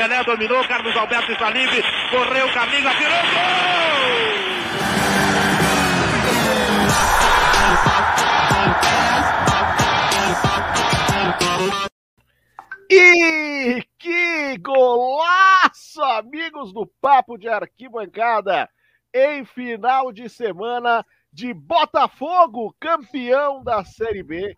[0.00, 3.60] Pelé dominou, Carlos Alberto está livre, correu, Carlinhos atirou, gol!
[12.90, 18.70] E que golaço, amigos do Papo de Arquibancada!
[19.12, 24.56] Em final de semana de Botafogo, campeão da Série B,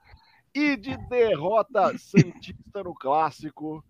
[0.55, 3.85] e de derrota santista no clássico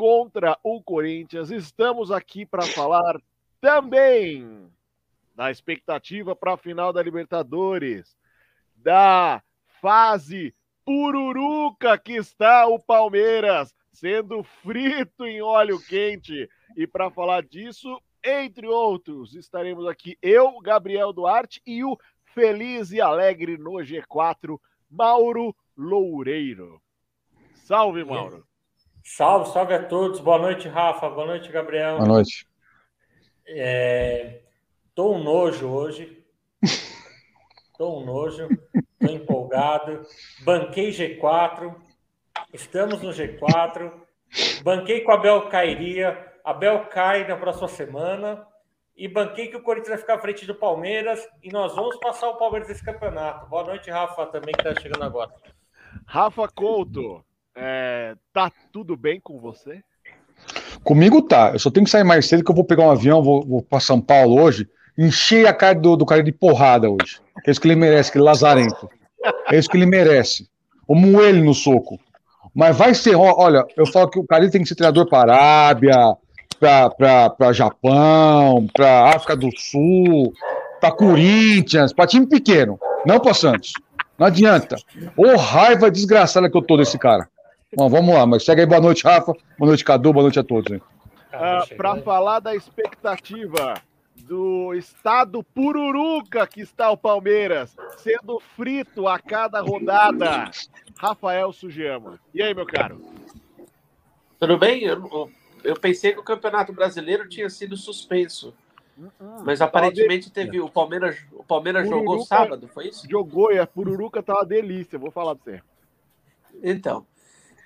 [0.00, 1.50] contra o Corinthians.
[1.50, 3.20] Estamos aqui para falar
[3.60, 4.66] também
[5.36, 8.16] da expectativa para a final da Libertadores,
[8.74, 9.42] da
[9.78, 10.54] fase
[10.86, 16.48] pururuca que está o Palmeiras, sendo frito em óleo quente.
[16.74, 23.02] E para falar disso, entre outros, estaremos aqui eu, Gabriel Duarte e o feliz e
[23.02, 24.58] alegre no G4,
[24.88, 26.80] Mauro Loureiro.
[27.52, 28.48] Salve, Mauro.
[29.16, 30.20] Salve, salve a todos.
[30.20, 31.10] Boa noite, Rafa.
[31.10, 31.96] Boa noite, Gabriel.
[31.96, 32.46] Boa noite.
[33.44, 34.42] É...
[34.94, 36.24] Tô um nojo hoje.
[37.76, 38.48] Tô um nojo.
[39.00, 40.06] Tô empolgado.
[40.44, 41.74] Banquei G4.
[42.52, 43.92] Estamos no G4.
[44.62, 46.32] Banquei com a Bel Cairia.
[46.44, 48.46] A Bel cai na próxima semana.
[48.96, 51.28] E banquei que o Corinthians vai ficar à frente do Palmeiras.
[51.42, 53.48] E nós vamos passar o Palmeiras nesse campeonato.
[53.48, 55.34] Boa noite, Rafa, também que tá chegando agora.
[56.06, 57.24] Rafa Couto,
[57.56, 59.82] é, tá tudo bem com você?
[60.82, 61.50] Comigo tá.
[61.52, 63.62] Eu só tenho que sair mais cedo que eu vou pegar um avião, vou, vou
[63.62, 64.68] para São Paulo hoje.
[64.96, 67.20] Encher a cara do, do cara de porrada hoje.
[67.46, 68.88] É isso que ele merece, aquele lazarento.
[69.50, 70.48] É isso que ele merece.
[70.86, 71.98] Como ele no soco.
[72.54, 76.16] Mas vai ser, olha, eu falo que o cara tem que ser treinador para Arábia,
[76.58, 80.32] para Japão, para África do Sul,
[80.80, 83.72] para Corinthians, para time pequeno, não para Santos.
[84.18, 84.76] Não adianta.
[85.16, 87.28] Ô raiva desgraçada que eu tô desse cara.
[87.74, 88.66] Bom, vamos lá, mas segue aí.
[88.66, 89.32] Boa noite, Rafa.
[89.56, 90.12] Boa noite, Cadu.
[90.12, 90.76] Boa noite a todos.
[90.76, 93.74] Uh, Para falar da expectativa
[94.16, 100.50] do estado pururuca que está o Palmeiras, sendo frito a cada rodada,
[100.96, 102.18] Rafael Sugiyama.
[102.34, 103.00] E aí, meu caro?
[104.40, 104.82] Tudo bem?
[104.82, 105.30] Eu,
[105.62, 108.52] eu pensei que o Campeonato Brasileiro tinha sido suspenso.
[108.98, 109.08] Hum,
[109.44, 110.60] Mas aparentemente teve.
[110.60, 113.08] O Palmeiras, o Palmeiras Pururuca jogou sábado, foi isso?
[113.08, 115.62] Jogou e a Pururuca tá uma delícia, vou falar pra você.
[116.64, 117.06] Então.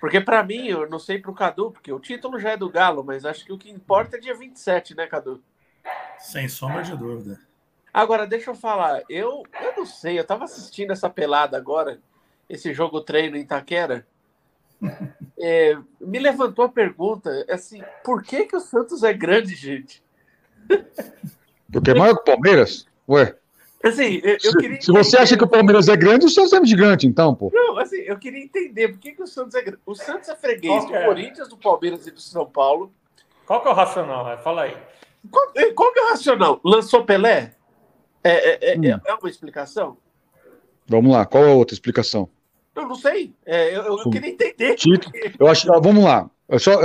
[0.05, 3.03] Porque para mim, eu não sei pro Cadu, porque o título já é do Galo,
[3.03, 5.41] mas acho que o que importa é dia 27, né, Cadu?
[6.19, 7.41] Sem sombra de dúvida.
[7.91, 11.99] Agora, deixa eu falar, eu, eu não sei, eu tava assistindo essa pelada agora,
[12.47, 14.05] esse jogo treino em Itaquera.
[15.37, 20.01] É, me levantou a pergunta, assim, por que que o Santos é grande, gente?
[21.69, 22.87] Porque é maior que o Palmeiras?
[23.09, 23.35] Ué.
[23.85, 26.53] Assim, eu, eu queria se, se você acha que o Palmeiras é grande, o Santos
[26.53, 27.51] é gigante, então, pô.
[27.53, 29.79] Não, assim, eu queria entender por que, que o Santos é grande.
[29.85, 31.05] O Santos é freguês do é?
[31.05, 32.91] Corinthians, do Palmeiras e do São Paulo.
[33.45, 34.37] Qual que é o racional?
[34.39, 34.75] Fala aí.
[35.29, 36.59] Qual, eh, qual que é o racional?
[36.63, 37.53] Lançou Pelé?
[38.23, 39.01] É, é, é, hum.
[39.05, 39.97] é uma explicação?
[40.87, 42.27] Vamos lá, qual é a outra explicação?
[42.75, 43.35] Eu não sei.
[43.45, 44.75] É, eu, eu queria entender.
[44.75, 45.13] Título.
[45.39, 46.29] Eu acho, vamos lá.
[46.47, 46.79] Eu só,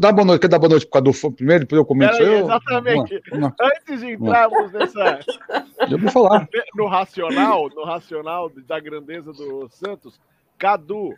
[0.00, 2.22] dar boa noite, quer dar boa noite por causa do primeiro, depois eu comento isso.
[2.22, 3.22] Exatamente.
[3.30, 5.20] Vamos lá, Antes de entrarmos nessa.
[5.90, 6.48] Eu vou falar.
[6.74, 10.18] No racional, no racional da grandeza do Santos,
[10.56, 11.14] Cadu,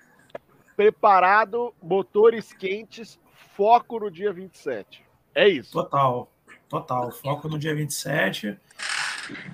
[0.76, 3.18] preparado, motores quentes,
[3.54, 5.04] foco no dia 27.
[5.34, 5.72] É isso.
[5.72, 6.28] Total,
[6.68, 7.12] total.
[7.12, 8.58] Foco no dia 27.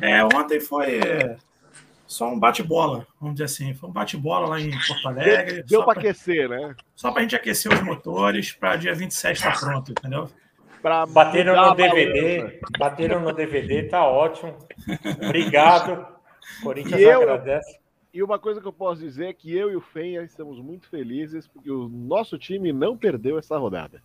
[0.01, 1.01] É, ontem foi
[2.09, 3.75] só um bate-bola, vamos dizer assim.
[3.75, 5.63] Foi um bate-bola lá em Porto Alegre.
[5.63, 6.75] Deu para aquecer, né?
[6.97, 10.31] Só para a gente aquecer os motores para dia 27 estar tá pronto, entendeu?
[10.81, 14.57] Pra bateram no DVD, bateram no DVD, tá ótimo.
[15.23, 16.07] Obrigado.
[16.63, 17.79] Corinthians eu, agradece.
[18.15, 20.89] E uma coisa que eu posso dizer é que eu e o Fenha estamos muito
[20.89, 24.03] felizes porque o nosso time não perdeu essa rodada.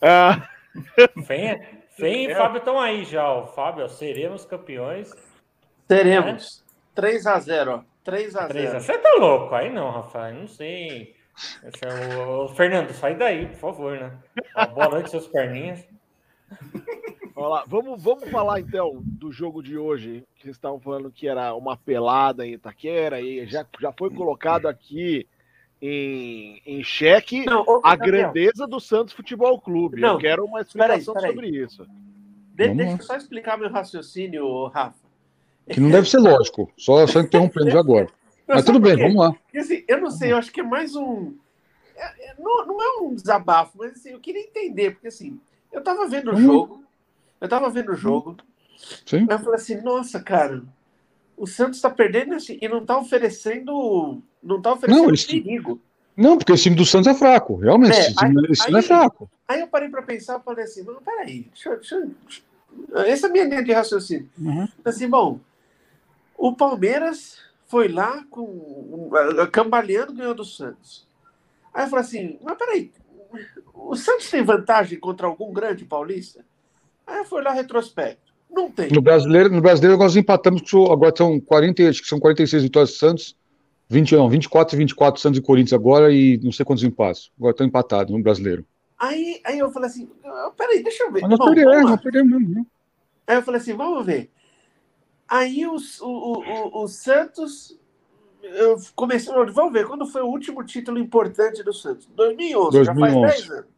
[0.00, 0.48] Ah...
[1.26, 2.34] Fenha, Fenha e é.
[2.34, 3.30] Fábio estão aí já.
[3.30, 5.12] O Fábio, seremos campeões.
[5.86, 6.63] Teremos.
[6.94, 9.54] 3 a 0 3 a 0 Você tá louco?
[9.54, 10.34] Aí não, Rafael.
[10.34, 11.14] Não sei.
[11.62, 12.48] É o...
[12.48, 14.12] Fernando, sai daí, por favor, né?
[14.72, 15.84] Boa noite, seus perninhas.
[17.66, 20.24] Vamos, vamos falar então do jogo de hoje.
[20.36, 24.68] Que vocês estavam falando que era uma pelada em Itaquera e já, já foi colocado
[24.68, 25.26] aqui
[25.82, 28.32] em, em xeque não, ô, a Gabriel.
[28.32, 30.00] grandeza do Santos Futebol Clube.
[30.00, 31.50] Não, eu quero uma explicação peraí, peraí.
[31.50, 31.86] sobre isso.
[32.54, 35.03] De, deixa eu só explicar meu raciocínio, Rafa.
[35.68, 38.08] Que não deve ser lógico, só, só interrompendo agora.
[38.46, 39.34] Mas tudo bem, vamos lá.
[39.56, 41.32] Assim, eu não sei, eu acho que é mais um.
[41.96, 45.40] É, é, não, não é um desabafo, mas assim, eu queria entender, porque assim,
[45.72, 46.42] eu tava vendo o hum.
[46.42, 46.84] jogo,
[47.40, 48.36] eu tava vendo o jogo,
[49.06, 49.26] Sim.
[49.30, 50.62] eu falei assim, nossa, cara,
[51.36, 54.20] o Santos tá perdendo assim, e não tá oferecendo.
[54.42, 55.80] Não tá oferecendo não, perigo.
[56.16, 57.56] Não, porque esse time do Santos é fraco.
[57.56, 59.30] Realmente, É, esse time, aí- esse time é aí- fraco.
[59.48, 63.26] Aí eu parei para pensar e falei assim, mas peraí, deixa, eu- deixa, eu- essa
[63.26, 64.28] é a minha linha de raciocínio.
[64.38, 64.68] Uhum.
[64.84, 65.40] Assim, bom,
[66.36, 69.10] o Palmeiras foi lá com
[69.52, 71.06] cambaleando ganhou do Santos.
[71.72, 72.92] Aí eu falei assim, mas peraí,
[73.72, 76.44] o Santos tem vantagem contra algum grande paulista?
[77.06, 78.32] Aí eu fui lá retrospecto.
[78.50, 78.88] Não tem.
[78.90, 82.96] No brasileiro, no brasileiro nós empatamos, agora são 40, acho que são 46 vitórias do
[82.96, 83.36] Santos,
[83.88, 87.30] 20, não, 24 e 24 Santos e Corinthians agora e não sei quantos empates.
[87.36, 88.64] Agora estão empatados no brasileiro.
[88.96, 91.22] Aí, aí eu falei assim, ah, peraí, deixa eu ver.
[91.22, 92.54] Mas nós perdemos, nós perdemos mesmo.
[92.54, 92.66] né?
[93.26, 94.30] Aí eu falei assim, vamos ver.
[95.28, 97.78] Aí o, o, o, o Santos,
[98.42, 102.06] eu comecei, vamos ver, quando foi o último título importante do Santos?
[102.14, 103.26] 2011, já 2011.
[103.26, 103.74] faz 10 anos.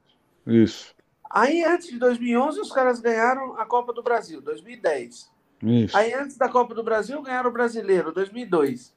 [0.46, 0.96] Isso,
[1.30, 5.30] Aí antes de 2011 os caras ganharam a Copa do Brasil, 2010.
[5.62, 5.96] isso.
[5.96, 8.94] Aí antes da Copa do Brasil ganharam o Brasileiro, 2002.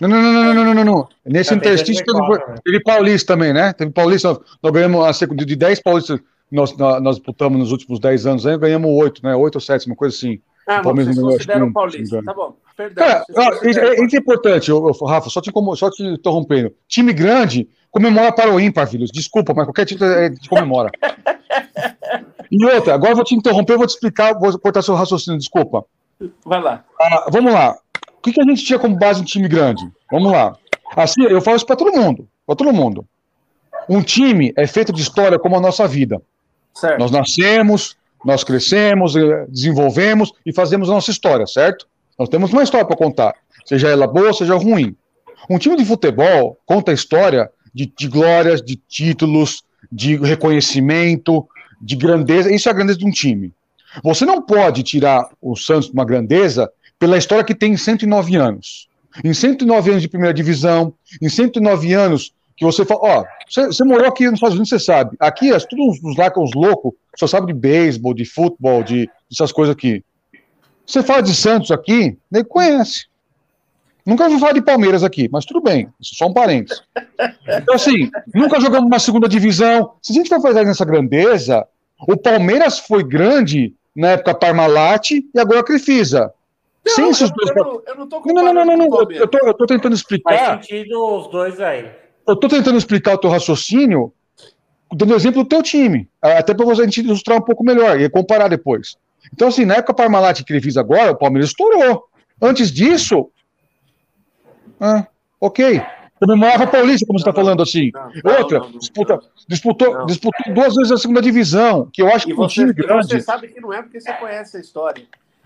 [0.00, 1.08] Não, não, não, não, não, não, não, não.
[1.24, 2.60] Nesse Também interstício teve, 2004, né?
[2.64, 3.72] teve Paulista também, né?
[3.72, 6.20] Teve Paulista, nós, nós ganhamos a segunda de 10 Paulistas,
[6.50, 9.36] nós, nós, nós disputamos nos últimos 10 anos aí, ganhamos 8, né?
[9.36, 10.40] 8 ou 7, uma coisa assim.
[10.66, 12.56] Ah, mas Palmeiras vocês acho que consideram paulista, tá bom.
[12.76, 13.04] Perdão.
[13.04, 16.72] Cara, vocês consideram é, é importante, ô, ô, Rafa, só te, só te interrompendo.
[16.88, 19.10] Time grande comemora para o ímpar, filhos.
[19.12, 20.90] Desculpa, mas qualquer título é, te comemora.
[22.50, 25.38] E outra, agora eu vou te interromper, eu vou te explicar, vou cortar seu raciocínio,
[25.38, 25.84] desculpa.
[26.44, 26.84] Vai lá.
[27.00, 27.76] Ah, vamos lá.
[28.16, 29.86] O que, que a gente tinha como base um time grande?
[30.10, 30.56] Vamos lá.
[30.96, 32.28] Assim, eu falo isso para todo mundo.
[32.46, 33.06] Para todo mundo.
[33.88, 36.22] Um time é feito de história como a nossa vida.
[36.72, 36.98] Certo.
[36.98, 41.86] Nós nascemos, nós crescemos, eh, desenvolvemos e fazemos a nossa história, certo?
[42.18, 43.34] Nós temos uma história para contar,
[43.64, 44.96] seja ela boa, seja ruim.
[45.48, 51.46] Um time de futebol conta a história de, de glórias, de títulos, de reconhecimento,
[51.80, 52.52] de grandeza.
[52.52, 53.52] Isso é a grandeza de um time.
[54.02, 58.36] Você não pode tirar o Santos de uma grandeza pela história que tem em 109
[58.36, 58.88] anos.
[59.22, 63.84] Em 109 anos de primeira divisão, em 109 anos que você fala, ó, você, você
[63.84, 65.16] morou aqui nos Estados Unidos, você sabe.
[65.18, 69.52] Aqui, é todos os lá uns loucos, só sabe de beisebol, de futebol, de essas
[69.52, 70.04] coisas aqui.
[70.86, 73.06] Você fala de Santos aqui, nem conhece.
[74.06, 76.82] Nunca ouviu falar de Palmeiras aqui, mas tudo bem, isso é só um parênteses.
[77.48, 79.92] Então, assim, nunca jogamos uma segunda divisão.
[80.02, 81.66] Se a gente for fazer nessa grandeza,
[82.06, 86.32] o Palmeiras foi grande na época Parmalat e agora a Crefisa.
[86.86, 87.48] Sem Não, esses eu, dois.
[87.48, 89.10] eu não, eu não tô Não, não, não, não, não.
[89.10, 90.62] Eu, tô, eu tô tentando Faz explicar.
[90.62, 92.03] sentido os dois aí.
[92.26, 94.12] Eu tô tentando explicar o teu raciocínio,
[94.92, 96.08] dando exemplo do teu time.
[96.20, 98.96] Até para você ilustrar um pouco melhor e comparar depois.
[99.32, 102.04] Então, assim, na época Parmalat e Crefisa agora, o Palmeiras estourou.
[102.40, 103.30] Antes disso.
[104.80, 105.06] Ah,
[105.40, 105.82] ok.
[106.20, 107.90] Comemorava a Paulista, como você está falando assim.
[108.38, 109.18] Outra, disputa,
[109.48, 112.70] disputou, disputou duas vezes a segunda divisão, que eu acho E que um você, time
[112.70, 113.06] e grande.
[113.08, 115.04] você sabe que não é porque você conhece a história.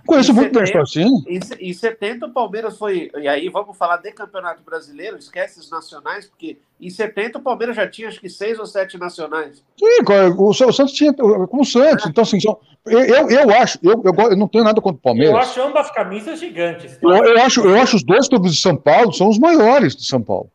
[0.09, 1.23] Conheço muito bem história, sim.
[1.29, 3.11] Em, se- em 70 o Palmeiras foi.
[3.17, 7.77] E aí vamos falar de campeonato brasileiro, esquece os nacionais, porque em 70 o Palmeiras
[7.77, 9.63] já tinha acho que seis ou sete nacionais.
[9.79, 10.03] Sim,
[10.37, 11.13] o, o Santos tinha.
[11.13, 12.07] Como o Santos.
[12.07, 15.33] Então, assim, são- eu, eu, eu acho, eu, eu, não tenho nada contra o Palmeiras.
[15.35, 16.97] Eu acho ambas camisas gigantes.
[16.97, 17.01] tá?
[17.03, 20.07] Eu, eu acho, eu acho os dois clubes de São Paulo são os maiores de
[20.07, 20.51] São Paulo.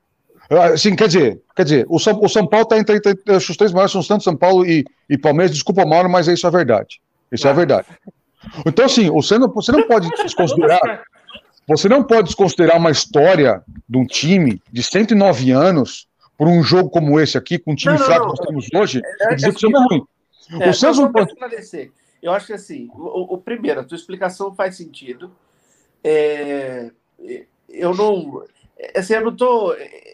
[0.73, 3.71] Assim, quer dizer, quer dizer, o São, o São Paulo está entre, entre- os três
[3.71, 5.51] maiores são Santos, São Paulo e, e Palmeiras.
[5.53, 6.99] Desculpa, Mauro, mas isso é verdade.
[7.31, 7.87] Isso é a verdade.
[8.65, 11.03] Então, assim, você não, você não pode desconsiderar,
[11.67, 16.07] você não pode desconsiderar uma história de um time de 109 anos
[16.37, 18.33] por um jogo como esse aqui, com um time Não, não, fraco não.
[18.33, 20.05] que nós temos hoje, É, e dizer é que isso é ruim.
[20.59, 21.33] É, o Santos não pode.
[22.21, 25.31] Eu acho que assim, o, o primeiro, a tua explicação faz sentido.
[26.03, 26.91] É,
[27.69, 28.43] eu não.
[28.95, 29.73] Assim, eu não tô.
[29.73, 30.13] é,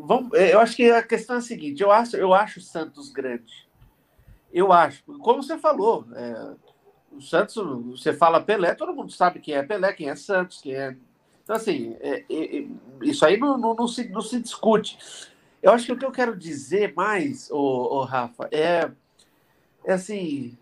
[0.00, 2.62] Vamos, é, eu acho que a questão é a seguinte: eu acho, eu acho o
[2.62, 3.67] Santos grande.
[4.52, 5.02] Eu acho.
[5.20, 6.52] Como você falou, é,
[7.12, 7.54] o Santos,
[7.86, 10.96] você fala Pelé, todo mundo sabe quem é Pelé, quem é Santos, quem é.
[11.42, 12.64] Então, assim, é, é, é,
[13.02, 14.98] isso aí não, não, não se, não se discute.
[15.62, 18.90] Eu acho que o que eu quero dizer mais, ô, ô Rafa, é,
[19.84, 20.56] é assim,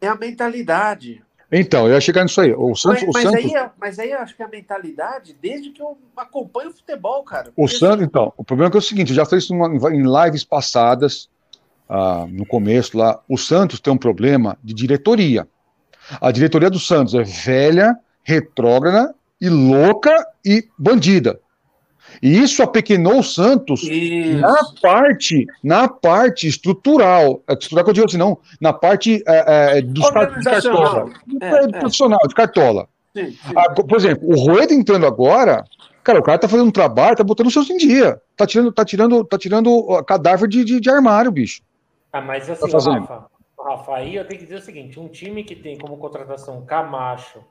[0.00, 1.22] é a mentalidade.
[1.50, 2.52] Então, eu ia chegar nisso aí.
[2.52, 4.48] O Santos, mas, o mas Santos, aí, é- mas aí eu acho que é a
[4.48, 7.52] mentalidade desde que eu acompanho o futebol, cara.
[7.56, 10.02] O Santos, então, o problema é, que é o seguinte, eu já fiz isso em
[10.02, 11.28] lives passadas,
[11.88, 15.46] ah, no começo lá, o Santos tem um problema de diretoria.
[16.20, 21.38] A diretoria do Santos é velha, retrógrada e louca e bandida.
[22.22, 24.40] E isso apequenou o Santos Isso.
[24.40, 29.78] na parte, na parte estrutural, é, estrutural que eu digo assim, não, na parte é,
[29.78, 31.10] é, dos car- de cartola, Organizacional.
[31.40, 31.78] É, é.
[31.78, 32.88] profissional, de cartola.
[33.16, 33.36] Sim, sim.
[33.54, 35.64] Ah, por exemplo, o Rueda entrando agora,
[36.02, 38.20] cara, o cara tá fazendo um trabalho, tá botando os seus em dia.
[38.36, 41.60] Tá tirando, tá tirando, tá tirando cadáver de, de, de armário, bicho.
[42.12, 42.78] Ah, mas assim, Tá.
[42.78, 43.26] Rafa,
[43.58, 47.44] Rafa, aí eu tenho que dizer o seguinte: um time que tem como contratação Camacho,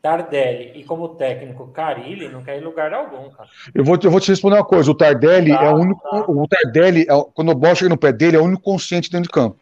[0.00, 3.48] Tardelli e como técnico Carilli não quer ir em lugar algum, cara.
[3.74, 4.90] Eu vou, te- eu vou te responder uma coisa.
[4.90, 6.00] O Tardelli Tá, é o único.
[6.00, 6.24] tá.
[6.28, 9.24] O Tardelli, é, quando o bola chega no pé dele, é o único consciente dentro
[9.28, 9.58] de campo.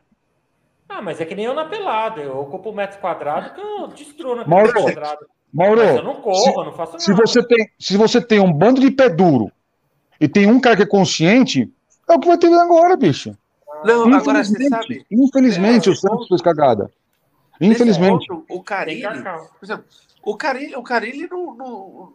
[0.89, 2.21] Ah, mas é que nem eu na pelada.
[2.21, 5.27] Eu ocupo um metro quadrado que eu destruo na Mauro, metro quadrado.
[5.53, 7.23] Mauro, Mas eu não corro, eu não faço se nada.
[7.23, 9.51] você, tem, se você tem um bando de pé duro
[10.21, 11.73] e tem um cara que é consciente,
[12.09, 13.37] é o que vai ter agora, bicho.
[13.85, 15.07] Não, agora você Infelizmente, sabe.
[15.11, 16.91] Infelizmente, É, o Santos fez cagada.
[17.61, 18.27] Infelizmente.
[18.29, 19.51] Ponto, o Carilli, Cacau.
[19.59, 19.85] por exemplo,
[20.23, 22.13] o Carilli, o Carilli não, não,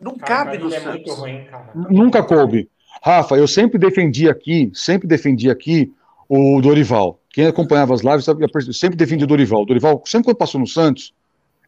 [0.00, 1.18] não cabe no é muito Santos.
[1.18, 1.70] ruim, cara.
[1.74, 2.68] Nunca coube.
[3.02, 5.92] Rafa, eu sempre defendi aqui, sempre defendi aqui
[6.28, 7.20] o Dorival.
[7.30, 9.62] Quem acompanhava as lives sabe, eu sempre defendi o Dorival.
[9.62, 11.14] O Dorival, sempre quando passou no Santos,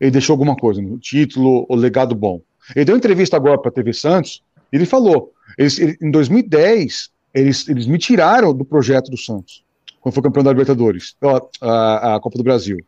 [0.00, 2.40] ele deixou alguma coisa, no título, o legado bom.
[2.74, 4.42] Ele deu uma entrevista agora para a TV Santos,
[4.72, 9.64] e ele falou, ele- em 2010, eles, eles me tiraram do projeto do Santos,
[10.00, 11.16] quando foi campeão da Libertadores,
[11.60, 12.78] a, a Copa do Brasil.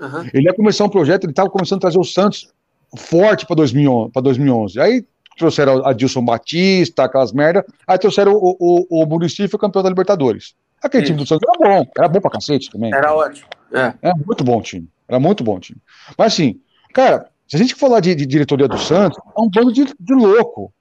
[0.00, 0.26] Aham.
[0.32, 2.52] Ele ia começar um projeto, ele estava começando a trazer o Santos
[2.96, 4.80] forte para 2011, pra 2011.
[4.80, 5.04] Aí
[5.38, 7.64] trouxeram a Dilson Batista, aquelas merda.
[7.86, 10.54] Aí trouxeram o, o, o Muricy, foi campeão da Libertadores.
[10.82, 12.92] Aquele time do Santos era bom, era bom pra cacete também.
[12.92, 13.46] Era ótimo.
[13.72, 13.94] É.
[14.02, 14.88] Era muito bom o time.
[15.08, 15.78] Era muito bom o time.
[16.18, 16.60] Mas assim,
[16.92, 20.14] cara, se a gente falar de, de diretoria do Santos, é um bando de, de
[20.14, 20.72] louco.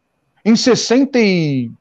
[0.44, 1.72] Em 60 e...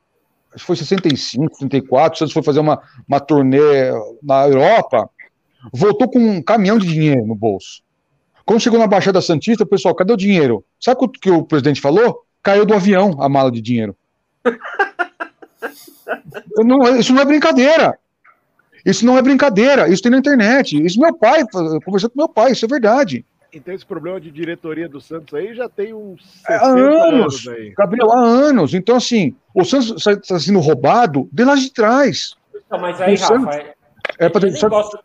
[0.52, 3.90] Acho que foi 65, 64, o Santos foi fazer uma, uma turnê
[4.22, 5.08] na Europa,
[5.72, 7.82] voltou com um caminhão de dinheiro no bolso.
[8.44, 10.64] Quando chegou na Baixada Santista, o pessoal, cadê o dinheiro?
[10.80, 12.24] Sabe o que o presidente falou?
[12.42, 13.96] Caiu do avião a mala de dinheiro.
[16.58, 17.96] Não, isso não é brincadeira.
[18.84, 19.88] Isso não é brincadeira.
[19.88, 20.84] Isso tem na internet.
[20.84, 21.44] Isso meu pai,
[21.84, 23.24] conversei com meu pai, isso é verdade.
[23.52, 27.48] Então esse problema de diretoria do Santos aí já tem uns Há 60 anos, anos
[27.48, 27.74] aí.
[27.76, 28.74] Gabriel, há anos.
[28.74, 32.34] Então, assim, o Santos está sendo roubado de lá de trás.
[32.70, 33.74] Não, mas aí, O Santos- Rafa, é-
[34.18, 34.98] É nem gosto.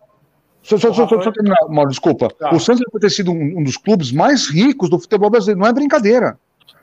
[0.62, 2.28] Só, só, só, só, só terminar, Mauro, desculpa.
[2.40, 2.54] Tá.
[2.54, 5.60] O Santos deve ter sido um, um dos clubes mais ricos do futebol brasileiro.
[5.60, 6.40] Não é brincadeira.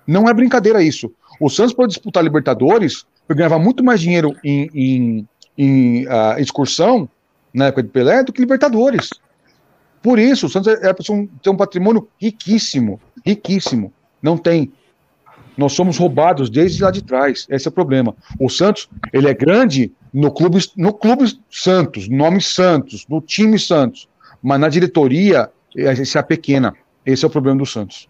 [0.07, 1.13] Não é brincadeira isso.
[1.41, 5.29] O Santos pode disputar Libertadores, ganhava muito mais dinheiro em, em,
[5.59, 7.09] em, ah, excursão,
[7.53, 9.11] na época de Pelé, do que Libertadores.
[10.03, 13.01] Por isso, o Santos é, é pra ser um- ter um patrimônio riquíssimo.
[13.25, 13.93] Riquíssimo.
[14.21, 14.73] Não tem.
[15.57, 17.47] Nós somos roubados desde lá de trás.
[17.49, 18.17] Esse é o problema.
[18.41, 24.09] O Santos, ele é grande no clube, no clube Santos, nome Santos, no time Santos.
[24.43, 26.75] Mas na diretoria, esse é a pequena.
[27.07, 28.09] Esse é o problema do Santos.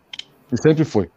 [0.53, 1.11] E sempre foi.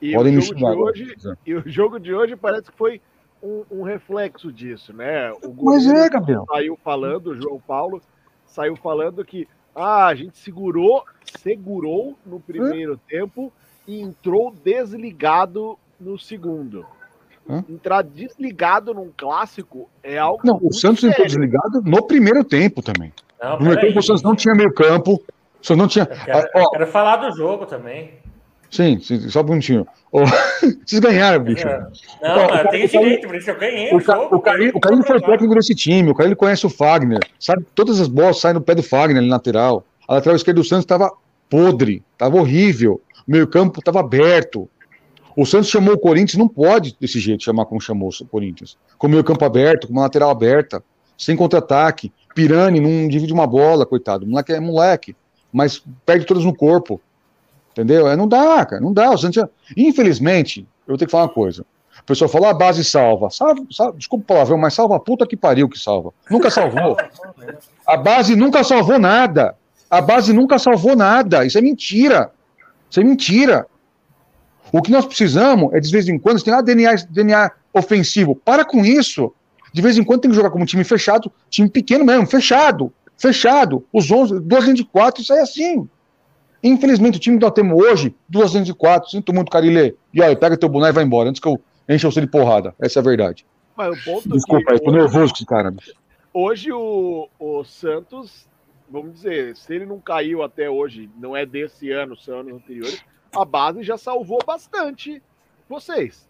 [0.00, 0.90] E Podem o me jogo de xingar agora.
[0.90, 1.14] hoje,
[1.46, 3.00] e o jogo de hoje parece que foi
[3.42, 5.32] um, um reflexo disso, né?
[5.42, 6.44] O Mas é, Gabriel.
[6.48, 8.02] saiu falando, o João Paulo
[8.56, 11.04] saiu falando que ah, a gente segurou,
[11.38, 13.52] segurou no primeiro tempo
[13.86, 16.86] e entrou desligado no segundo.
[17.48, 17.62] Hã?
[17.68, 20.40] Entrar desligado num clássico é algo.
[20.42, 21.48] Não, o Santos entrou sério.
[21.48, 23.12] desligado no primeiro tempo também.
[23.40, 25.12] Não, No primeiro tempo, o Santos não tinha meio campo.
[25.60, 26.04] O Santos não tinha.
[26.10, 28.14] Eu quero, Ah, ó, eu quero falar do jogo também.
[28.70, 29.86] Sim, sim, só um minutinho.
[30.12, 30.24] Ó,
[30.84, 31.66] Vocês ganharam, bicho.
[31.66, 35.02] Não, Ó, mas o tenho Caio- direito, por isso eu ganhei o, Ca, o, o
[35.02, 37.64] foi técnico desse time, o ele conhece o Fagner, sabe?
[37.74, 39.84] Todas as bolas saem no pé do Fagner ali na lateral.
[40.08, 41.12] A lateral esquerda do Santos estava
[41.50, 43.00] podre, estava horrível.
[43.26, 44.68] O meio-campo estava aberto.
[45.36, 48.78] O Santos chamou o Corinthians, não pode desse jeito chamar como chamou o Corinthians.
[48.96, 50.82] Com o meio-campo aberto, com uma lateral aberta,
[51.18, 52.12] sem contra-ataque.
[52.34, 54.24] Pirani não divide uma bola, coitado.
[54.24, 55.14] O moleque é moleque,
[55.52, 57.00] mas perde todas no corpo.
[57.76, 58.08] Entendeu?
[58.08, 59.10] É, não dá, cara, não dá.
[59.76, 61.62] Infelizmente, eu vou ter que falar uma coisa.
[62.00, 63.28] O pessoal fala, a base salva.
[63.28, 63.98] Salva, salva.
[63.98, 66.10] Desculpa o palavrão, mas salva a puta que pariu que salva.
[66.30, 66.96] Nunca salvou.
[67.86, 69.54] A base nunca salvou nada.
[69.90, 71.44] A base nunca salvou nada.
[71.44, 72.30] Isso é mentira.
[72.88, 73.66] Isso é mentira.
[74.72, 78.34] O que nós precisamos é, de vez em quando, tem ah, DNA, DNA ofensivo.
[78.34, 79.34] Para com isso.
[79.74, 82.90] De vez em quando tem que jogar como time fechado, time pequeno mesmo, fechado.
[83.18, 83.84] Fechado.
[83.92, 85.86] Os 11, duas linhas de quatro, isso é assim.
[86.62, 89.94] Infelizmente, o time que nós temos hoje, duas linhas de quatro, sinto muito, Carilê.
[90.12, 92.74] E olha, pega teu boné e vai embora, antes que eu encha você de porrada.
[92.80, 93.46] Essa é a verdade.
[93.76, 95.72] Mas o ponto Desculpa, eu tô nervoso com esse cara.
[96.32, 98.48] hoje o, o Santos,
[98.90, 103.02] vamos dizer, se ele não caiu até hoje, não é desse ano, são anos anteriores,
[103.34, 105.22] a base já salvou bastante
[105.68, 106.26] vocês.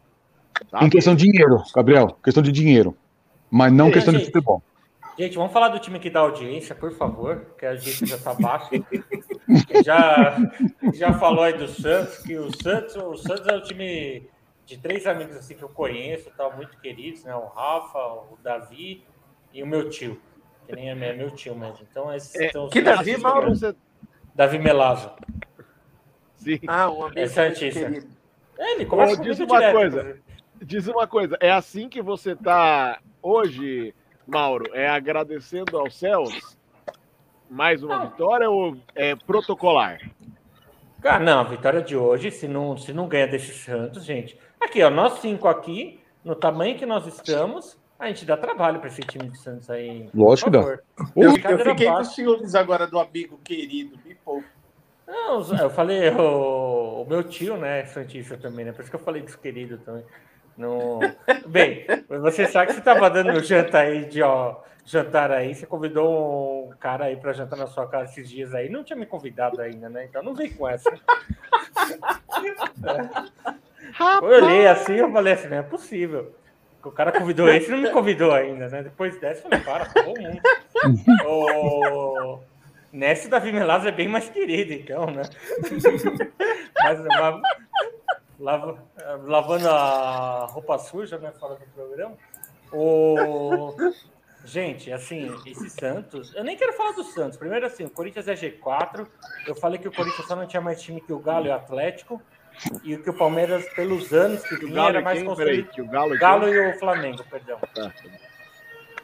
[0.70, 0.84] tá?
[0.84, 2.96] Em questão de dinheiro, Gabriel, questão de dinheiro.
[3.50, 4.32] Mas não Sim, questão de gente.
[4.32, 4.62] futebol.
[5.18, 8.34] Gente, vamos falar do time que dá audiência, por favor, que a audiência já tá
[8.34, 8.68] baixa.
[9.84, 10.36] já,
[10.92, 14.28] já falou aí do Santos, que o Santos, o Santos é o time
[14.66, 17.34] de três amigos assim que eu conheço, tal, muito queridos, né?
[17.34, 19.04] O Rafa, o Davi
[19.54, 20.20] e o meu tio.
[20.66, 21.86] Que nem é meu meu tio mesmo.
[21.90, 23.48] Então, esses É, são os que Davi, Mauro?
[23.54, 23.74] Você-
[24.34, 25.12] Davi Melavo.
[26.34, 26.58] Sim.
[26.66, 27.90] Ah, um amigo É Santista.
[28.58, 29.72] É, Ele conversa Ô, diz uma direto.
[29.74, 30.18] coisa.
[30.60, 33.94] Diz uma coisa, é assim que você tá hoje,
[34.26, 34.70] Mauro?
[34.74, 36.56] É agradecendo aos céus?
[37.48, 38.10] mais uma não.
[38.10, 40.00] vitória ou é protocolar?
[41.00, 44.38] Cara, não, a vitória de hoje, se não, se não ganha desse Santos, gente.
[44.60, 48.88] Aqui, ó, nós cinco aqui, no tamanho que nós estamos, a gente dá trabalho para
[48.88, 50.08] esse time de Santos aí.
[50.14, 50.78] Lógico que dá.
[51.14, 54.44] Eu, eu fiquei com ciúmes agora do amigo querido, me pouco.
[55.06, 58.72] Não, eu falei, o, o, meu tio, né, Santista também, né?
[58.72, 60.04] Por isso que eu falei dos queridos também.
[60.56, 61.00] No...
[61.46, 66.68] Bem, você sabe que você estava dando jantar aí de ó, jantar aí, você convidou
[66.68, 69.60] um cara aí para jantar na sua casa esses dias aí, não tinha me convidado
[69.60, 70.04] ainda, né?
[70.04, 70.90] Então não vem com essa.
[72.84, 74.16] É.
[74.22, 76.34] Eu olhei assim, eu falei assim, não é possível.
[76.84, 78.82] O cara convidou esse não me convidou ainda, né?
[78.84, 80.40] Depois dessa, eu falei, para, todo mundo.
[81.26, 82.38] o...
[82.92, 85.22] Nesse, Davi Melaz é bem mais querido, então, né?
[86.78, 87.00] Mas,
[88.38, 88.82] lava,
[89.24, 91.32] lavando a roupa suja, né?
[91.32, 92.16] Fora do programa.
[92.72, 93.74] O...
[94.44, 96.32] Gente, assim, esse Santos.
[96.34, 97.36] Eu nem quero falar do Santos.
[97.36, 99.06] Primeiro, assim, o Corinthians é G4.
[99.46, 101.54] Eu falei que o Corinthians só não tinha mais time que o Galo e o
[101.54, 102.22] Atlético.
[102.84, 105.82] E que o Palmeiras, pelos anos que vinha, era mais consolidado.
[105.82, 107.58] O Galo, Galo e o Flamengo, perdão.
[107.74, 107.92] Tá, tá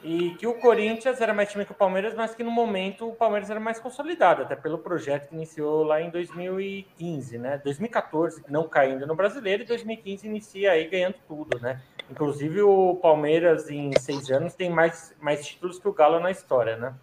[0.05, 3.15] e que o Corinthians era mais time que o Palmeiras, mas que no momento o
[3.15, 7.61] Palmeiras era mais consolidado, até pelo projeto que iniciou lá em 2015, né?
[7.63, 11.81] 2014, não caindo no brasileiro, e 2015 inicia aí ganhando tudo, né?
[12.11, 16.77] Inclusive o Palmeiras em seis anos tem mais, mais títulos que o Galo na história,
[16.77, 16.95] né?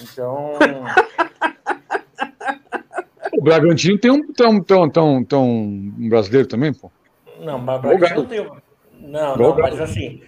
[0.00, 0.54] Então.
[3.34, 6.90] o Bragantino tem um, tão, tão, tão, tão um brasileiro também, pô.
[7.38, 8.50] Não, o Bragantino tem.
[9.10, 10.22] Não, não, mas assim,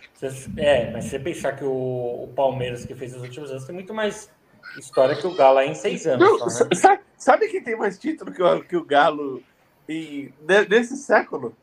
[0.57, 3.95] é, mas você pensar que o, o, Palmeiras que fez os últimos anos tem muito
[3.95, 4.29] mais
[4.77, 6.29] história que o Galo aí em seis anos.
[6.29, 6.75] Não, só, né?
[6.75, 9.41] sabe, sabe quem tem mais título que o, que o Galo
[9.89, 10.35] em,
[10.69, 11.57] nesse século?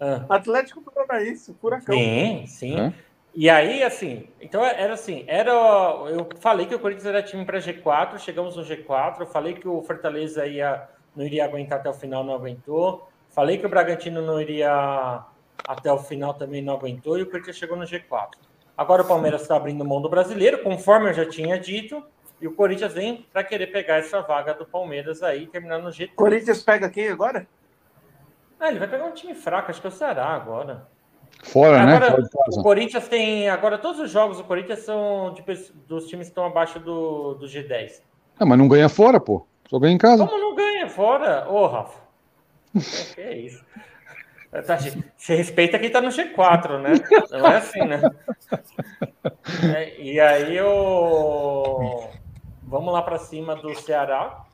[0.00, 0.24] Ah.
[0.28, 1.92] Atlético Paranaense, Furacão.
[1.92, 2.78] Sim, sim.
[2.78, 2.92] Ah.
[3.34, 5.50] E aí, assim, então era assim, era.
[5.50, 9.66] Eu falei que o Corinthians era time para G4, chegamos no G4, eu falei que
[9.66, 13.08] o Fortaleza ia, não iria aguentar até o final, não aguentou.
[13.28, 15.24] Falei que o Bragantino não iria
[15.66, 18.30] até o final também não aguentou e o Corinthians chegou no G4.
[18.76, 22.02] Agora o Palmeiras está abrindo mão do brasileiro, conforme eu já tinha dito,
[22.40, 26.14] e o Corinthians vem para querer pegar essa vaga do Palmeiras aí, terminar no G3.
[26.14, 27.46] Corinthians pega quem agora?
[28.60, 30.86] Ah, ele vai pegar um time fraco, acho que é o Ceará agora.
[31.42, 31.96] Fora, né?
[31.96, 32.28] agora, né?
[32.50, 33.48] O Corinthians tem.
[33.48, 35.42] Agora, todos os jogos do Corinthians são de,
[35.86, 38.02] dos times que estão abaixo do, do G10.
[38.38, 39.46] Ah, mas não ganha fora, pô.
[39.68, 40.26] Só ganha em casa.
[40.26, 41.48] Como não ganha fora?
[41.48, 42.00] Ô, Rafa.
[42.74, 43.64] é, que é isso.
[44.50, 44.78] Tá,
[45.16, 46.94] você respeita quem tá no G4, né?
[47.30, 48.00] Não é assim, né?
[49.74, 52.10] É, e aí eu.
[52.62, 54.44] Vamos lá para cima do Ceará.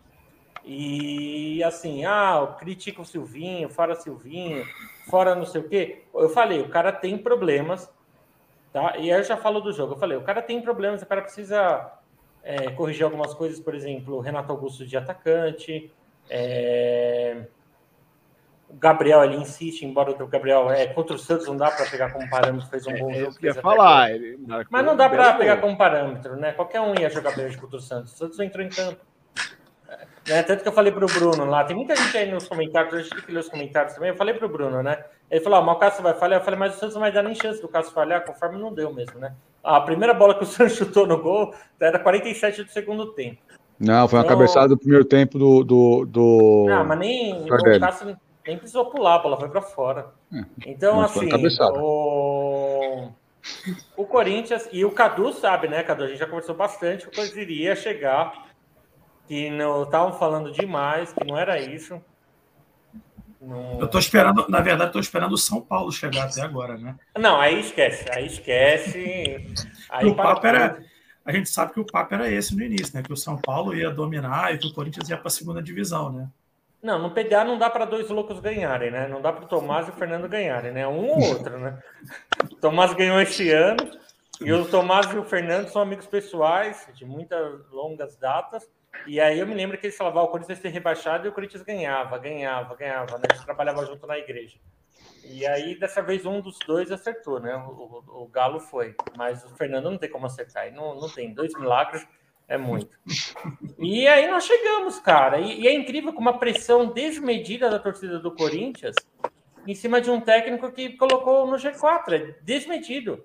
[0.65, 4.65] E assim, ah, critica o Silvinho, fora Silvinho,
[5.11, 6.05] fora não sei o quê.
[6.15, 7.91] Eu falei, o cara tem problemas,
[8.73, 8.97] tá?
[8.97, 9.95] E aí eu já falo do jogo.
[9.95, 11.93] Eu falei, o cara tem problemas, o cara precisa
[12.43, 15.93] é, corrigir algumas coisas, por exemplo, Renato Augusto de atacante.
[16.31, 17.47] É,
[18.75, 22.13] o Gabriel ele insiste, embora o Gabriel é contra o Santos não dá para pegar
[22.13, 23.37] como parâmetro, fez um bom é, jogo.
[23.39, 24.39] Quer falar, ele...
[24.69, 26.53] mas não dá para pegar como parâmetro, né?
[26.53, 28.13] Qualquer um ia jogar bem contra o Santos.
[28.15, 29.01] O Santos entrou em campo.
[30.27, 32.95] É, tanto que eu falei para o Bruno lá, tem muita gente aí nos comentários,
[32.95, 34.09] a gente tem que ler os comentários também.
[34.09, 35.05] Eu falei para o Bruno, né?
[35.31, 36.41] Ele falou: ah, mas o Cássio vai falhar.
[36.41, 38.73] Eu falei, mas o Santos não vai dar nem chance do Cássio falhar, conforme não
[38.73, 39.35] deu mesmo, né?
[39.63, 43.39] A primeira bola que o Santos chutou no gol era 47 do segundo tempo.
[43.79, 44.37] Não, foi uma então...
[44.37, 45.63] cabeçada do primeiro tempo do.
[45.63, 46.67] do, do...
[46.69, 47.45] Não, mas nem.
[47.45, 50.13] o Cássio nem precisou pular, a bola foi para fora.
[50.33, 51.29] É, então, assim,
[51.77, 53.09] o...
[53.97, 56.05] o Corinthians e o Cadu sabe, né, Cadu?
[56.05, 57.07] A gente já conversou bastante.
[57.07, 58.47] O Corinthians iria chegar,
[59.27, 62.01] que não estavam falando demais, que não era isso.
[63.41, 63.81] Não...
[63.81, 66.97] Eu tô esperando, na verdade, estou esperando o São Paulo chegar até agora, né?
[67.19, 69.55] Não, aí esquece, aí esquece.
[69.91, 70.83] Aí o papo era,
[71.25, 73.03] a gente sabe que o papo era esse no início, né?
[73.03, 76.11] Que o São Paulo ia dominar e que o Corinthians ia para a segunda divisão,
[76.11, 76.29] né?
[76.85, 79.09] Não, no PDA não dá para dois loucos ganharem, né?
[79.09, 80.87] Não dá para o Tomás e o Fernando ganharem, né?
[80.87, 81.83] Um ou outro, né?
[82.61, 83.91] Tomás ganhou este ano
[84.39, 88.71] e o Tomás e o Fernando são amigos pessoais de muitas longas datas.
[89.07, 91.33] E aí eu me lembro que eles falavam, ah, o Corinthians ser rebaixado e o
[91.33, 93.25] Corinthians ganhava, ganhava, ganhava, né?
[93.31, 94.59] Eles trabalhavam junto na igreja.
[95.25, 97.57] E aí, dessa vez, um dos dois acertou, né?
[97.57, 98.95] O, o, o Galo foi.
[99.17, 100.71] Mas o Fernando não tem como acertar.
[100.71, 101.33] Não, não tem.
[101.33, 102.07] Dois milagres
[102.49, 102.91] é muito.
[103.79, 105.41] E aí nós chegamos, cara.
[105.41, 108.95] E, e, é incrível como a pressão desmedida da torcida do Corinthians
[109.67, 112.13] em cima de um técnico que colocou no G4.
[112.13, 113.25] É desmedido.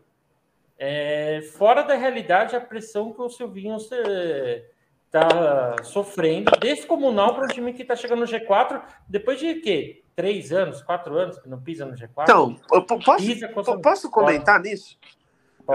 [0.77, 7.73] É, fora da realidade, a pressão que o Silvinho está sofrendo, descomunal para um time
[7.73, 10.03] que está chegando no G4, depois de quê?
[10.15, 12.23] Três anos, quatro anos que não pisa no G4?
[12.23, 12.55] Então,
[13.03, 14.97] posso, posso comentar nisso?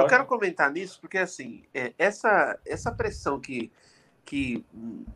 [0.02, 3.70] Eu quero comentar nisso porque, assim, é, essa, essa pressão que,
[4.24, 4.64] que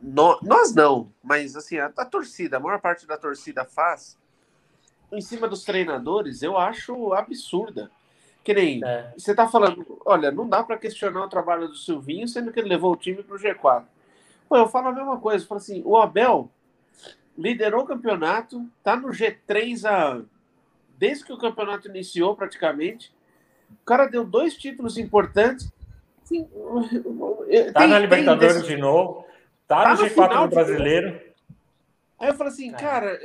[0.00, 4.18] no, nós não, mas assim, a, a, torcida, a maior parte da torcida faz
[5.10, 7.90] em cima dos treinadores, eu acho absurda.
[8.44, 9.12] Que nem é.
[9.16, 12.68] você tá falando, olha, não dá para questionar o trabalho do Silvinho, sendo que ele
[12.68, 13.84] levou o time para o G4.
[14.48, 16.50] Pô, eu falo a mesma coisa, eu falo assim, o Abel
[17.36, 20.22] liderou o campeonato, tá no G3 a
[20.98, 23.14] desde que o campeonato iniciou praticamente.
[23.70, 25.70] O cara deu dois títulos importantes.
[26.24, 26.46] Sim,
[27.72, 28.68] tá tem, na Libertadores desse...
[28.68, 29.24] de novo,
[29.66, 31.20] tá, tá no G4 do brasileiro.
[32.18, 33.18] Aí eu falo assim, cara,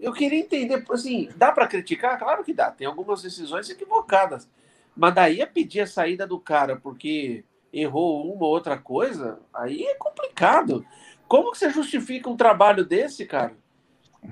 [0.00, 2.18] eu queria entender, assim, dá para criticar?
[2.18, 4.48] Claro que dá, tem algumas decisões equivocadas.
[4.94, 9.84] Mas daí a pedir a saída do cara porque errou uma ou outra coisa, aí
[9.84, 10.84] é complicado.
[11.26, 13.54] Como que você justifica um trabalho desse, cara?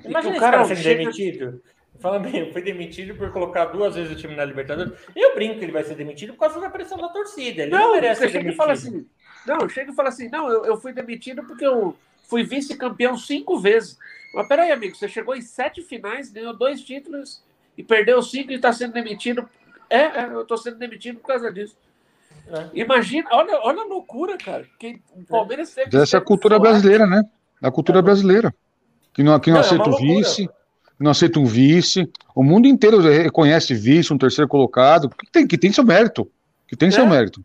[0.05, 0.99] Imagina o cara, cara sendo chega...
[0.99, 1.63] demitido.
[2.01, 4.93] Fala bem, foi demitido por colocar duas vezes o time na Libertadores.
[5.15, 7.63] Eu brinco que ele vai ser demitido por causa da pressão da torcida.
[7.63, 8.57] Ele não, não merece ser demitido.
[8.57, 9.07] Fala assim,
[9.47, 13.59] não, chega e fala assim, não, eu, eu fui demitido porque eu fui vice-campeão cinco
[13.59, 13.99] vezes.
[14.35, 17.43] Mas peraí, amigo, você chegou em sete finais, ganhou dois títulos
[17.77, 19.49] e perdeu cinco e está sendo demitido
[19.91, 21.77] é, é eu tô sendo demitido por causa disso.
[22.47, 22.69] É.
[22.75, 24.65] Imagina, olha, olha a loucura, cara.
[24.79, 25.95] Que o Palmeiras teve.
[25.97, 27.25] Essa é a cultura brasileira, né?
[27.61, 28.03] A cultura é.
[28.03, 28.55] brasileira.
[29.13, 30.49] Que não, que não, não é aceita o vice,
[31.01, 32.09] não aceita um vice.
[32.35, 36.31] O mundo inteiro reconhece vice, um terceiro colocado, que tem, que tem seu mérito.
[36.69, 37.09] Que tem seu é.
[37.09, 37.45] mérito.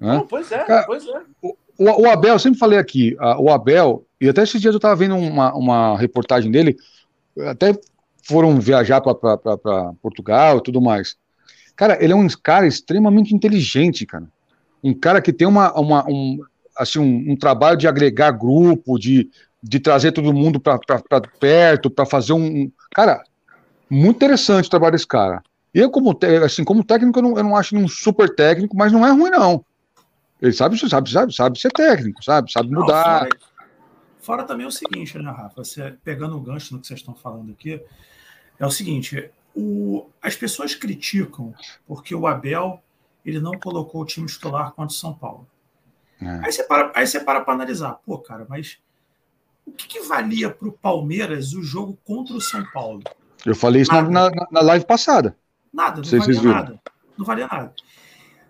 [0.00, 0.14] Né?
[0.14, 1.20] Não, pois é, cara, pois é.
[1.42, 1.56] O,
[2.02, 5.16] o, Abel, eu sempre falei aqui, o Abel, e até esses dias eu estava vendo
[5.16, 6.76] uma, uma reportagem dele,
[7.48, 7.76] até
[8.22, 11.16] foram viajar para Portugal e tudo mais.
[11.74, 14.28] Cara, ele é um cara extremamente inteligente, cara.
[14.82, 16.38] Um cara que tem uma, uma um,
[16.76, 19.28] assim, um, um trabalho de agregar grupo, de,
[19.62, 20.78] de trazer todo mundo para
[21.38, 22.70] perto, para fazer um.
[22.94, 23.22] Cara,
[23.88, 25.42] muito interessante o trabalho desse cara.
[25.72, 28.92] Eu, como, assim, como técnico, eu não, eu não acho ele um super técnico, mas
[28.92, 29.64] não é ruim, não.
[30.40, 33.22] Ele sabe, sabe, sabe, sabe ser técnico, sabe, sabe mudar.
[33.22, 33.38] Não, fora,
[34.20, 35.64] fora, também é o seguinte, né, Rafa?
[35.64, 37.80] Você, pegando o gancho no que vocês estão falando aqui,
[38.58, 41.54] é o seguinte: o, as pessoas criticam
[41.86, 42.82] porque o Abel
[43.24, 45.46] ele não colocou o time titular contra o São Paulo.
[46.20, 46.46] É.
[46.46, 48.78] Aí você para aí você para para analisar, pô, cara, mas
[49.66, 53.02] o que, que valia para o Palmeiras o jogo contra o São Paulo?
[53.44, 55.36] Eu falei isso na, na, live passada.
[55.72, 56.80] Nada, não valia nada.
[57.16, 57.74] Não valia nada.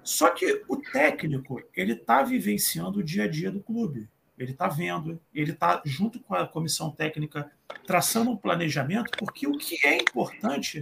[0.02, 4.08] Só que o técnico ele está vivenciando o dia a dia do clube.
[4.36, 7.50] Ele está vendo, ele está junto com a comissão técnica
[7.86, 10.80] traçando um planejamento, porque o que é importante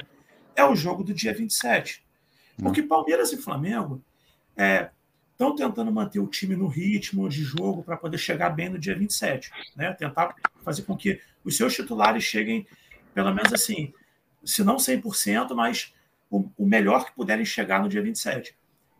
[0.57, 2.03] é o jogo do dia 27.
[2.59, 4.03] Porque Palmeiras e Flamengo
[5.41, 8.79] estão é, tentando manter o time no ritmo de jogo para poder chegar bem no
[8.79, 9.51] dia 27.
[9.75, 9.93] Né?
[9.95, 12.67] Tentar fazer com que os seus titulares cheguem,
[13.15, 13.93] pelo menos assim,
[14.45, 15.95] se não 100%, mas
[16.31, 18.55] o, o melhor que puderem chegar no dia 27.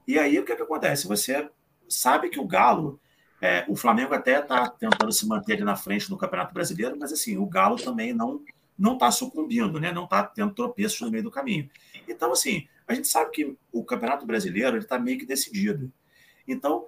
[0.09, 1.07] E aí o que, que acontece?
[1.07, 1.49] Você
[1.89, 2.99] sabe que o Galo
[3.43, 7.11] é, o Flamengo até está tentando se manter ali na frente no Campeonato Brasileiro, mas
[7.11, 8.43] assim, o Galo também não
[8.79, 9.93] não está sucumbindo, né?
[9.93, 11.69] não está tendo tropeços no meio do caminho.
[12.09, 15.93] Então, assim, a gente sabe que o Campeonato Brasileiro está meio que decidido.
[16.47, 16.87] Então,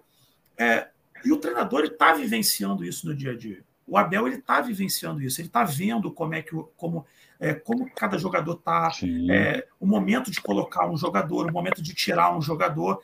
[0.56, 0.88] é,
[1.24, 3.62] e o treinador está vivenciando isso no dia a dia.
[3.86, 7.04] O Abel ele está vivenciando isso, ele está vendo como é que como,
[7.38, 8.90] é, como cada jogador está,
[9.30, 13.00] é, o momento de colocar um jogador, o momento de tirar um jogador.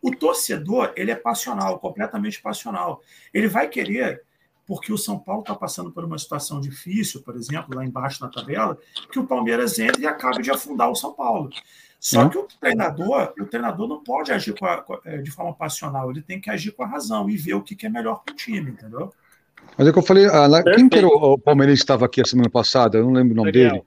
[0.00, 3.02] O torcedor, ele é passional, completamente passional.
[3.34, 4.22] Ele vai querer,
[4.66, 8.30] porque o São Paulo está passando por uma situação difícil, por exemplo, lá embaixo na
[8.30, 8.78] tabela,
[9.12, 11.50] que o Palmeiras entre e acabe de afundar o São Paulo.
[12.00, 16.10] Só que o treinador, o treinador não pode agir com a, é, de forma passional,
[16.10, 18.32] ele tem que agir com a razão e ver o que, que é melhor para
[18.32, 19.12] o time, entendeu?
[19.76, 22.06] Mas é que eu falei, ah, lá, quem que era o, o Palmeiras que estava
[22.06, 22.96] aqui a semana passada?
[22.96, 23.70] Eu não lembro o nome Daniel.
[23.72, 23.84] dele.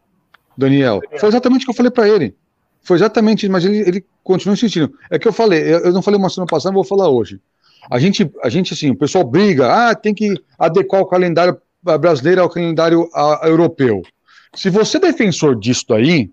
[0.55, 0.99] Daniel.
[0.99, 1.19] Daniel.
[1.19, 2.35] Foi exatamente o que eu falei para ele.
[2.83, 4.93] Foi exatamente, mas ele, ele continua insistindo.
[5.09, 7.41] É que eu falei, eu, eu não falei uma semana passada, vou falar hoje.
[7.89, 12.41] A gente, a gente, assim, o pessoal briga, ah, tem que adequar o calendário brasileiro
[12.41, 14.01] ao calendário a, a, europeu.
[14.53, 16.31] Se você é defensor disso daí,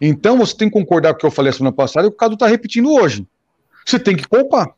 [0.00, 2.34] então você tem que concordar com o que eu falei semana passada e o Cadu
[2.34, 3.26] está repetindo hoje.
[3.86, 4.74] Você tem que poupar.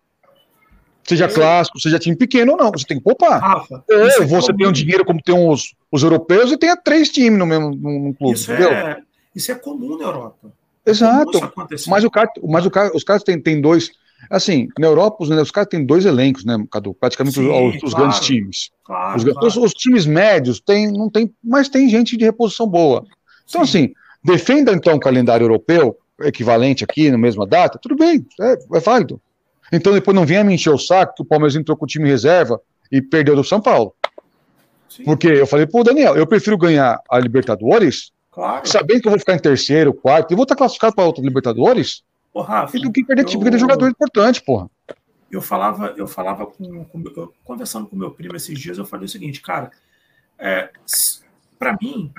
[1.04, 3.40] Seja clássico, seja time pequeno ou não, você tem que poupar.
[3.40, 7.10] Rafa, ou é você tem um dinheiro como tem os, os europeus e tenha três
[7.10, 8.70] times no mesmo no clube, isso entendeu?
[8.70, 9.02] É,
[9.34, 10.52] isso é comum na Europa.
[10.86, 11.52] Exato.
[11.88, 13.90] Mas, o cara, mas o cara, os caras têm, têm dois.
[14.30, 16.94] Assim, na Europa, os, caras têm dois elencos, né, Cadu?
[16.94, 18.70] Praticamente Sim, os, os claro, grandes times.
[18.84, 19.46] Claro, os, claro.
[19.46, 23.04] Os, os, times médios tem, não tem, mas tem gente de reposição boa.
[23.48, 23.84] Então, Sim.
[23.84, 23.92] assim,
[24.24, 29.20] defenda então o calendário europeu, equivalente aqui, na mesma data, tudo bem, é, é válido.
[29.72, 32.08] Então depois não venha me encher o saco que o Palmeiras entrou com o time
[32.08, 33.94] reserva e perdeu do São Paulo.
[34.88, 35.04] Sim.
[35.04, 38.66] Porque eu falei, pô, Daniel, eu prefiro ganhar a Libertadores Claro.
[38.66, 42.02] Sabendo que eu vou ficar em terceiro, quarto, e vou estar classificado para outra Libertadores.
[42.32, 43.38] Ô, Rafa, e do que perder, eu...
[43.38, 44.70] perder jogador importante, porra.
[45.30, 49.04] eu falava, eu falava com, com eu, conversando com meu primo esses dias, eu falei
[49.04, 49.70] o seguinte, cara,
[50.38, 50.70] é,
[51.58, 52.10] para mim,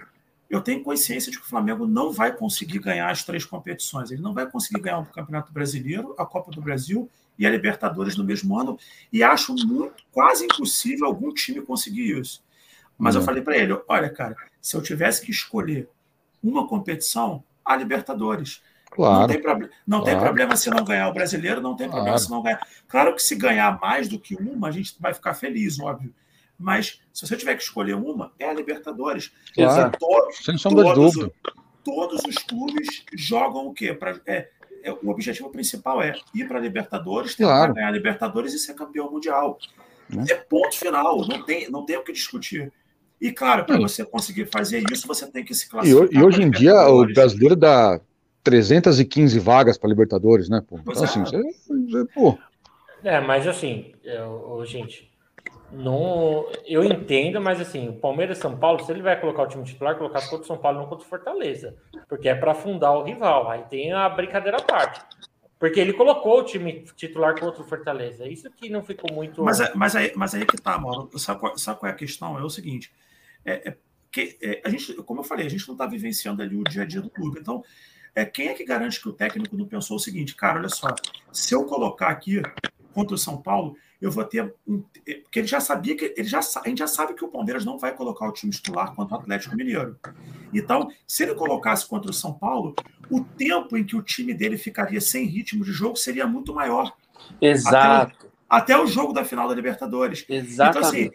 [0.54, 4.12] eu tenho consciência de que o Flamengo não vai conseguir ganhar as três competições.
[4.12, 8.16] Ele não vai conseguir ganhar o Campeonato Brasileiro, a Copa do Brasil e a Libertadores
[8.16, 8.78] no mesmo ano.
[9.12, 12.44] E acho muito, quase impossível algum time conseguir isso.
[12.96, 13.26] Mas eu uhum.
[13.26, 15.90] falei para ele: olha, cara, se eu tivesse que escolher
[16.44, 18.62] uma competição, a Libertadores.
[18.92, 19.22] Claro.
[19.22, 20.06] Não, tem, prob não claro.
[20.06, 22.04] tem problema se não ganhar o brasileiro, não tem claro.
[22.04, 22.68] problema se não ganhar.
[22.88, 26.14] Claro que se ganhar mais do que uma, a gente vai ficar feliz, óbvio.
[26.64, 29.34] Mas se você tiver que escolher uma, é a Libertadores.
[29.54, 29.92] Claro.
[30.32, 31.32] Sem sombra de dúvida.
[31.84, 33.94] Todos os clubes jogam o quê?
[33.94, 34.48] Pra, é,
[34.82, 37.74] é, o objetivo principal é ir para a Libertadores, tentar claro.
[37.74, 39.60] ganhar a Libertadores e ser campeão mundial.
[40.10, 40.24] Né?
[40.30, 42.72] É ponto final, não tem, não tem o que discutir.
[43.20, 46.08] E claro, para você conseguir fazer isso, você tem que se classificar.
[46.14, 48.00] E, e hoje em dia o brasileiro dá
[48.42, 50.64] 315 vagas para Libertadores, né?
[50.66, 50.80] Pô?
[50.80, 51.26] Então, assim, é.
[51.26, 52.38] você, você, pô.
[53.04, 55.13] É, mas assim, eu, gente,
[55.74, 59.64] não, eu entendo, mas assim, o Palmeiras São Paulo, se ele vai colocar o time
[59.64, 61.76] titular, colocar contra o São Paulo, não contra o Fortaleza,
[62.08, 63.50] porque é para afundar o rival.
[63.50, 65.02] Aí tem a brincadeira à parte.
[65.58, 68.28] Porque ele colocou o time titular contra o Fortaleza.
[68.28, 69.44] Isso que não ficou muito.
[69.44, 71.10] Mas, é, mas, aí, mas aí que tá, Mauro.
[71.18, 72.38] Sabe qual, sabe qual é a questão?
[72.38, 72.92] É o seguinte:
[73.46, 73.78] é, é
[74.12, 76.84] que, é, a gente, como eu falei, a gente não está vivenciando ali o dia
[76.84, 77.40] a dia do clube.
[77.40, 77.64] Então,
[78.14, 80.94] é, quem é que garante que o técnico não pensou o seguinte, cara, olha só,
[81.32, 82.42] se eu colocar aqui
[82.94, 84.84] contra o São Paulo, eu vou ter um.
[85.24, 86.14] Porque ele já sabia que.
[86.18, 88.94] Ele já, a gente já sabe que o Palmeiras não vai colocar o time titular
[88.94, 89.98] contra o Atlético Mineiro.
[90.54, 92.76] Então, se ele colocasse contra o São Paulo,
[93.10, 96.92] o tempo em que o time dele ficaria sem ritmo de jogo seria muito maior.
[97.40, 98.14] Exato.
[98.50, 100.26] Até o, até o jogo da final da Libertadores.
[100.28, 100.78] Exatamente.
[100.78, 101.12] Então, assim,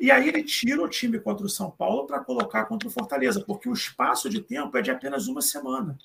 [0.00, 3.44] e aí ele tira o time contra o São Paulo para colocar contra o Fortaleza,
[3.46, 5.96] porque o espaço de tempo é de apenas uma semana.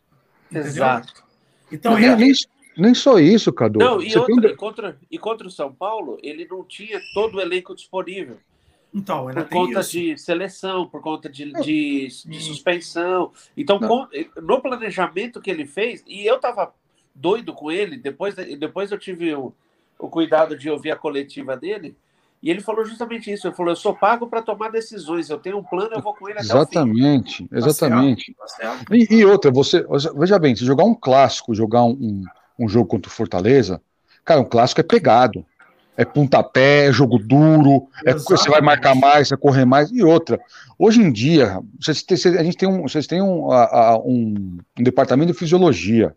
[0.52, 1.24] Exato.
[1.72, 2.34] Então, nem,
[2.80, 3.80] nem, só isso, Cadu.
[3.80, 4.52] Não, e, outra, tem...
[4.52, 8.38] e, contra, e contra o São Paulo, ele não tinha todo o elenco disponível.
[8.94, 9.92] Então, por conta isso.
[9.92, 13.32] de seleção, por conta de, de, de suspensão.
[13.56, 14.08] Então, com,
[14.42, 16.74] no planejamento que ele fez, e eu estava
[17.14, 19.54] doido com ele, depois, depois eu tive o,
[19.98, 21.96] o cuidado de ouvir a coletiva dele.
[22.42, 23.48] E ele falou justamente isso.
[23.48, 25.30] Ele falou: eu sou pago para tomar decisões.
[25.30, 28.34] Eu tenho um plano, eu vou com ele até Exatamente, exatamente.
[28.58, 32.24] Tá e, e, outra, você veja bem, se jogar um clássico, jogar um, um,
[32.60, 33.82] um, jogo contra o Fortaleza,
[34.24, 35.46] cara, um clássico é pegado.
[35.98, 39.92] É pontapé, é jogo duro, é, você vai marcar mais, você vai correr mais.
[39.92, 40.40] E outra,
[40.78, 44.84] hoje em dia, vocês têm, a gente tem um, vocês têm um, a, um, um
[44.84, 46.16] departamento de fisiologia.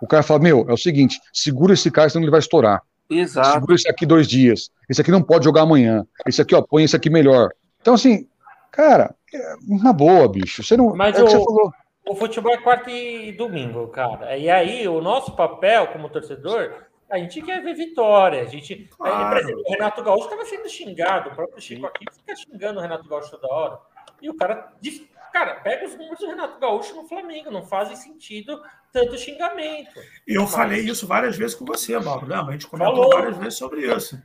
[0.00, 2.80] O cara fala: Meu, é o seguinte, segura esse cara, senão ele vai estourar.
[3.10, 3.52] Exato.
[3.54, 4.70] Segura esse aqui dois dias.
[4.88, 6.06] Esse aqui não pode jogar amanhã.
[6.26, 7.50] Esse aqui, ó, põe esse aqui melhor.
[7.80, 8.26] Então, assim,
[8.70, 10.62] cara, é na boa, bicho.
[10.62, 10.94] Você não.
[10.94, 11.72] Mas é o, você falou.
[12.06, 14.36] O futebol é quarta e domingo, cara.
[14.36, 18.42] E aí, o nosso papel como torcedor, a gente quer ver vitória.
[18.42, 18.88] A gente.
[18.96, 19.38] Claro.
[19.38, 21.30] Exemplo, o Renato Gaúcho estava sendo xingado.
[21.30, 23.78] O próprio Chico aqui fica xingando o Renato Gaúcho toda hora.
[24.20, 27.96] E o cara diz, cara, pega os números do Renato Gaúcho no Flamengo, não fazem
[27.96, 28.62] sentido
[28.92, 30.00] tanto xingamento.
[30.26, 30.54] Eu Mas...
[30.54, 32.26] falei isso várias vezes com você, Mauro.
[32.26, 33.10] Não, a gente comentou Falou.
[33.10, 34.22] várias vezes sobre isso.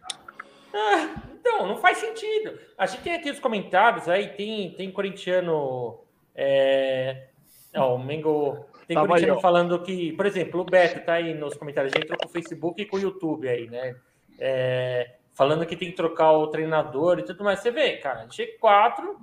[0.74, 2.60] Ah, então, não faz sentido.
[2.78, 6.00] A gente tem aqui os comentários aí, tem, tem corintiano.
[6.36, 7.29] É...
[7.74, 8.66] Não, o Mengo.
[8.88, 11.96] Tem tá corintiano aí, falando que, por exemplo, o Beto tá aí nos comentários, a
[11.96, 13.96] gente entrou com o Facebook e com o YouTube aí, né?
[14.40, 15.16] É...
[15.34, 17.60] Falando que tem que trocar o treinador e tudo mais.
[17.60, 19.16] Você vê, cara, G4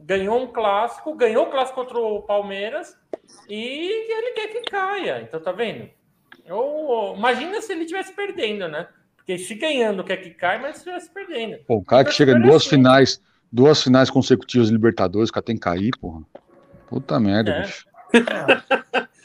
[0.00, 2.96] ganhou um clássico, ganhou o clássico contra o Palmeiras
[3.48, 5.22] e ele quer que caia.
[5.22, 5.88] Então, tá vendo?
[6.48, 8.86] Ou, imagina se ele estivesse perdendo, né?
[9.16, 11.58] Porque se ganhando quer que caia, mas se estivesse perdendo.
[11.64, 15.44] Pô, o cara que chega em duas finais, duas finais consecutivas de Libertadores, o cara
[15.44, 16.22] tem que cair, porra.
[16.86, 17.62] Puta merda, é.
[17.62, 17.86] bicho.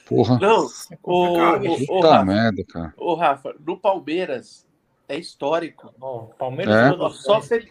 [0.07, 0.37] Porra.
[0.39, 0.67] Não,
[1.03, 2.93] o, o, Puta Rafa, merda, cara.
[2.97, 4.67] O Rafa, no Palmeiras
[5.07, 5.93] é histórico.
[6.01, 7.09] Oh, Palmeiras é.
[7.11, 7.67] só se,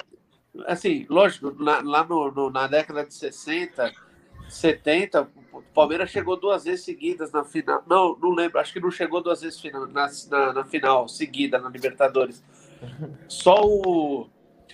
[0.67, 3.93] assim, lógico, lá, lá no, no, na década de 60,
[4.49, 7.83] 70, o Palmeiras chegou duas vezes seguidas na final.
[7.87, 11.69] Não, não lembro, acho que não chegou duas vezes na, na, na final seguida na
[11.69, 12.43] Libertadores.
[13.29, 14.29] Só o.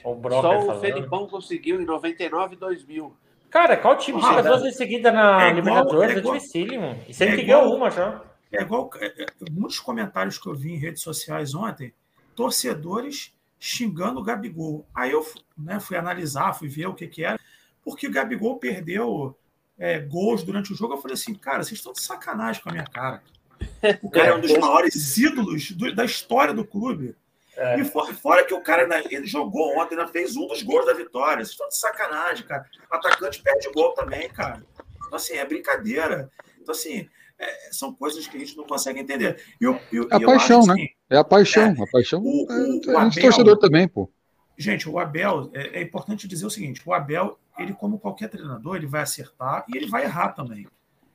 [0.05, 3.17] o só o Felipão conseguiu em 99 e 2000.
[3.57, 6.14] Cara, qual time ah, chega duas vezes seguida na é Libertadores?
[6.14, 7.05] É, igual, é dificílimo.
[7.09, 8.23] E sempre é ganhou uma já.
[8.53, 8.90] É igual.
[8.97, 11.95] É, é, muitos comentários que eu vi em redes sociais ontem,
[12.35, 14.87] torcedores xingando o Gabigol.
[14.95, 17.40] Aí eu né, fui analisar, fui ver o que, que era,
[17.83, 19.35] porque o Gabigol perdeu
[19.79, 20.92] é, gols durante o jogo.
[20.92, 23.23] Eu falei assim, cara, vocês estão de sacanagem com a minha cara.
[24.03, 27.16] O cara é um dos maiores ídolos do, da história do clube.
[27.57, 27.81] É.
[27.81, 30.85] E fora, fora, que o cara ainda, ele jogou ontem, ainda fez um dos gols
[30.87, 31.38] da vitória.
[31.45, 32.66] Vocês estão de sacanagem, cara.
[32.90, 34.62] O atacante perde gol também, cara.
[35.07, 36.31] Então, assim, é brincadeira.
[36.61, 39.42] Então, assim, é, são coisas que a gente não consegue entender.
[39.61, 40.75] E eu, eu, a eu paixão, acho, né?
[40.75, 41.75] Assim, É a paixão.
[41.83, 44.11] A paixão O- o- é, o a gente é Abel- torcedor também, pô.
[44.59, 48.77] Gente, o Abel, é, é importante dizer o seguinte: o Abel, ele, como qualquer treinador,
[48.77, 50.66] ele vai acertar e ele vai errar também.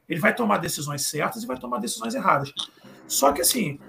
[0.08, 2.52] Ele vai tomar decisões certas e vai tomar decisões erradas.
[3.08, 3.80] Só que, assim,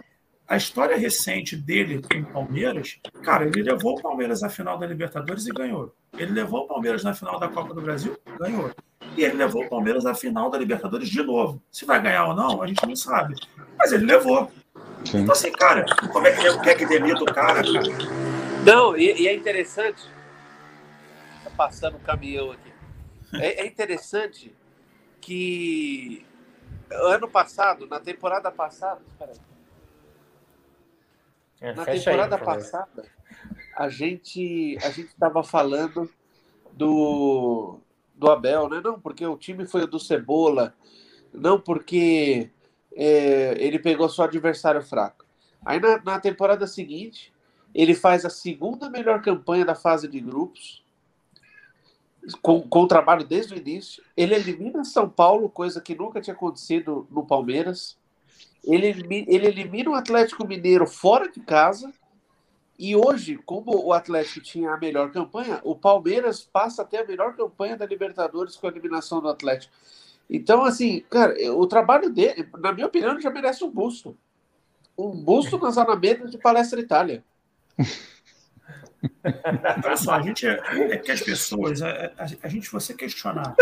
[0.52, 4.86] a história recente dele com o Palmeiras, cara, ele levou o Palmeiras à final da
[4.86, 5.96] Libertadores e ganhou.
[6.12, 8.70] Ele levou o Palmeiras na final da Copa do Brasil, ganhou.
[9.16, 11.62] E ele levou o Palmeiras à final da Libertadores de novo.
[11.72, 13.34] Se vai ganhar ou não, a gente não sabe.
[13.78, 14.52] Mas ele levou.
[15.06, 15.22] Sim.
[15.22, 17.82] Então, assim, cara, como é que quer que demita o cara, cara?
[18.62, 20.02] Não, e, e é interessante.
[21.44, 22.72] Tá passando um caminhão aqui.
[23.40, 24.54] É, é interessante
[25.18, 26.26] que
[26.90, 29.51] ano passado, na temporada passada, espera aí,
[31.62, 32.60] É, na aí, temporada por favor.
[32.60, 33.04] passada,
[33.76, 36.10] a gente a gente estava falando
[36.72, 37.78] do
[38.16, 38.80] do Abel, né?
[38.82, 40.74] Não, porque o time foi o do Cebola,
[41.32, 42.50] não porque
[42.96, 45.24] é, ele pegou só adversário fraco.
[45.64, 47.32] Aí na, na temporada seguinte,
[47.72, 50.84] ele faz a segunda melhor campanha da fase de grupos,
[52.42, 54.02] com, com o trabalho desde o início.
[54.16, 57.96] Ele elimina São Paulo, coisa que nunca tinha acontecido no Palmeiras.
[58.64, 58.88] Ele
[59.28, 61.92] ele elimina o Atlético Mineiro fora de casa.
[62.78, 67.06] E hoje, como o Atlético tinha a melhor campanha, o Palmeiras passa a ter a
[67.06, 69.72] melhor campanha da Libertadores com a eliminação do Atlético.
[70.28, 74.16] Então, assim, cara, o trabalho dele, na minha opinião, já merece um busto.
[74.96, 77.22] Um busto nas Alamedas de Palestra Itália.
[79.84, 83.54] Olha só, a gente é, é que as pessoas, a, a, a gente, você questionar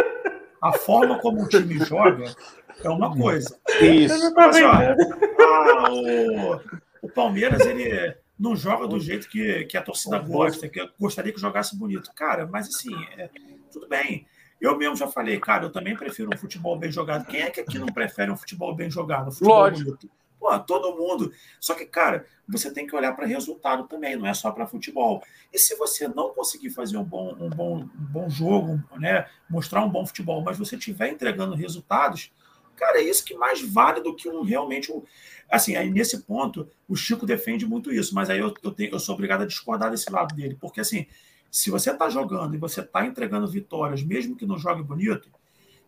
[0.60, 2.34] a forma como o time joga,
[2.82, 3.58] é uma coisa.
[3.80, 4.34] Isso.
[4.34, 10.18] Mas, ó, ah, o, o Palmeiras ele não joga do jeito que, que a torcida
[10.18, 12.10] gosta, que eu gostaria que jogasse bonito.
[12.14, 13.28] Cara, mas assim, é,
[13.70, 14.26] tudo bem.
[14.60, 17.26] Eu mesmo já falei, cara, eu também prefiro um futebol bem jogado.
[17.26, 19.28] Quem é que aqui não prefere um futebol bem jogado?
[19.28, 19.84] Um futebol Lógico.
[19.84, 20.10] bonito?
[20.40, 21.30] Pô, todo mundo.
[21.60, 25.22] Só que, cara, você tem que olhar para resultado também, não é só para futebol.
[25.52, 29.84] E se você não conseguir fazer um bom, um bom, um bom jogo, né, mostrar
[29.84, 32.32] um bom futebol, mas você estiver entregando resultados,
[32.74, 35.02] cara, é isso que mais vale do que um realmente um.
[35.50, 38.98] Assim, aí nesse ponto, o Chico defende muito isso, mas aí eu, eu, tenho, eu
[38.98, 41.06] sou obrigado a discordar desse lado dele, porque assim,
[41.50, 45.28] se você está jogando e você está entregando vitórias, mesmo que não jogue bonito,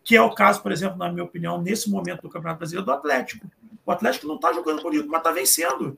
[0.03, 2.91] que é o caso, por exemplo, na minha opinião, nesse momento do Campeonato Brasileiro, do
[2.91, 3.47] Atlético.
[3.85, 5.97] O Atlético não está jogando bonito, mas está vencendo.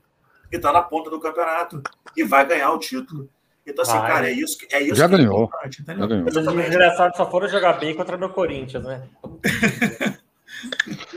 [0.51, 1.81] E está na ponta do campeonato.
[2.15, 3.27] E vai ganhar o título.
[3.65, 4.07] Então, assim, Vai.
[4.11, 5.45] cara, é isso que é isso Já que é ganhou.
[5.45, 6.01] importante, entendeu?
[6.03, 6.27] Já ganhou.
[6.27, 6.33] Os
[6.69, 9.01] desgraçados só foram jogar bem contra meu Corinthians, né?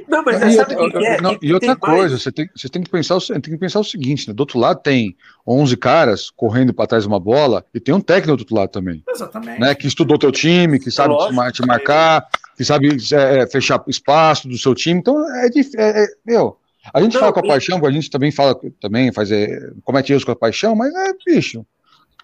[0.09, 1.21] Não, mas E sabe outra, que é?
[1.21, 3.79] não, e outra mais- coisa, você tem, você tem que pensar, o tem que pensar
[3.79, 4.35] o seguinte, né?
[4.35, 8.01] Do outro lado tem 11 caras correndo para trás de uma bola e tem um
[8.01, 9.61] técnico do outro lado também, Exatamente.
[9.61, 9.75] né?
[9.75, 11.53] Que estudou teu time, que sabe Lógico.
[11.53, 12.27] te marcar,
[12.59, 14.99] que sabe é, é, fechar espaço do seu time.
[14.99, 15.79] Então é difícil.
[15.79, 16.59] É, é- meu,
[16.93, 19.71] a gente Não, fala com a e- paixão, a gente também fala também faz é,
[19.85, 21.65] comete erros com a paixão, mas é bicho.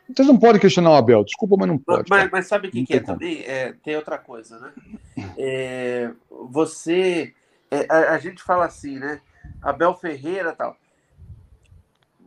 [0.09, 2.11] Vocês não podem questionar o Abel, desculpa, mas não pode.
[2.11, 3.12] mas, mas sabe o que, que é como.
[3.16, 3.42] também?
[3.44, 4.73] É, tem outra coisa, né?
[6.51, 7.33] Você.
[7.88, 9.20] a, a gente fala assim, né?
[9.62, 10.77] Abel Ferreira tal.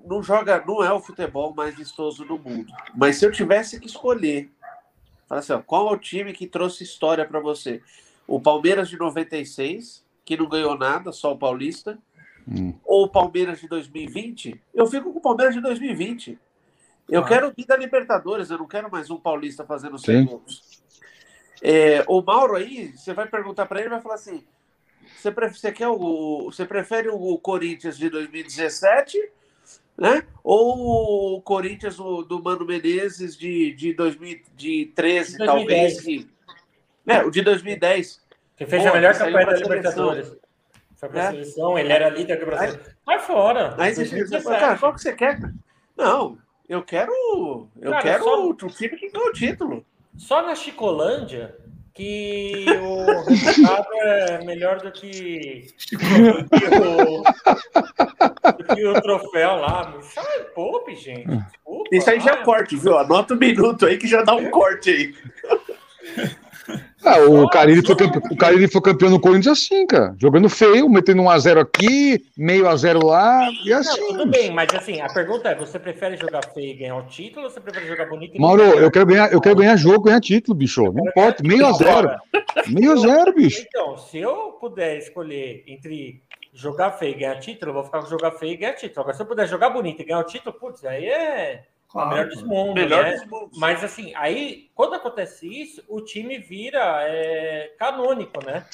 [0.06, 2.72] Não joga, não é o futebol mais vistoso do mundo.
[2.96, 4.50] Mas se eu tivesse que escolher,
[5.28, 7.82] fala assim, ó, qual é o time que trouxe história para você?
[8.28, 11.98] O Palmeiras de 96, que não ganhou nada, só o Paulista,
[12.50, 12.74] Hum.
[12.86, 14.62] ou o Palmeiras de 2020?
[14.74, 16.40] Eu fico com o Palmeiras de 2020.
[17.10, 17.28] Eu Claro.
[17.28, 20.26] quero vir da Libertadores, eu não quero mais um paulista fazendo 100 Sim.
[20.26, 20.82] gols.
[21.62, 24.46] É, o Mauro aí, você vai perguntar para ele, vai falar assim:
[25.18, 29.18] você, pre- você quer o, você prefere o Corinthians de 2017,
[29.98, 30.24] né?
[30.44, 35.46] Ou o Corinthians do, do Mano Menezes de, de 2013, De 2010.
[35.46, 36.02] talvez?
[36.02, 36.28] Que,
[37.08, 38.22] é, o de 2010.
[38.56, 39.54] Que fez Pô, a melhor campanha da.
[39.54, 40.36] Libertadores.
[40.96, 41.32] Foi pra É.
[41.32, 42.80] seleção, ele era líder do Brasil.
[43.06, 43.76] Vai fora.
[43.78, 44.60] Aí você fica, 2017.
[44.60, 45.40] cara, qual que você quer?
[45.96, 47.12] Não, eu quero.
[47.80, 49.86] Eu Cara, quero só- o time que ganhou o título.
[50.16, 51.56] Só na Chicolândia
[51.98, 56.06] que o resultado é melhor do que, do que
[56.78, 57.24] o,
[58.52, 59.98] do que o troféu lá.
[60.04, 61.26] Sai, poupe, gente.
[61.26, 61.90] Desculpa.
[61.92, 62.44] Isso aí já é Vai.
[62.46, 63.00] corte, viu?
[63.00, 65.16] Anota um minuto aí que já dá um corte aí.
[67.04, 68.18] Ah, o Carilli foi, campe...
[68.18, 70.16] o Carilli foi campeão no Corinthians assim, cara.
[70.20, 74.08] Jogando feio, metendo um a 0 aqui, meio a 0 lá, e Não, assim.
[74.08, 77.46] tudo bem, mas assim, a pergunta é: você prefere jogar feio e ganhar o título
[77.46, 78.82] ou você prefere jogar bonito e não Mauro, ganhar?
[78.82, 80.84] eu quero ganhar, eu quero ganhar jogo, ganhar título, bicho.
[80.92, 82.10] Não importa, meio a zero.
[82.68, 83.64] Meio a zero, bicho.
[83.68, 86.22] Então, se eu puder escolher entre
[86.54, 89.02] jogar feio e ganhar título, eu vou ficar com jogar feio e ganhar título.
[89.02, 91.64] Agora, se eu puder jogar bonito e ganhar o título, putz, aí é
[91.94, 92.30] o melhor Claro.
[92.30, 92.74] dos mundos.
[92.76, 93.12] Melhor né?
[93.18, 93.58] dos mundos.
[93.60, 98.66] Mas assim, aí, quando acontece isso, o time vira é, canônico, né?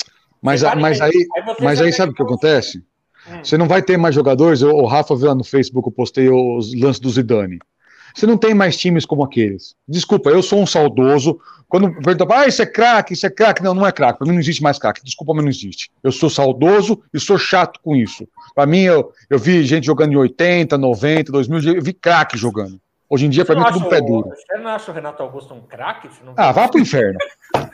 [0.41, 1.11] Mas, a- mas aí,
[1.45, 2.83] você mas aí sabe o que acontece?
[3.29, 3.39] Hum.
[3.43, 4.61] Você não vai ter mais jogadores.
[4.61, 7.59] O Rafa viu lá no Facebook, eu postei os lances do Zidane.
[8.13, 9.75] Você não tem mais times como aqueles.
[9.87, 11.39] Desculpa, eu sou um saudoso.
[11.67, 13.63] Quando perguntam, ah, isso é craque, isso é craque.
[13.63, 14.19] Não, não é craque.
[14.19, 15.01] Para mim não existe mais craque.
[15.03, 15.89] Desculpa, mas não existe.
[16.03, 18.27] Eu sou saudoso e sou chato com isso.
[18.53, 22.79] Para mim, eu, eu vi gente jogando em 80, 90, 2000, eu vi craque jogando.
[23.13, 24.27] Hoje em dia, para mim, tudo pé duro.
[24.27, 26.09] Você não acha o Renato Augusto um craque?
[26.35, 27.19] Ah, vá pro inferno.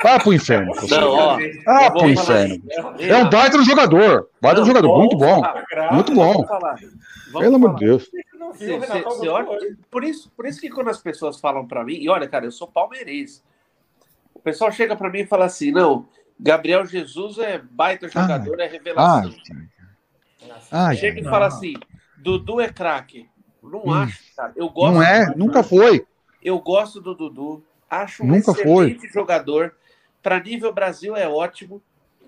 [0.04, 0.74] Vá pro inferno.
[0.90, 2.62] Não, ó, ah, pro inferno.
[3.00, 4.30] É um baita no jogador.
[4.42, 4.98] Baita no jogador.
[4.98, 5.42] Muito bom.
[5.94, 6.46] Muito bom.
[7.40, 8.12] Pelo amor de Deus.
[9.90, 12.52] por, isso, por isso que quando as pessoas falam para mim, e olha, cara, eu
[12.52, 13.42] sou palmeirense.
[14.34, 16.06] O pessoal chega para mim e fala assim: não,
[16.38, 19.34] Gabriel Jesus é baita jogador, é revelação.
[20.70, 21.76] Ai, chega e fala assim:
[22.18, 23.30] Dudu é craque.
[23.62, 23.94] Não hum.
[23.94, 24.54] acho, cara.
[24.56, 26.06] Eu gosto não é, nunca foi.
[26.44, 27.64] Eu gosto do Dudu.
[27.90, 29.10] Acho um nunca excelente foi.
[29.10, 29.74] jogador.
[30.22, 31.82] Para nível Brasil é ótimo,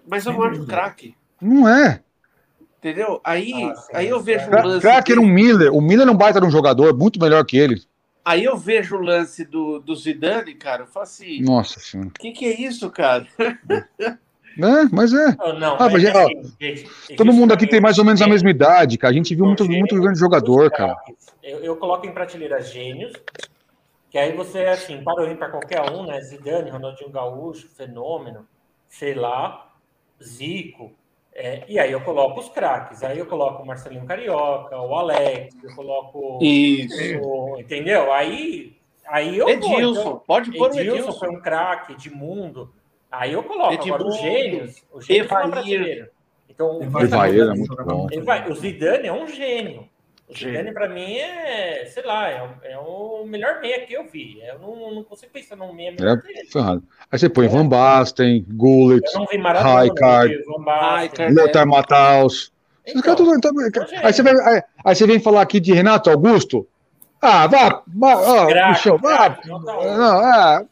[0.07, 1.15] mas eu não acho craque.
[1.41, 2.01] Não é.
[2.79, 3.21] Entendeu?
[3.23, 4.81] Aí, ah, aí eu vejo o lance.
[4.81, 5.71] Craque era um Miller.
[5.73, 7.83] O Miller não baita de um jogador muito melhor que ele.
[8.23, 10.83] Aí eu vejo o lance do, do Zidane, cara.
[10.83, 12.09] Eu falo assim: Nossa senhora.
[12.09, 13.27] O que, que é isso, cara?
[14.57, 15.35] É, mas é.
[15.37, 18.27] Não, não, ah, mas, é, assim, gente, todo mundo aqui tem mais ou menos a
[18.27, 19.13] mesma idade, cara.
[19.13, 20.95] A gente viu muito, muito grande jogador, cara.
[21.41, 23.13] Eu, eu, coloco em prateleira gênios,
[24.09, 26.19] que aí você, assim, para o para qualquer um, né?
[26.21, 28.45] Zidane, Ronaldinho Gaúcho, Fenômeno,
[28.89, 29.71] sei lá,
[30.21, 30.91] Zico.
[31.33, 33.03] É, e aí eu coloco os craques.
[33.03, 36.39] Aí eu coloco o Marcelinho Carioca, o Alex, eu coloco.
[36.41, 37.19] Isso.
[37.21, 38.11] O, entendeu?
[38.11, 38.75] Aí,
[39.07, 39.47] aí eu.
[39.47, 40.97] Edilson, vou, então, pode pôr Edilson.
[40.97, 42.73] Edilson foi um craque, Edmundo.
[43.11, 44.83] Aí eu coloco Edmundo, agora os gênios.
[44.93, 46.09] O gênio Evair.
[46.49, 48.07] Então, o Evair é muito bom.
[48.49, 49.89] O Zidane é um gênio.
[50.29, 54.41] O Zidane, para mim, é, sei lá, é, é, o melhor meia que eu vi.
[54.41, 56.47] Eu não, não consigo pensar num meia melhor é, que ele.
[56.49, 56.83] Ferrado.
[57.11, 57.49] Aí você põe é.
[57.49, 59.05] Van Basten, Gullit,
[59.61, 60.43] Raikard,
[61.33, 62.53] Lothar Matthaus.
[62.87, 63.15] Então,
[64.03, 66.67] aí, você vem, aí, aí você vem falar aqui de Renato Augusto,
[67.21, 69.39] ah, vá, vá ó, vá.
[69.45, 70.65] Não, ah,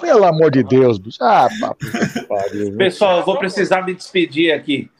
[0.00, 1.22] pelo amor de Deus, bicho.
[1.22, 1.84] Ah, papo,
[2.28, 4.90] pariu, Pessoal, eu vou precisar me despedir aqui.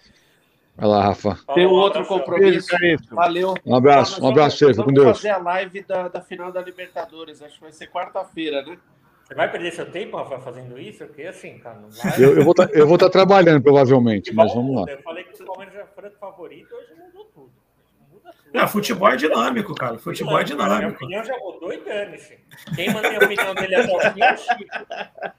[0.77, 1.39] Vai lá, Rafa.
[1.55, 2.69] Tem um outro compromisso.
[3.11, 3.55] Valeu.
[3.65, 4.85] Um abraço, um abraço, Sérgio.
[4.85, 5.05] Com Deus.
[5.05, 7.43] Vamos fazer a live da, da final da Libertadores.
[7.43, 8.77] Acho que vai ser quarta-feira, né?
[9.25, 11.05] Você vai perder seu tempo, Rafa, fazendo isso?
[11.05, 12.23] Porque assim, cara, não vai.
[12.23, 14.93] Eu, eu vou tá, estar tá trabalhando, provavelmente, mas vamos lá.
[14.93, 17.66] Eu falei que o Palmeiras é franco favorito, hoje mudou tudo.
[18.61, 19.99] É, futebol é dinâmico, cara.
[19.99, 20.77] Futebol é dinâmico.
[20.79, 22.39] Minha opinião já mudou e dane-se.
[22.75, 24.65] Quem manda a opinião dele até o fim é o Chico.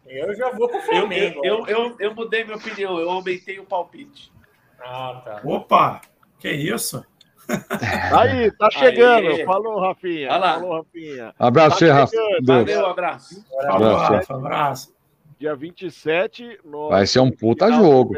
[0.05, 1.41] Eu já vou pro Flamengo.
[1.43, 4.32] Eu, eu, eu, eu mudei minha opinião, eu aumentei o palpite.
[4.80, 5.41] Ah, tá.
[5.43, 6.01] Opa!
[6.39, 7.03] Que isso?
[8.18, 9.28] Aí, tá chegando.
[9.28, 9.45] Aí.
[9.45, 10.30] Falou, Rafinha.
[10.30, 11.34] Falou, Rafinha.
[11.39, 12.18] Abraço, tá Rafa.
[12.43, 13.45] Valeu, abraço.
[13.61, 14.34] Abraço.
[14.34, 14.97] abraço.
[15.39, 16.59] Dia 27.
[16.65, 16.89] No...
[16.89, 18.15] Vai ser um puta jogo.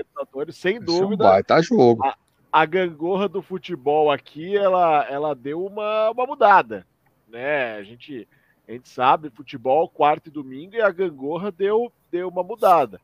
[0.51, 1.25] Sem dúvida.
[1.25, 2.03] Vai estar jogo.
[2.05, 2.15] A,
[2.51, 6.85] a gangorra do futebol aqui, ela, ela deu uma, uma mudada.
[7.27, 7.75] Né?
[7.75, 8.27] A, gente,
[8.67, 12.99] a gente sabe, futebol, quarto e domingo, e a gangorra deu, deu uma mudada.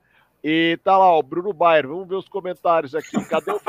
[0.48, 3.18] E tá lá, o Bruno Bayer, vamos ver os comentários aqui.
[3.26, 3.60] Cadê o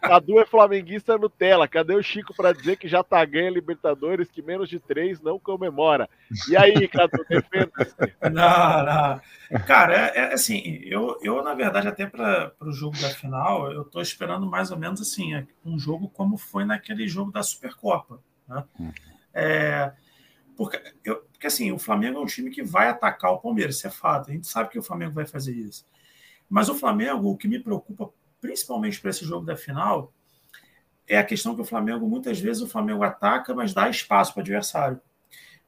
[0.00, 1.68] Cadu é flamenguista Nutella?
[1.68, 5.38] Cadê o Chico para dizer que já tá ganha Libertadores, que menos de três não
[5.38, 6.10] comemora?
[6.48, 7.70] E aí, Cadu, defenda
[8.28, 9.60] Não, não.
[9.68, 13.84] Cara, é, é, assim, eu, eu, na verdade, até para o jogo da final, eu
[13.84, 18.18] tô esperando mais ou menos assim, um jogo como foi naquele jogo da Supercopa.
[18.48, 18.64] Né?
[19.32, 19.92] É,
[20.56, 23.86] porque, eu, porque assim, o Flamengo é um time que vai atacar o Palmeiras, isso
[23.86, 24.28] é fato.
[24.28, 25.86] A gente sabe que o Flamengo vai fazer isso.
[26.48, 30.12] Mas o Flamengo, o que me preocupa principalmente para esse jogo da final,
[31.06, 34.40] é a questão que o Flamengo, muitas vezes, o Flamengo ataca, mas dá espaço para
[34.40, 35.00] o adversário.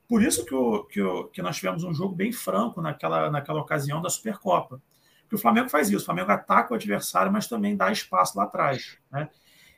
[0.09, 3.61] Por isso que, o, que, o, que nós tivemos um jogo bem franco naquela, naquela
[3.61, 4.81] ocasião da Supercopa.
[5.22, 8.45] Porque o Flamengo faz isso, o Flamengo ataca o adversário, mas também dá espaço lá
[8.45, 8.97] atrás.
[9.11, 9.29] Né?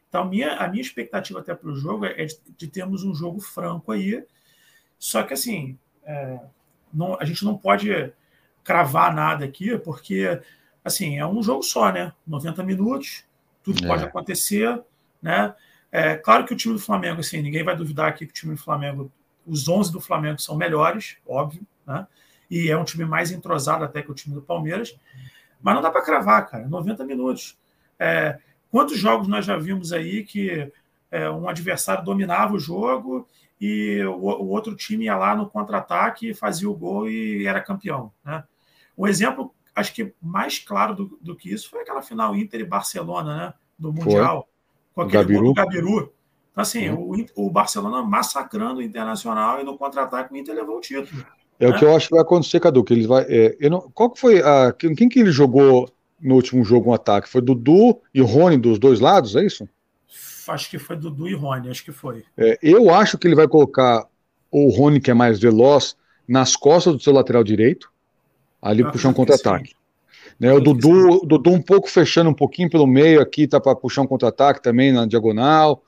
[0.08, 3.40] Então, minha, a minha expectativa até para o jogo é de, de, termos um jogo
[3.40, 4.24] franco aí.
[4.98, 6.40] Só que, assim, é,
[6.94, 8.12] não, a gente não pode
[8.62, 10.40] cravar nada aqui, porque
[10.84, 12.12] assim, é um jogo só, né?
[12.26, 13.24] 90 minutos,
[13.62, 13.86] tudo é.
[13.86, 14.82] pode acontecer,
[15.20, 15.54] né?
[15.92, 18.54] É, claro que o time do Flamengo, assim, ninguém vai duvidar aqui que o time
[18.54, 19.10] do Flamengo,
[19.46, 22.06] os 11 do Flamengo são melhores, óbvio, né?
[22.50, 24.96] E é um time mais entrosado até que o time do Palmeiras.
[25.62, 26.66] Mas não dá para cravar, cara.
[26.66, 27.56] 90 minutos.
[27.98, 28.38] É,
[28.70, 30.72] quantos jogos nós já vimos aí que
[31.10, 33.28] é, um adversário dominava o jogo
[33.60, 38.12] e o, o outro time ia lá no contra-ataque, fazia o gol e era campeão,
[38.24, 38.42] né?
[38.96, 42.64] Um exemplo acho que mais claro do, do, que isso foi aquela final Inter e
[42.64, 43.54] Barcelona, né?
[43.78, 44.48] Do Mundial.
[44.94, 45.04] Foi.
[45.04, 45.40] Com aquele Gabiru.
[45.40, 46.12] gol do Gabiru.
[46.52, 50.80] Então, assim, o, o, Barcelona massacrando o Internacional e no contra-ataque o Inter levou o
[50.80, 51.24] título.
[51.58, 51.74] É né?
[51.74, 53.24] o que eu acho que vai acontecer, Cadu, que eles vai.
[53.28, 54.72] É, não, qual que foi a.
[54.72, 55.88] Quem, quem que ele jogou
[56.20, 57.28] no último jogo um ataque?
[57.28, 59.68] Foi Dudu e Rony dos dois lados, é isso?
[60.48, 62.24] acho que foi Dudu e Rony, acho que foi.
[62.36, 64.06] É, eu acho que ele vai colocar
[64.50, 67.90] o Rony, que é mais veloz, nas costas do seu lateral direito,
[68.60, 69.74] ali puxar um contra-ataque.
[70.38, 73.76] Né, o Dudu, o Dudu um pouco fechando um pouquinho pelo meio aqui, tá para
[73.76, 75.82] puxar um contra-ataque também na diagonal.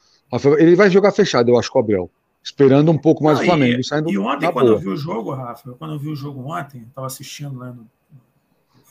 [0.58, 2.10] Ele vai jogar fechado, eu acho, com o Abel.
[2.42, 3.80] Esperando um pouco mais Não, o Flamengo.
[3.80, 4.76] E, saindo e ontem, quando boa.
[4.76, 7.88] eu vi o jogo, Rafa, quando eu vi o jogo ontem, estava assistindo lá no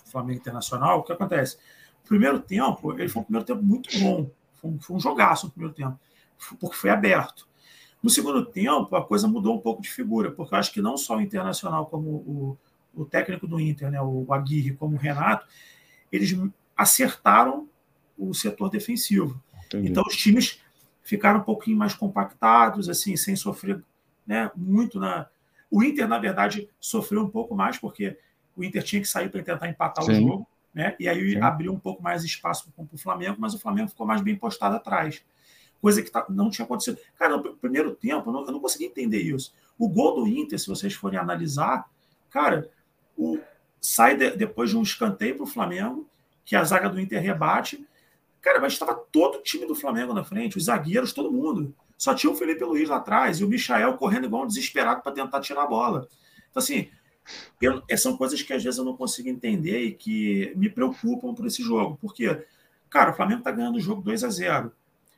[0.06, 1.58] Flamengo Internacional, o que acontece?
[2.06, 4.30] O primeiro tempo, ele foi um primeiro tempo muito bom.
[4.54, 6.00] Foi um, foi um jogaço no primeiro tempo,
[6.60, 7.48] porque foi aberto.
[8.02, 10.98] No segundo tempo, a coisa mudou um pouco de figura, porque eu acho que não
[10.98, 12.58] só o Internacional, como o,
[12.94, 15.48] o técnico do Inter, né, o Aguirre, como o Renato,
[16.12, 16.38] eles
[16.76, 17.68] acertaram
[18.18, 19.42] o setor defensivo.
[19.66, 19.90] Entendi.
[19.90, 20.62] Então, os times
[21.02, 23.84] ficaram um pouquinho mais compactados, assim, sem sofrer
[24.26, 25.28] né, muito na.
[25.70, 28.18] O Inter, na verdade, sofreu um pouco mais, porque
[28.56, 30.12] o Inter tinha que sair para tentar empatar Sim.
[30.12, 30.96] o jogo, né?
[31.00, 31.40] E aí Sim.
[31.40, 34.76] abriu um pouco mais espaço para o Flamengo, mas o Flamengo ficou mais bem postado
[34.76, 35.24] atrás.
[35.82, 37.00] Coisa que tá, não tinha acontecido.
[37.18, 39.54] Cara, no primeiro tempo, eu não, eu não consegui entender isso.
[39.78, 41.90] O gol do Inter, se vocês forem analisar,
[42.30, 42.70] cara,
[43.18, 43.40] o,
[43.80, 46.08] sai de, depois de um escanteio para o Flamengo,
[46.46, 47.86] que a zaga do Inter rebate.
[48.42, 51.74] Cara, mas estava todo o time do Flamengo na frente, os zagueiros, todo mundo.
[51.98, 55.12] Só tinha o Felipe Luiz lá atrás e o Michael correndo igual um desesperado para
[55.12, 56.08] tentar tirar a bola.
[56.50, 56.90] Então, assim,
[57.62, 61.46] eu, são coisas que às vezes eu não consigo entender e que me preocupam por
[61.46, 61.98] esse jogo.
[62.02, 62.44] Porque,
[62.90, 64.72] cara, o Flamengo está ganhando o jogo 2 a 0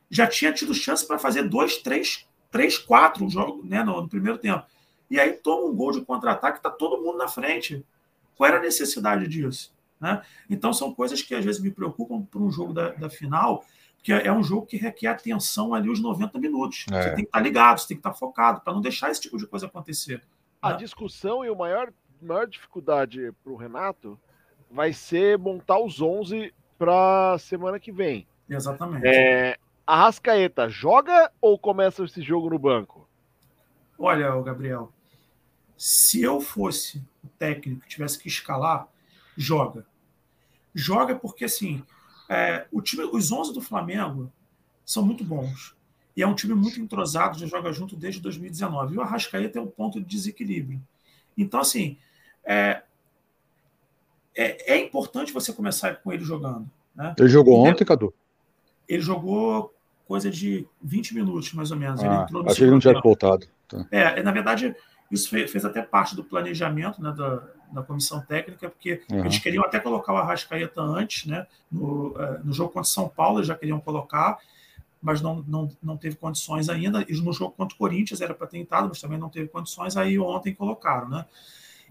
[0.10, 4.38] Já tinha tido chance para fazer 2, 3, 3, 4 jogo, né, no, no primeiro
[4.38, 4.66] tempo.
[5.10, 7.86] E aí toma um gol de contra-ataque, está todo mundo na frente.
[8.36, 9.74] Qual era a necessidade disso?
[10.00, 10.22] Né?
[10.50, 13.64] Então são coisas que às vezes me preocupam para um jogo da, da, final,
[13.96, 16.86] porque é um jogo que requer atenção ali os 90 minutos.
[16.92, 17.02] É.
[17.02, 19.12] Você tem que estar tá ligado, você tem que estar tá focado para não deixar
[19.12, 20.22] esse tipo de coisa acontecer.
[20.62, 20.78] A né?
[20.78, 24.20] discussão e a maior, maior dificuldade para o Renato
[24.70, 28.28] vai ser montar os 11 para semana que vem.
[28.50, 29.08] Exatamente.
[29.08, 33.03] É, a Rascaeta joga ou começa esse jogo no banco?
[33.98, 34.92] Olha, Gabriel,
[35.78, 38.88] se eu fosse o técnico tivesse que escalar,
[39.38, 39.86] joga.
[40.74, 41.84] Joga porque, assim,
[42.30, 44.32] é, o time, os 11 do Flamengo
[44.86, 45.76] são muito bons.
[46.16, 48.96] E é um time muito entrosado, já joga junto desde 2019.
[48.96, 50.82] E o Arrascaeta é um ponto de desequilíbrio.
[51.38, 51.98] Então, assim,
[52.44, 52.84] é,
[54.36, 56.70] é, é importante você começar com ele jogando.
[56.96, 57.16] Né?
[57.18, 58.14] Ele jogou ontem, Cadu?
[58.88, 59.74] Ele jogou
[60.06, 62.04] coisa de 20 minutos, mais ou menos.
[62.04, 63.48] Ah, ele achei que não tinha voltado.
[63.68, 63.86] Tá.
[63.92, 64.76] É, na verdade,
[65.12, 69.20] isso fez, fez até parte do planejamento né, da, da comissão técnica, porque uhum.
[69.20, 71.46] eles queriam até colocar o Arrascaeta antes, né?
[71.72, 74.38] No, é, no jogo contra São Paulo eles já queriam colocar,
[75.02, 77.06] mas não, não, não teve condições ainda.
[77.08, 79.98] E no jogo contra o Corinthians era para ter entrado, mas também não teve condições,
[79.98, 81.26] aí ontem colocaram, né?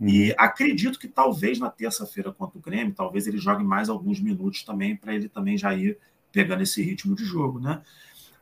[0.01, 0.09] Uhum.
[0.09, 4.62] E acredito que talvez na terça-feira contra o Grêmio, talvez ele jogue mais alguns minutos
[4.62, 5.99] também, para ele também já ir
[6.33, 7.83] pegando esse ritmo de jogo, né?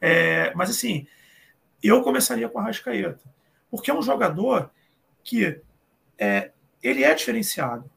[0.01, 1.07] É, mas assim,
[1.83, 3.21] eu começaria com a Arrascaeta
[3.71, 4.71] porque é um jogador
[5.23, 5.61] que
[6.19, 6.51] é,
[6.83, 7.89] ele é diferenciado.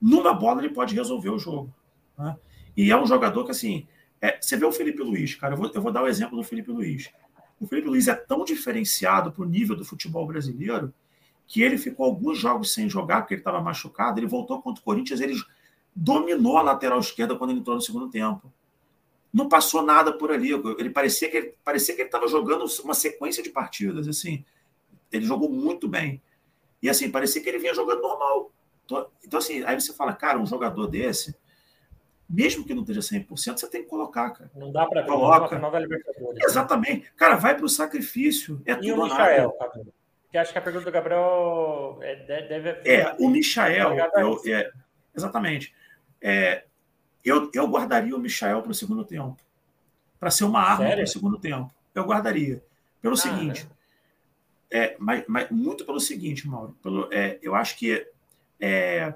[0.00, 1.74] Numa bola ele pode resolver o jogo.
[2.18, 2.36] Né?
[2.76, 3.86] E é um jogador que, assim,
[4.20, 6.44] é, você vê o Felipe Luiz, cara, eu vou, eu vou, dar o exemplo do
[6.44, 7.10] Felipe Luiz.
[7.58, 10.92] O Felipe Luiz é tão diferenciado para o nível do futebol brasileiro
[11.46, 14.18] que ele ficou alguns jogos sem jogar porque ele estava machucado.
[14.18, 15.34] Ele voltou contra o Corinthians, ele
[15.94, 18.52] dominou a lateral esquerda quando ele entrou no segundo tempo.
[19.34, 20.50] Não passou nada por ali.
[20.78, 24.44] Ele parecia que ele parecia que ele estava jogando uma sequência de partidas assim.
[25.10, 26.22] Ele jogou muito bem.
[26.80, 28.52] E assim, parecia que ele vinha jogando normal.
[29.24, 31.34] Então, assim, aí você fala, cara, um jogador desse,
[32.28, 34.50] mesmo que não esteja 100%, você tem que colocar, cara.
[34.54, 36.34] Não dá para colocar nova Libertadores.
[36.34, 36.44] Né?
[36.44, 37.12] Exatamente.
[37.16, 38.62] Cara, vai para o sacrifício.
[38.64, 39.52] É e o Michael,
[40.30, 42.16] que acho que a pergunta do Gabriel é,
[42.46, 42.70] deve.
[42.84, 43.96] É, o Michael,
[44.46, 44.70] é,
[45.16, 45.74] exatamente.
[46.20, 46.64] É,
[47.24, 49.36] eu, eu guardaria o Michael para o segundo tempo.
[50.20, 51.72] Para ser uma arma para o segundo tempo.
[51.94, 52.62] Eu guardaria.
[53.00, 53.68] Pelo ah, seguinte,
[54.74, 56.76] é, mas, mas, muito pelo seguinte, Mauro.
[56.82, 58.04] Pelo, é, eu acho que
[58.60, 59.14] é,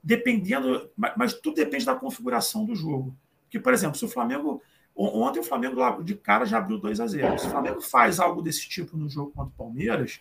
[0.00, 0.88] dependendo.
[0.96, 3.12] Mas, mas, tudo depende da configuração do jogo.
[3.42, 4.62] Porque, por exemplo, se o Flamengo.
[4.96, 8.20] Ontem o Flamengo lá de cara já abriu 2 a 0 Se o Flamengo faz
[8.20, 10.20] algo desse tipo no jogo contra o Palmeiras,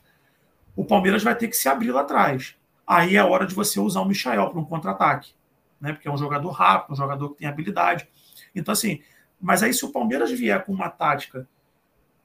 [0.76, 2.56] o Palmeiras vai ter que se abrir lá atrás.
[2.86, 5.36] Aí é hora de você usar o Michael para um contra-ataque.
[5.84, 5.92] Né?
[5.92, 8.08] Porque é um jogador rápido, um jogador que tem habilidade.
[8.56, 9.02] Então, assim,
[9.40, 11.46] mas aí se o Palmeiras vier com uma tática,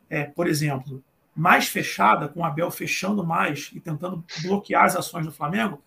[0.09, 1.03] é, por exemplo,
[1.35, 5.83] mais fechada, com o Abel fechando mais e tentando bloquear as ações do Flamengo,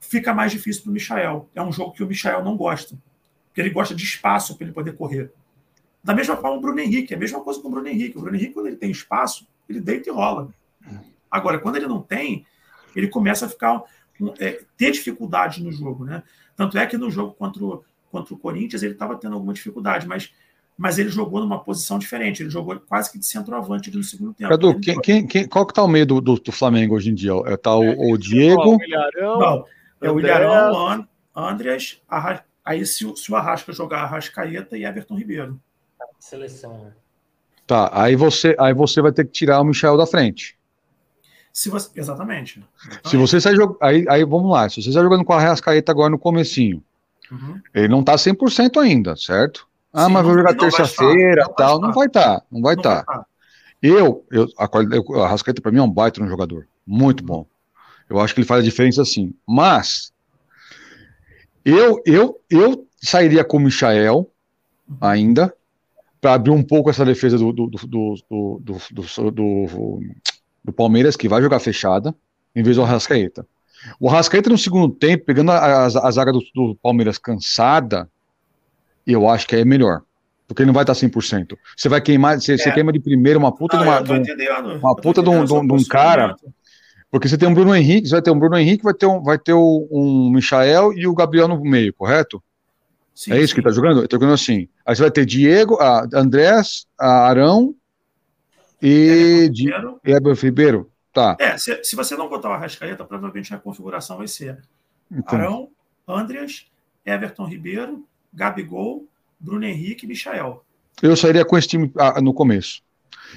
[0.00, 1.50] fica mais difícil para o Michael.
[1.54, 2.96] É um jogo que o Michael não gosta,
[3.48, 5.30] porque ele gosta de espaço para ele poder correr.
[6.02, 8.16] Da mesma forma o Bruno Henrique, é a mesma coisa com o Bruno Henrique.
[8.16, 10.48] O Bruno Henrique, quando ele tem espaço, ele deita e rola.
[11.30, 12.46] Agora, quando ele não tem,
[12.96, 13.82] ele começa a ficar
[14.38, 16.22] é, ter dificuldade no jogo, né?
[16.56, 20.06] Tanto é que no jogo contra o, contra o Corinthians ele estava tendo alguma dificuldade,
[20.06, 20.30] mas
[20.76, 22.42] mas ele jogou numa posição diferente.
[22.42, 24.50] Ele jogou quase que de centroavante no segundo tempo.
[24.50, 27.14] Cadu, quem, quem, quem, qual que tá o meio do, do, do Flamengo hoje em
[27.14, 27.32] dia?
[27.46, 28.78] É, tá o, o Diego.
[29.20, 29.64] Não,
[30.00, 32.44] é o Ilharão, Andreas, Arra...
[32.64, 35.60] aí se, se o Arrasca jogar Arrascaeta e Everton Ribeiro.
[36.18, 36.92] Seleção, né?
[37.66, 40.58] Tá, aí você, aí você vai ter que tirar o Michel da frente.
[41.52, 42.64] Se você, exatamente.
[42.80, 43.10] exatamente.
[43.10, 43.76] Se você sai jogando.
[43.80, 44.68] Aí, aí vamos lá.
[44.68, 46.82] Se você está jogando com a Arrascaeta agora no comecinho,
[47.30, 47.60] uhum.
[47.74, 49.68] ele não está 100% ainda, certo?
[49.92, 51.78] Ah, Sim, mas vou jogar terça-feira e tal.
[51.78, 53.04] Não vai estar, tá, não vai estar.
[53.04, 53.26] Tá.
[53.82, 56.66] Eu, eu, a, a Arrascaeta para mim é um baita no jogador.
[56.86, 57.46] Muito bom.
[58.08, 59.34] Eu acho que ele faz a diferença sim.
[59.46, 60.12] Mas
[61.64, 64.28] eu, eu, eu sairia com o Michael
[65.00, 65.54] ainda,
[66.20, 70.00] para abrir um pouco essa defesa do, do, do, do, do, do
[70.70, 72.14] Palmeiras, que vai jogar fechada,
[72.54, 73.46] em vez do Arrascaeta.
[73.98, 78.08] O Arrascaeta no segundo tempo, pegando a, a, a zaga do, do, Palmeiras cansada,
[79.06, 80.02] eu acho que é melhor.
[80.46, 81.56] Porque ele não vai estar 100%.
[81.76, 82.58] Você vai queimar, você, é.
[82.58, 85.52] você queima de primeiro uma puta de uma, de um, uma puta de um, de
[85.52, 86.36] um cara.
[87.10, 89.22] Porque você tem um Bruno Henrique, você vai ter um Bruno Henrique, vai ter um,
[89.22, 92.42] vai ter um, um Michael e o Gabriel no meio, correto?
[93.14, 93.56] Sim, é isso sim.
[93.56, 94.06] que tá jogando?
[94.08, 94.68] Tá jogando assim.
[94.86, 97.74] Aí você vai ter Diego, a Andrés, a Arão
[98.82, 99.50] e,
[100.04, 100.90] Everton Ribeiro.
[101.12, 101.36] Tá.
[101.38, 104.62] É, se, se, você não botar o Arrascaeta, provavelmente a configuração vai ser
[105.10, 105.38] então.
[105.38, 105.68] Arão,
[106.08, 106.66] Andreas,
[107.04, 109.06] Everton Ribeiro, Gabigol,
[109.38, 110.64] Bruno Henrique e Michael.
[111.02, 112.82] Eu sairia com esse time ah, no começo.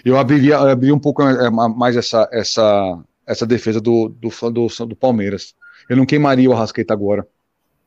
[0.04, 4.96] Eu abriria, abriria um pouco é, mais essa, essa, essa defesa do, do, do, do
[4.96, 5.56] Palmeiras.
[5.90, 7.28] Eu não queimaria o Arrascaeta agora.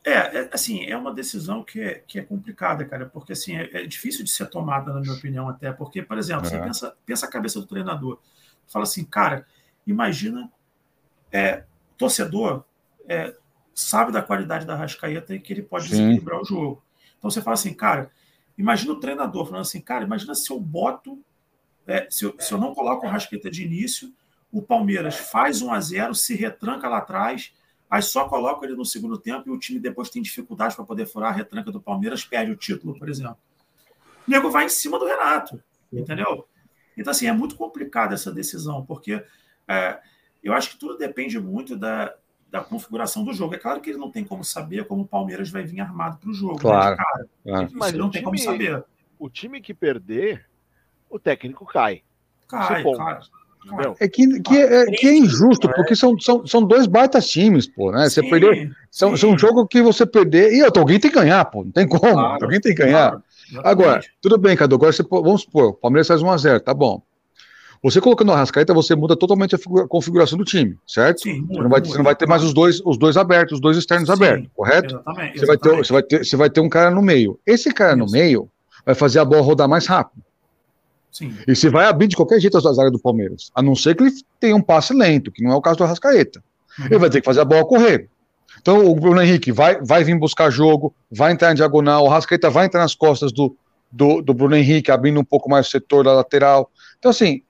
[0.04, 3.82] É, é, assim, é uma decisão que é, que é complicada, cara, porque assim, é,
[3.82, 7.26] é difícil de ser tomada, na minha opinião, até, porque, por exemplo, você pensa, pensa
[7.26, 8.20] a cabeça do treinador,
[8.66, 9.46] fala assim, cara,
[9.86, 10.50] imagina,
[11.32, 11.64] é,
[11.96, 12.64] torcedor
[13.08, 13.34] é,
[13.74, 15.90] sabe da qualidade da Rascaeta e que ele pode Sim.
[15.90, 16.82] desequilibrar o jogo.
[17.18, 18.10] Então você fala assim, cara,
[18.56, 21.22] imagina o treinador falando assim, cara, imagina se eu boto,
[21.86, 24.12] é, se, eu, se eu não coloco o Rascaeta de início,
[24.50, 27.52] o Palmeiras faz 1 a 0 se retranca lá atrás
[27.90, 31.06] aí só coloca ele no segundo tempo e o time depois tem dificuldade para poder
[31.06, 33.38] furar a retranca do Palmeiras, perde o título, por exemplo.
[34.26, 35.62] O nego vai em cima do Renato,
[35.92, 36.46] entendeu?
[36.96, 39.24] Então, assim, é muito complicada essa decisão, porque
[39.66, 39.98] é,
[40.42, 42.14] eu acho que tudo depende muito da,
[42.50, 43.54] da configuração do jogo.
[43.54, 46.30] É claro que ele não tem como saber como o Palmeiras vai vir armado para
[46.30, 46.58] o jogo.
[46.58, 46.90] Claro.
[46.90, 47.28] Né, cara.
[47.44, 47.68] claro.
[47.74, 48.84] Mas ele não tem como saber.
[49.18, 50.46] O time que perder,
[51.08, 52.02] o técnico cai.
[52.48, 52.82] Cai,
[54.00, 57.92] É que, que, é, que é injusto, porque são, são, são dois baitas times, pô,
[57.92, 58.08] né?
[58.08, 58.70] Você perder.
[58.90, 60.52] São, são um jogo que você perder.
[60.52, 61.64] E outro, alguém tem que ganhar, pô.
[61.64, 62.00] Não tem como.
[62.00, 63.10] Claro, alguém tem que ganhar.
[63.10, 63.22] Claro,
[63.68, 64.76] agora, tudo bem, Cadu.
[64.76, 67.02] Agora você, vamos supor, o Palmeiras faz 1x0, tá bom.
[67.82, 71.22] Você colocando o Arrascaeta, você muda totalmente a configuração do time, certo?
[71.22, 73.60] Sim, você, não vai, você não vai ter mais os dois, os dois abertos, os
[73.60, 74.94] dois externos Sim, abertos, correto?
[74.94, 77.38] Exatamente, você, Vai ter, você, vai ter, você vai ter um cara no meio.
[77.46, 78.04] Esse cara Isso.
[78.04, 78.50] no meio
[78.84, 80.22] vai fazer a bola rodar mais rápido.
[81.10, 81.34] Sim.
[81.46, 84.04] E se vai abrir de qualquer jeito as áreas do Palmeiras, a não ser que
[84.04, 86.42] ele tenha um passe lento, que não é o caso do Arrascaeta.
[86.78, 86.86] Uhum.
[86.86, 88.08] Ele vai ter que fazer a bola correr.
[88.60, 92.50] Então o Bruno Henrique vai, vai vir buscar jogo, vai entrar em diagonal, o Arrascaeta
[92.50, 93.56] vai entrar nas costas do,
[93.90, 96.70] do, do Bruno Henrique, abrindo um pouco mais o setor da lateral.
[96.98, 97.42] Então, assim,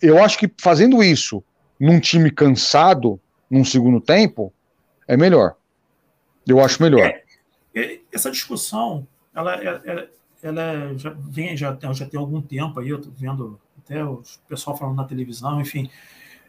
[0.00, 1.42] eu acho que fazendo isso
[1.78, 4.52] num time cansado, num segundo tempo,
[5.06, 5.54] é melhor.
[6.46, 7.12] Eu acho melhor.
[7.74, 10.08] É, essa discussão, ela, ela, é, é,
[10.44, 14.76] ela já vem já, já tem algum tempo aí, eu tô vendo até o pessoal
[14.76, 15.90] falando na televisão, enfim.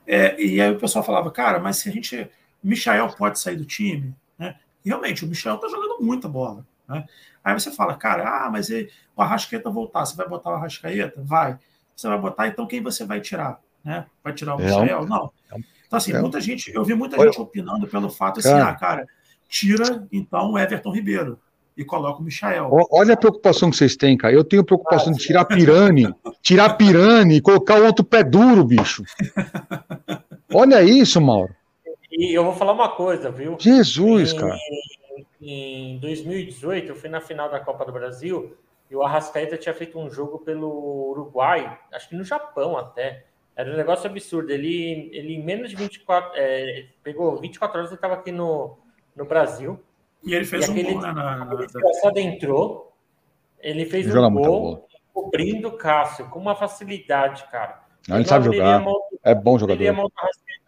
[0.06, 2.30] É, e aí o pessoal falava, cara, mas se a gente.
[2.62, 4.56] Michael pode sair do time, né?
[4.84, 6.66] E realmente, o Michael tá jogando muita bola.
[6.88, 7.06] Né?
[7.44, 11.22] Aí você fala, cara, ah, mas ele, o Arrascaeta voltar, você vai botar o Arrascaeta?
[11.24, 11.60] Vai.
[11.96, 13.62] Você vai botar, então quem você vai tirar?
[13.84, 14.06] Né?
[14.24, 15.06] Vai tirar o é, Michael?
[15.06, 15.32] Não.
[15.86, 18.76] Então, assim, é, muita gente, eu vi muita gente opinando pelo fato assim, cara, ah,
[18.76, 19.08] cara,
[19.48, 21.40] tira então o Everton Ribeiro
[21.78, 22.70] e coloca o Michael.
[22.92, 24.34] Olha a preocupação que vocês têm, cara.
[24.34, 29.04] Eu tenho preocupação de tirar Pirani, tirar Pirani e colocar o outro pé duro, bicho.
[30.54, 31.54] Olha isso, Mauro.
[32.12, 33.58] E eu vou falar uma coisa, viu?
[33.60, 34.58] Jesus, em, cara.
[35.42, 38.56] Em 2018, eu fui na final da Copa do Brasil
[38.90, 43.26] e o Arrascaeta tinha feito um jogo pelo Uruguai, acho que no Japão até.
[43.56, 44.52] Era um negócio absurdo.
[44.52, 48.78] Ele, ele em menos de 24, é, pegou 24 horas e estava aqui no,
[49.16, 49.80] no Brasil.
[50.26, 51.46] E ele fez e um aquele, gol né, na.
[51.46, 51.68] na...
[52.04, 52.94] Ele entrou,
[53.60, 57.84] ele fez ele um gol cobrindo o Cássio com uma facilidade, cara.
[58.08, 58.84] Não, ele sabe jogar.
[59.24, 59.82] É bom jogador.
[59.82, 60.12] Ele mal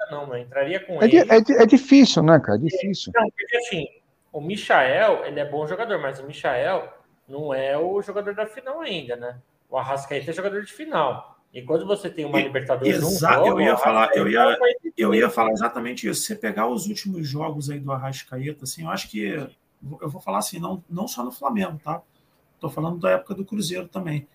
[0.09, 1.17] não, mas entraria com é ele.
[1.19, 2.57] é, é, difícil, né, cara?
[2.57, 3.11] É difícil.
[3.13, 3.87] Não, porque assim,
[4.31, 6.93] o Michael, ele é bom jogador, mas o Michael
[7.27, 9.37] não é o jogador da final ainda, né?
[9.69, 11.36] O Arrascaeta é jogador de final.
[11.53, 14.57] E quando você tem uma Libertadores Exato, um eu ia falar, eu ia,
[14.97, 16.21] eu ia falar exatamente isso.
[16.21, 19.25] Se você pegar os últimos jogos aí do Arrascaeta, assim, eu acho que
[20.01, 22.01] eu vou falar assim, não, não só no Flamengo, tá?
[22.55, 24.27] Estou falando da época do Cruzeiro também.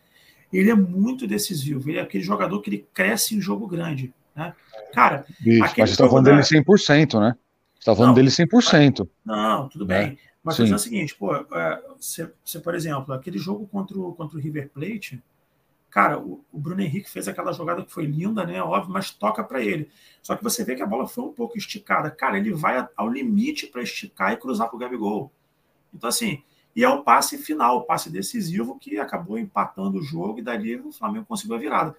[0.52, 1.88] Ele é muito decisivo.
[1.88, 4.12] Ele é aquele jogador que ele cresce em jogo grande.
[4.34, 4.54] Né?
[4.92, 6.30] Cara, Isso, mas você está falando da...
[6.32, 7.36] dele 100%, né?
[7.74, 9.08] Você está falando não, dele 100%.
[9.24, 10.18] Não, tudo bem.
[10.28, 10.32] É.
[10.42, 11.30] Mas é o seguinte, pô,
[11.96, 15.22] você, você, por exemplo, aquele jogo contra o, contra o River Plate,
[15.92, 18.62] cara, o, o, Bruno Henrique fez aquela jogada que foi linda, né?
[18.62, 19.90] Óbvio, mas toca para ele.
[20.22, 22.10] Só que você vê que a bola foi um pouco esticada.
[22.10, 25.30] Cara, ele vai ao limite para esticar e cruzar para o Gabigol.
[25.92, 26.42] Então, assim,
[26.74, 30.76] e é o passe final, o passe decisivo que acabou empatando o jogo e dali
[30.76, 31.96] o Flamengo conseguiu a virada.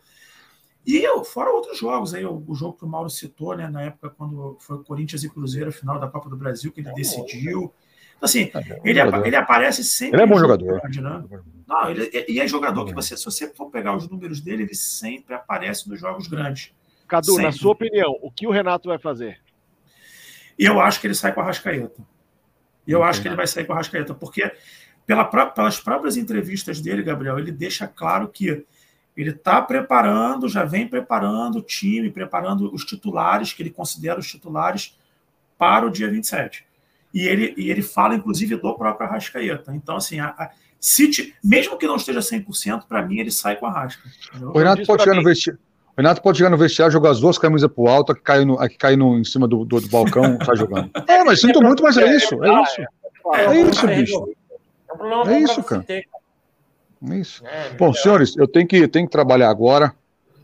[0.85, 4.09] E fora outros jogos aí, o, o jogo que o Mauro citou, né, na época
[4.09, 7.61] quando foi Corinthians e Cruzeiro, final da Copa do Brasil, que ele decidiu.
[7.61, 7.82] Então,
[8.25, 10.15] assim, é ele, ele aparece sempre.
[10.15, 10.79] Ele é bom jogador.
[10.79, 11.23] Grande, né?
[11.67, 14.75] Não, ele, e é jogador que você, se você for pegar os números dele, ele
[14.75, 16.71] sempre aparece nos jogos grandes.
[17.07, 17.43] Cadu, sempre.
[17.43, 19.39] na sua opinião, o que o Renato vai fazer?
[20.57, 22.01] Eu acho que ele sai com a Rascaeta.
[22.87, 23.09] Eu Entendi.
[23.09, 24.51] acho que ele vai sair com a Rascaeta, porque
[25.05, 28.65] pela, pelas próprias entrevistas dele, Gabriel, ele deixa claro que
[29.15, 34.27] ele está preparando, já vem preparando o time, preparando os titulares, que ele considera os
[34.27, 34.97] titulares,
[35.57, 36.65] para o dia 27.
[37.13, 39.75] E ele, e ele fala, inclusive, do próprio Arrascaeta.
[39.75, 40.49] Então, assim, a, a,
[40.79, 44.01] se, mesmo que não esteja 100%, para mim ele sai com a Rasca.
[44.41, 45.59] O Renato pode chegar no vestiário.
[45.95, 48.43] O Renato pode chegar no vestiário, jogar as duas camisas pro alto, a que cai,
[48.43, 50.89] no, a que cai no, em cima do, do, do balcão, sai jogando.
[51.07, 52.81] É, mas sinto muito, mas é isso, é isso.
[53.35, 54.35] É isso, bicho.
[55.27, 55.85] É isso, cara.
[55.87, 57.43] É isso.
[57.77, 59.93] Bom, senhores, eu tenho que, tenho que trabalhar agora.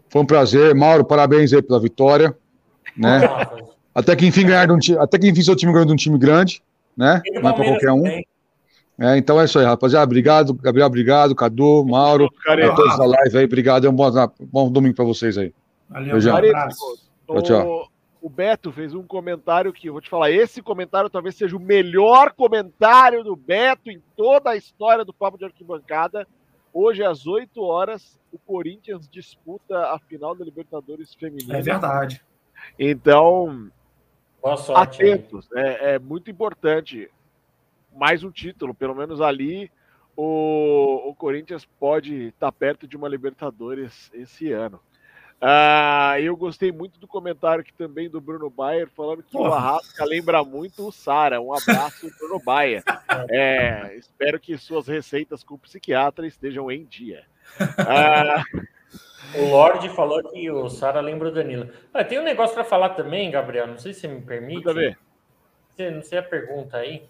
[0.09, 0.75] Foi um prazer.
[0.75, 2.35] Mauro, parabéns aí pela vitória.
[2.95, 3.21] Né?
[3.99, 6.17] Até que enfim ganhar um time, até que enfim seu time ganhou de um time
[6.17, 6.63] grande,
[6.95, 7.21] né?
[7.41, 8.05] Não é para qualquer um.
[9.01, 10.05] É, então é isso aí, rapaziada.
[10.05, 13.85] Obrigado, Gabriel, obrigado, Cadu, Mauro, a todos da live aí, obrigado.
[13.85, 15.53] É um bom, bom domingo para vocês aí.
[15.89, 16.41] Valeu, Beijão.
[17.27, 17.89] Tchau, tchau.
[18.21, 20.31] O Beto fez um comentário que eu vou te falar.
[20.31, 25.37] Esse comentário talvez seja o melhor comentário do Beto em toda a história do Papo
[25.37, 26.27] de Arquibancada.
[26.73, 31.57] Hoje, às 8 horas, o Corinthians disputa a final da Libertadores Feminina.
[31.57, 32.21] É verdade.
[32.77, 33.69] Então,
[34.57, 35.47] sorte, atentos.
[35.53, 37.09] É, é, muito importante.
[37.95, 39.71] Mais um título, pelo menos ali,
[40.15, 44.79] o, o Corinthians pode estar perto de uma Libertadores esse ano.
[45.41, 49.49] Ah, eu gostei muito do comentário aqui também do Bruno Bayer, falando que Porra.
[49.49, 51.39] o Arrasca lembra muito o Sara.
[51.39, 52.83] Um abraço, Bruno Bayer.
[53.31, 57.23] É, espero que suas receitas com o psiquiatra estejam em dia.
[57.79, 58.43] Ah,
[59.35, 61.69] o Lorde falou que o Sara lembra o Danilo.
[61.93, 63.67] Ah, tem um negócio para falar também, Gabriel.
[63.67, 64.65] Não sei se você me permite.
[64.65, 67.07] Não sei a pergunta aí.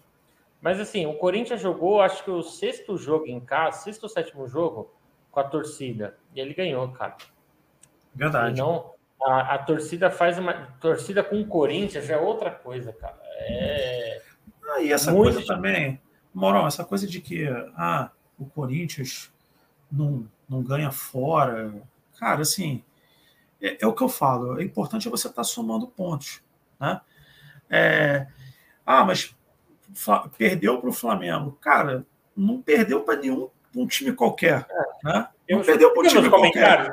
[0.60, 4.46] Mas assim, o Corinthians jogou, acho que o sexto jogo em casa, sexto ou sétimo
[4.46, 4.92] jogo
[5.30, 6.16] com a torcida.
[6.34, 7.16] E ele ganhou, cara.
[8.14, 8.58] Verdade.
[8.58, 10.52] não, a, a, torcida faz uma.
[10.80, 13.18] Torcida com o Corinthians é outra coisa, cara.
[13.38, 14.22] É.
[14.68, 16.00] Ah, e essa coisa também,
[16.34, 19.32] Moral, essa coisa de que ah, o Corinthians
[19.90, 21.72] não, não ganha fora.
[22.18, 22.82] Cara, assim,
[23.62, 24.60] é, é o que eu falo.
[24.60, 26.42] É importante você estar tá somando pontos.
[26.78, 27.00] Né?
[27.70, 28.26] É,
[28.84, 29.34] ah, mas
[30.36, 31.56] perdeu para o Flamengo.
[31.60, 32.04] Cara,
[32.36, 34.66] não perdeu para nenhum um time qualquer.
[35.04, 35.28] Né?
[35.48, 36.92] Não perdeu para um time qualquer.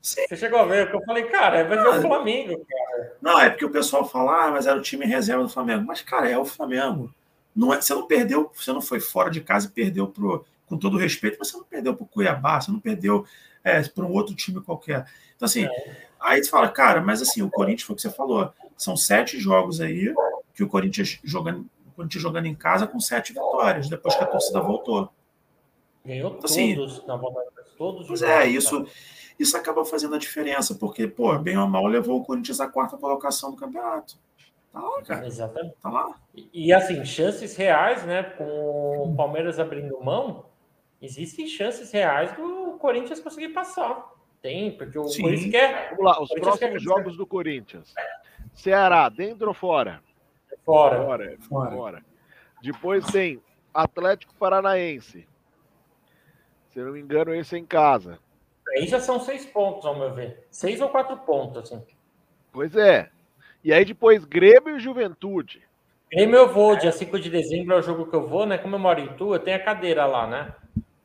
[0.00, 3.16] Você chegou a ver, eu falei, cara, vai ver o Flamengo, cara.
[3.20, 5.84] Não, é porque o pessoal fala, ah, mas era o time reserva do Flamengo.
[5.86, 7.14] Mas, cara, é o Flamengo.
[7.54, 10.76] Não é, você não perdeu, você não foi fora de casa e perdeu pro, com
[10.76, 13.24] todo respeito, mas você não perdeu para o Cuiabá, você não perdeu
[13.64, 15.06] é, para um outro time qualquer.
[15.36, 16.06] Então, assim, é.
[16.20, 18.52] aí você fala, cara, mas assim, o Corinthians foi o que você falou.
[18.76, 20.14] São sete jogos aí
[20.54, 24.26] que o Corinthians jogando, o Corinthians jogando em casa com sete vitórias, depois que a
[24.26, 25.10] torcida voltou.
[26.04, 28.06] Ganhou então, assim, todos na volta, todos.
[28.06, 28.86] Pois é, isso
[29.40, 32.98] isso acaba fazendo a diferença, porque, pô, bem ou mal, levou o Corinthians à quarta
[32.98, 34.18] colocação do campeonato.
[34.72, 35.26] Tá lá, cara.
[35.26, 35.74] Exatamente.
[35.82, 36.14] Tá lá.
[36.34, 38.22] E, e, assim, chances reais, né?
[38.22, 40.46] Com o Palmeiras abrindo mão,
[41.02, 44.10] existem chances reais do Corinthians conseguir passar.
[44.40, 45.22] Tem, porque o Sim.
[45.22, 45.90] Corinthians quer.
[45.90, 47.92] Vamos lá, os próximos jogos do Corinthians.
[48.54, 50.02] Ceará, dentro ou fora?
[50.64, 50.96] Fora.
[51.04, 51.38] Fora.
[51.48, 51.70] Fora.
[51.70, 52.04] fora.
[52.62, 53.42] Depois tem
[53.72, 55.26] Atlético Paranaense.
[56.68, 58.18] Se eu não me engano, esse é em casa.
[58.68, 60.46] Aí já são seis pontos, ao meu ver.
[60.50, 61.84] Seis ou quatro pontos, assim.
[62.52, 63.10] Pois é.
[63.62, 65.62] E aí depois Grêmio e Juventude.
[66.12, 68.58] Grêmio eu vou, dia 5 de dezembro é o jogo que eu vou, né?
[68.58, 70.52] Como eu moro em Tu, eu tenho a cadeira lá, né?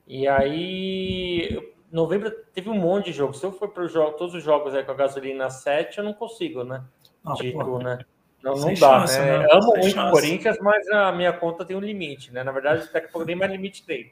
[0.07, 3.39] E aí, novembro teve um monte de jogos.
[3.39, 6.13] Se eu for para jogo, todos os jogos aí com a gasolina 7, eu não
[6.13, 6.83] consigo, né?
[7.23, 7.99] Não, de Tu, né?
[8.43, 9.39] Não, não dá, chance, né?
[9.39, 9.47] né?
[9.51, 12.43] Amo Sem muito o Corinthians, mas a minha conta tem um limite, né?
[12.43, 14.11] Na verdade, até que pouco nem mais limite tem.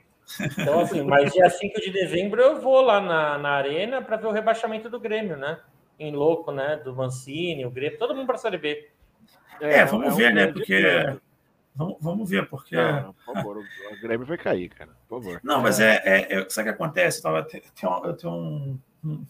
[0.57, 4.27] Então, assim, mas dia 5 de dezembro eu vou lá na, na arena para ver
[4.27, 5.59] o rebaixamento do Grêmio, né?
[6.03, 6.77] Em louco, né?
[6.77, 8.89] Do Mancini, o Grêmio, todo mundo para a Série B.
[9.61, 10.47] É, é vamos é um ver, né?
[10.47, 11.19] Porque
[11.75, 12.75] Vamos, vamos ver, porque.
[12.75, 14.91] Não, por favor, o Grêmio vai cair, cara.
[15.07, 15.41] Por favor.
[15.43, 17.17] Não, mas é, é, é sabe o que acontece?
[17.19, 17.61] Eu, tava, tem,
[18.03, 19.25] eu tenho um, um,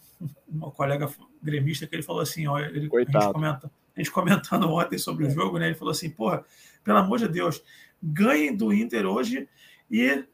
[0.52, 1.08] um, colega
[1.42, 5.26] gremista que ele falou assim, ó, ele, a gente, comenta, a gente comentando ontem sobre
[5.26, 5.66] o jogo, né?
[5.66, 6.44] Ele falou assim, porra,
[6.82, 7.64] pelo amor de Deus,
[8.02, 9.48] ganhem do Inter hoje
[9.90, 10.24] e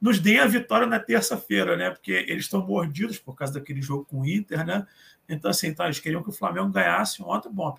[0.00, 1.90] nos deem a vitória na terça-feira, né?
[1.90, 4.86] Porque eles estão mordidos por causa daquele jogo com o Inter, né?
[5.28, 7.50] Então, assim, então, eles queriam que o Flamengo ganhasse ontem.
[7.52, 7.74] Bom,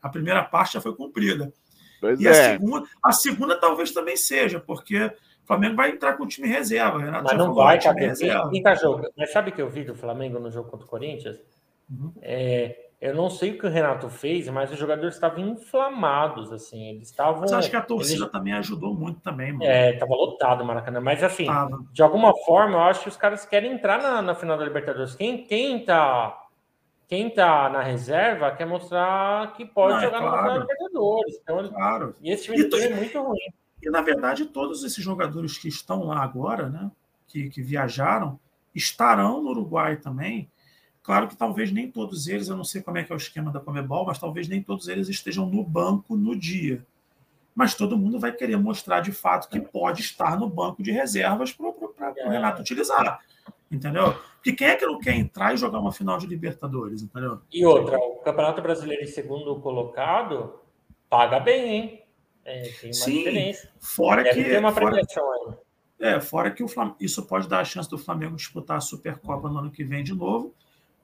[0.00, 1.52] a primeira parte já foi cumprida.
[2.00, 2.30] Pois e é.
[2.30, 6.48] a, segunda, a segunda talvez também seja, porque o Flamengo vai entrar com o time
[6.48, 6.98] reserva.
[6.98, 8.48] Renato Mas não vai, time reserva.
[8.48, 9.12] Quem tá jogando?
[9.16, 11.38] Mas sabe que eu vi do Flamengo no jogo contra o Corinthians?
[11.90, 12.12] Uhum.
[12.22, 16.90] É, eu não sei o que o Renato fez, mas os jogadores estavam inflamados, assim.
[16.90, 17.40] Eles estavam.
[17.40, 18.32] Mas acho que a torcida eles...
[18.32, 19.64] também ajudou muito também, mano.
[19.64, 21.00] É, tava lotado o Maracanã.
[21.00, 21.82] Mas assim, tava.
[21.90, 25.14] de alguma forma, eu acho que os caras querem entrar na, na final da Libertadores.
[25.14, 26.36] Quem, quem tá
[27.08, 30.46] quem está na reserva quer mostrar que pode Não, é jogar claro.
[30.46, 31.40] na Libertadores.
[31.42, 32.14] Então, claro.
[32.22, 33.38] E esse time e, é muito ruim.
[33.82, 36.90] E, na verdade, todos esses jogadores que estão lá agora, né,
[37.26, 38.38] que, que viajaram,
[38.74, 40.48] estarão no Uruguai também.
[41.10, 43.50] Claro que talvez nem todos eles, eu não sei como é que é o esquema
[43.50, 46.86] da Comebol, mas talvez nem todos eles estejam no banco no dia.
[47.52, 51.50] Mas todo mundo vai querer mostrar de fato que pode estar no banco de reservas
[51.50, 53.18] para o Renato utilizar.
[53.68, 54.14] Entendeu?
[54.34, 57.40] Porque quem é que não quer entrar e jogar uma final de Libertadores, entendeu?
[57.52, 60.60] E outra, o Campeonato Brasileiro em segundo colocado
[61.08, 62.04] paga bem, hein?
[62.44, 63.68] É, tem uma Sim, diferença.
[63.80, 64.48] Fora Deve que.
[64.48, 65.58] Ter uma premiação fora,
[65.98, 66.14] aí.
[66.14, 66.94] É, fora que o Flam...
[67.00, 70.14] isso pode dar a chance do Flamengo disputar a Supercopa no ano que vem de
[70.14, 70.54] novo,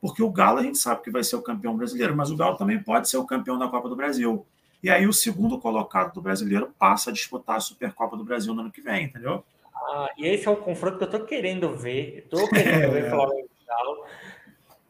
[0.00, 2.56] porque o Galo a gente sabe que vai ser o campeão brasileiro, mas o Galo
[2.56, 4.46] também pode ser o campeão da Copa do Brasil.
[4.82, 8.60] E aí o segundo colocado do brasileiro passa a disputar a Supercopa do Brasil no
[8.60, 9.44] ano que vem, entendeu?
[9.74, 12.18] Ah, e esse é o confronto que eu tô querendo ver.
[12.18, 14.04] Estou querendo ver Flamengo e Galo.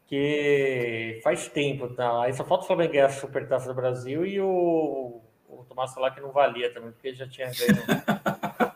[0.07, 2.23] Que faz tempo, tá?
[2.23, 6.11] Aí só falta o Flamengo ganhar a Supertaça do Brasil e o, o Tomás falar
[6.11, 7.83] que não valia também, porque já tinha ganho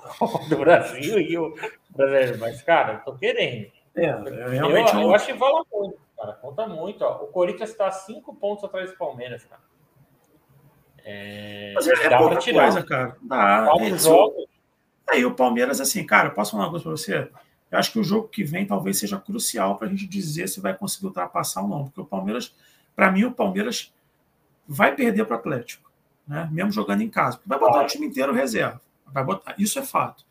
[0.48, 1.54] do Brasil e o
[1.90, 2.38] brasileiro.
[2.38, 3.70] Mas, cara, eu tô querendo.
[3.96, 4.10] É,
[4.50, 6.32] realmente eu, eu acho que vale muito, cara.
[6.34, 7.02] Conta muito.
[7.02, 7.24] Ó.
[7.24, 9.62] O Corinthians está cinco pontos atrás do Palmeiras, cara.
[11.02, 12.64] É, Mas é, dá pouca tirar.
[12.64, 13.16] coisa, cara.
[13.22, 13.68] Dá.
[13.80, 14.44] É, jogos.
[15.08, 17.30] Aí o Palmeiras, assim, cara, posso falar uma coisa para você?
[17.70, 20.60] Eu acho que o jogo que vem talvez seja crucial para a gente dizer se
[20.60, 21.84] vai conseguir ultrapassar ou não.
[21.84, 22.54] Porque o Palmeiras,
[22.94, 23.94] para mim, o Palmeiras
[24.66, 25.90] vai perder para o Atlético,
[26.26, 26.48] né?
[26.50, 27.40] mesmo jogando em casa.
[27.46, 28.80] Vai botar o time inteiro reserva.
[29.06, 30.25] Vai botar, isso é fato.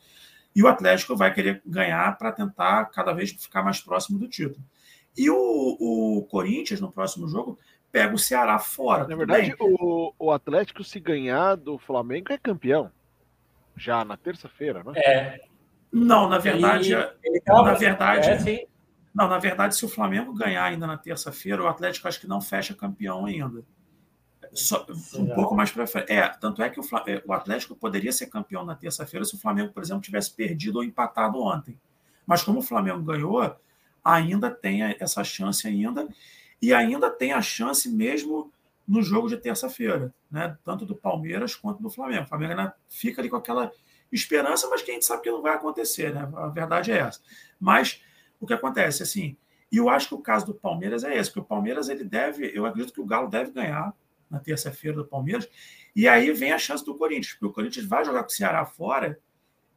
[0.55, 4.63] E o Atlético vai querer ganhar para tentar cada vez ficar mais próximo do título.
[5.17, 7.59] E o, o Corinthians, no próximo jogo,
[7.91, 9.07] pega o Ceará fora.
[9.07, 12.91] Na verdade, o, o Atlético, se ganhar do Flamengo, é campeão
[13.75, 14.93] já na terça-feira, né?
[14.95, 15.39] É.
[15.91, 18.67] Não, na verdade, ele, ele na verdade, é,
[19.13, 22.41] não, na verdade, se o Flamengo ganhar ainda na terça-feira, o Atlético acho que não
[22.41, 23.63] fecha campeão ainda.
[24.55, 24.85] Só,
[25.15, 26.11] um pouco mais para frente.
[26.11, 29.37] É, tanto é que o, é, o Atlético poderia ser campeão na terça-feira se o
[29.37, 31.77] Flamengo, por exemplo, tivesse perdido ou empatado ontem.
[32.25, 33.55] Mas como o Flamengo ganhou,
[34.03, 36.07] ainda tem essa chance ainda
[36.61, 38.51] e ainda tem a chance mesmo
[38.87, 40.57] no jogo de terça-feira, né?
[40.63, 42.23] tanto do Palmeiras quanto do Flamengo.
[42.23, 43.71] O Flamengo ainda fica ali com aquela
[44.11, 46.29] esperança, mas que a gente sabe que não vai acontecer, né?
[46.35, 47.19] A verdade é essa.
[47.59, 48.01] Mas
[48.39, 49.35] o que acontece, assim,
[49.71, 52.51] e eu acho que o caso do Palmeiras é esse, porque o Palmeiras ele deve,
[52.53, 53.93] eu acredito que o Galo deve ganhar
[54.29, 55.47] na terça-feira do Palmeiras,
[55.95, 58.65] e aí vem a chance do Corinthians, porque o Corinthians vai jogar com o Ceará
[58.65, 59.19] fora,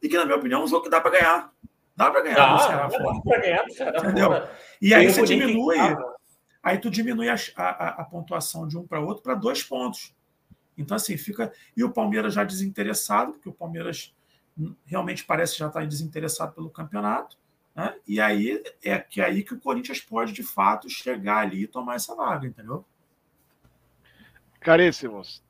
[0.03, 1.53] e que, na minha opinião, é um jogo que dá para ganhar.
[1.97, 3.05] Dá para ganhar do Ceará fora.
[3.05, 4.27] Dá para ganhar do Ceará Entendeu?
[4.29, 4.59] Fora.
[4.81, 5.77] E aí você diminui.
[6.63, 10.15] Aí tu diminui a, a, a pontuação de um para outro para dois pontos.
[10.77, 11.53] Então, assim, fica.
[11.77, 14.15] E o Palmeiras já desinteressado, porque o Palmeiras
[14.85, 17.37] realmente parece já estar tá desinteressado pelo campeonato.
[17.75, 17.95] Né?
[18.07, 21.69] E aí é que é aí que o Corinthians pode, de fato, chegar ali e
[21.69, 22.85] tomar essa vaga, entendeu?
[24.69, 25.43] Caríssimos,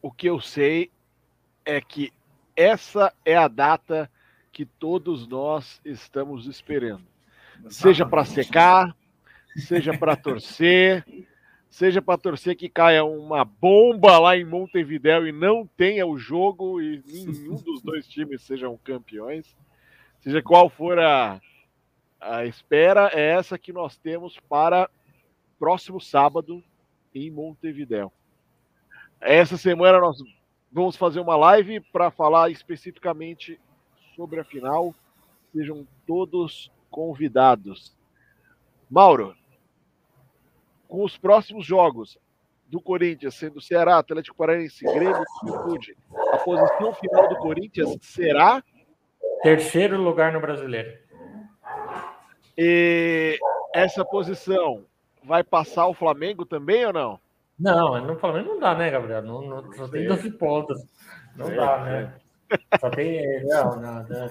[0.00, 0.92] o que eu sei
[1.64, 2.12] é que
[2.54, 4.08] essa é a data
[4.52, 7.04] que todos nós estamos esperando.
[7.68, 8.96] Seja para secar,
[9.56, 11.04] seja para torcer,
[11.68, 16.80] seja para torcer que caia uma bomba lá em Montevidéu e não tenha o jogo
[16.80, 19.52] e nenhum dos dois times sejam campeões.
[20.20, 21.40] Seja qual for a,
[22.20, 24.88] a espera, é essa que nós temos para
[25.58, 26.62] próximo sábado
[27.14, 28.12] em Montevidéu.
[29.20, 30.18] Essa semana nós
[30.70, 33.60] vamos fazer uma live para falar especificamente
[34.16, 34.94] sobre a final.
[35.54, 37.96] Sejam todos convidados.
[38.90, 39.34] Mauro,
[40.88, 42.18] com os próximos jogos
[42.66, 45.96] do Corinthians, sendo Ceará, Atlético Paranaense, Grêmio e Juventude,
[46.32, 48.62] a posição final do Corinthians será?
[49.42, 50.98] Terceiro lugar no Brasileiro.
[52.56, 53.38] E
[53.74, 54.86] essa posição
[55.24, 57.20] vai passar o Flamengo também ou não?
[57.58, 59.22] Não, no Flamengo não dá, né, Gabriel?
[59.22, 60.78] Não, não, só tem 12 pontos.
[61.36, 62.14] Não É, dá, né?
[62.80, 63.44] Só tem.
[63.44, 64.30] Não, não, não.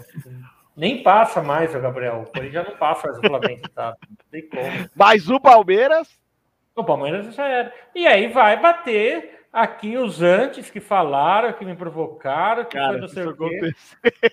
[0.75, 2.21] Nem passa mais, Gabriel.
[2.21, 3.95] O Corinthians já não passa mais o Flamengo, tá?
[4.09, 4.89] Não tem como.
[4.95, 6.19] Mas o Palmeiras,
[6.75, 7.73] O Palmeiras já era.
[7.95, 12.97] E aí vai bater aqui os antes que falaram, que me provocaram, que foi cara,
[12.97, 13.71] não se sei isso o quê.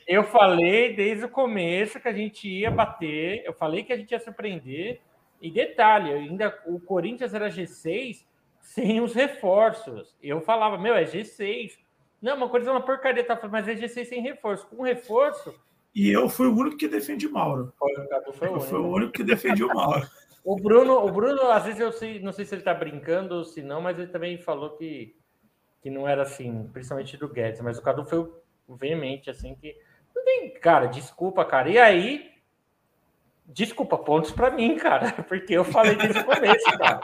[0.06, 4.12] Eu falei desde o começo que a gente ia bater, eu falei que a gente
[4.12, 5.00] ia surpreender.
[5.40, 8.24] E detalhe, ainda o Corinthians era G6
[8.60, 10.16] sem os reforços.
[10.22, 11.72] Eu falava, meu, é G6.
[12.20, 13.36] Não, uma coisa é uma porcaria, tá?
[13.36, 14.66] falando, Mas é G6 sem reforço.
[14.66, 15.54] Com reforço,
[15.94, 17.72] E eu fui o único que defendi Mauro.
[17.78, 19.12] foi, Eu fui o único.
[19.12, 20.06] que defendi o Mauro.
[20.44, 23.44] O Bruno, o Bruno, às vezes eu sei, não sei se ele tá brincando ou
[23.44, 25.14] se não, mas ele também falou que,
[25.82, 29.76] que não era assim, principalmente do Guedes, mas o Cadu foi o veemente, assim, que.
[30.16, 31.68] Não tem, cara, desculpa, cara.
[31.68, 32.30] E aí,
[33.48, 37.00] desculpa, pontos pra mim, cara, porque eu falei desde o começo, cara.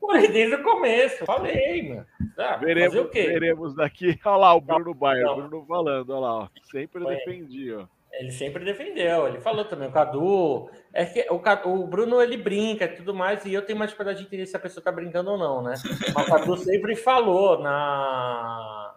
[0.00, 2.06] Falei desde o começo, falei, mano.
[2.38, 3.22] Ah, Veremos, o quê?
[3.26, 4.18] veremos daqui.
[4.24, 5.32] Olha lá o Bruno Bayer, não.
[5.32, 6.48] o Bruno falando, olha lá, ó.
[6.70, 7.14] Sempre Foi.
[7.16, 7.86] defendi, ó.
[8.12, 10.70] Ele sempre defendeu, ele falou também, o Cadu.
[10.92, 13.90] É que o, Cadu- o Bruno ele brinca e tudo mais, e eu tenho mais
[13.90, 15.74] dificuldade de entender se a pessoa tá brincando ou não, né?
[16.14, 18.94] Mas o Cadu sempre falou na.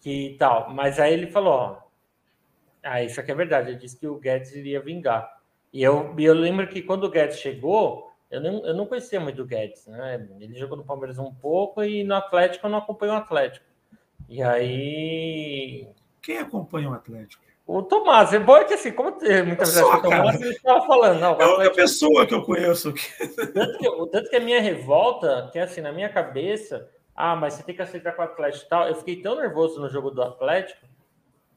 [0.00, 0.70] Que tal.
[0.70, 1.81] Mas aí ele falou, ó.
[2.82, 3.70] Ah, isso aqui é verdade.
[3.70, 5.30] Ele disse que o Guedes iria vingar.
[5.72, 9.42] E eu, eu lembro que quando o Guedes chegou, eu não, eu não conhecia muito
[9.42, 10.26] o Guedes, né?
[10.40, 13.64] Ele jogou no Palmeiras um pouco e no Atlético eu não acompanho o Atlético.
[14.28, 15.88] E aí
[16.20, 17.42] Quem acompanha o Atlético?
[17.64, 20.50] o Tomás, é bom que assim, como tem muita Só, verdade com o Tomás, ele
[20.50, 22.92] estava falando, não, É a única Atlético- pessoa que eu conheço.
[23.54, 27.62] tanto, que, tanto que a minha revolta, que assim, na minha cabeça, ah, mas você
[27.62, 30.22] tem que aceitar com o Atlético e tal, eu fiquei tão nervoso no jogo do
[30.22, 30.86] Atlético,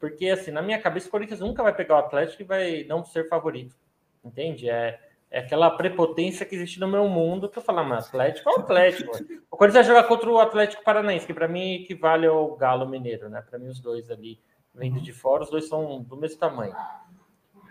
[0.05, 3.03] porque assim, na minha cabeça, o Corinthians nunca vai pegar o Atlético e vai não
[3.03, 3.75] ser favorito,
[4.23, 4.69] entende?
[4.69, 4.99] É,
[5.31, 8.59] é aquela prepotência que existe no meu mundo, que eu falo, mas Atlético é o
[8.59, 9.17] Atlético.
[9.49, 13.29] o Corinthians vai jogar contra o Atlético Paranaense, que para mim equivale ao Galo Mineiro,
[13.29, 13.41] né?
[13.41, 14.39] Para mim os dois ali,
[14.75, 16.75] vindo de fora, os dois são do mesmo tamanho.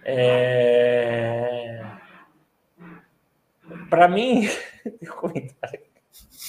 [0.03, 1.87] É...
[3.89, 4.49] Para mim,
[4.83, 5.81] tem um comentário.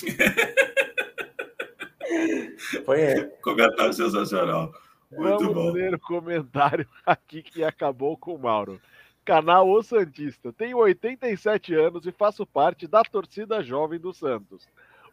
[2.86, 3.28] Foi.
[3.44, 4.74] Comentário sensacional.
[5.12, 5.72] Muito Vamos bom.
[5.72, 8.80] ler o comentário aqui que acabou com o Mauro.
[9.24, 10.54] Canal O Santista.
[10.54, 14.68] Tenho 87 anos e faço parte da torcida jovem do Santos.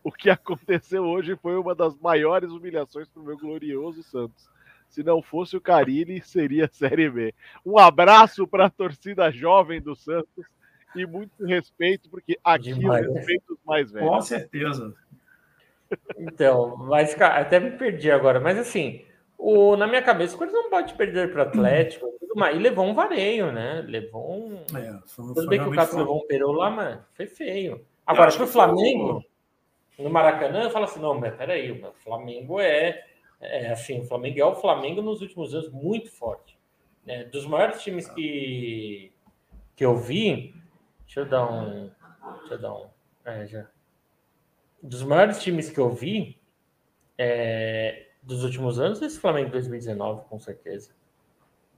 [0.05, 4.51] O que aconteceu hoje foi uma das maiores humilhações para o meu glorioso Santos.
[4.89, 7.35] Se não fosse o Carilli, seria Série B.
[7.65, 10.45] Um abraço para a torcida jovem do Santos
[10.95, 14.09] e muito respeito, porque aqui Demais, eu respeito os mais velhos.
[14.11, 14.95] Com certeza.
[16.19, 18.39] Então, mas cara, até me perdi agora.
[18.39, 19.03] Mas assim,
[19.43, 22.57] o, na minha cabeça, o Corinthians não pode perder para o Atlético e mais.
[22.57, 23.85] E levou um vareio, né?
[23.85, 24.55] Levou um.
[24.77, 27.85] É, foi, Tudo bem que o Cássio levou um peru lá, mas foi feio.
[28.07, 29.25] Agora, acho pro que foi Flamengo,
[29.99, 33.05] no Maracanã, eu falo assim: não, mas peraí, o Flamengo é,
[33.41, 36.57] é assim, o Flamengo é o Flamengo nos últimos anos muito forte.
[37.05, 37.25] né?
[37.25, 39.13] dos maiores times que,
[39.75, 40.55] que eu vi,
[41.01, 41.91] deixa eu dar um.
[42.39, 42.87] Deixa eu dar um.
[43.25, 43.67] É, já.
[44.81, 46.41] Dos maiores times que eu vi
[47.19, 50.91] é, dos últimos anos, esse Flamengo 2019, com certeza.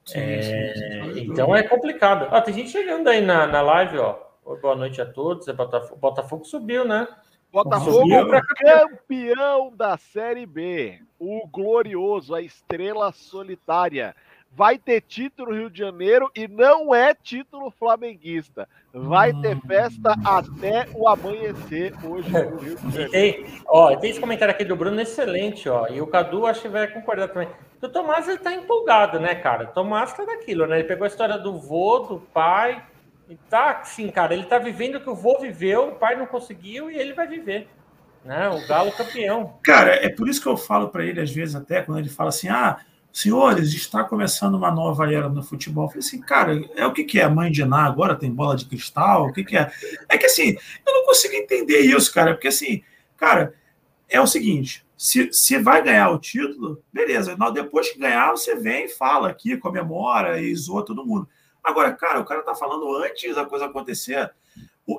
[0.05, 0.74] Sim, É,
[1.14, 2.28] sim, então é complicado.
[2.30, 4.18] Ó, tem gente chegando aí na, na live, ó.
[4.45, 5.49] Oi, Boa noite a todos.
[5.49, 7.09] É Botafogo, Botafogo subiu, né?
[7.51, 11.01] Botafogo Subiu pra campeão da Série B.
[11.18, 14.14] O glorioso, a estrela solitária.
[14.57, 18.69] Vai ter título Rio de Janeiro e não é título flamenguista.
[18.93, 19.61] Vai ter Hum.
[19.67, 23.11] festa até o amanhecer hoje no Rio de Janeiro.
[23.11, 25.89] tem, ó, tem esse comentário aqui do Bruno excelente, ó.
[25.89, 27.49] E o Cadu acho que vai concordar também.
[27.83, 29.65] O Tomás ele tá empolgado, né, cara?
[29.65, 30.79] O Tomás tá daquilo, né?
[30.79, 32.83] Ele pegou a história do vô, do pai.
[33.29, 36.27] E tá assim, cara, ele tá vivendo o que o vô viveu, o pai não
[36.27, 37.69] conseguiu e ele vai viver.
[38.25, 38.49] Né?
[38.51, 39.59] O Galo campeão.
[39.65, 42.29] Cara, é por isso que eu falo para ele, às vezes, até quando ele fala
[42.31, 42.79] assim: ah,
[43.15, 45.85] senhores, está começando uma nova era no futebol.
[45.85, 47.29] Eu falei assim, cara, é o que, que é?
[47.29, 49.29] Mãe de Ná agora tem bola de cristal?
[49.29, 49.71] O que, que é?
[50.09, 52.83] É que assim, eu não consigo entender isso, cara, porque assim,
[53.17, 53.55] cara,
[54.09, 57.37] é o seguinte: se, se vai ganhar o título, beleza.
[57.55, 61.29] Depois que ganhar, você vem fala aqui, comemora e zoa todo mundo.
[61.62, 64.29] Agora, cara, o cara tá falando antes da coisa acontecer.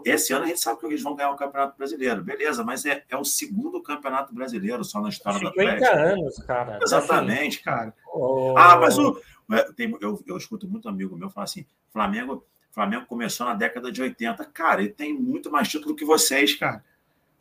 [0.03, 3.03] Esse ano a gente sabe que eles vão ganhar o Campeonato Brasileiro, beleza, mas é,
[3.09, 5.95] é o segundo Campeonato Brasileiro só na história 50 Atlético.
[5.97, 6.79] anos, cara.
[6.81, 7.89] Exatamente, cara.
[7.89, 9.21] Assim, o- Ah, mas o,
[9.51, 13.91] é, tem- eu, eu escuto muito amigo meu falar assim: Flamengo, Flamengo começou na década
[13.91, 14.43] de 80.
[14.45, 16.83] Cara, ele tem muito mais título que vocês, cara.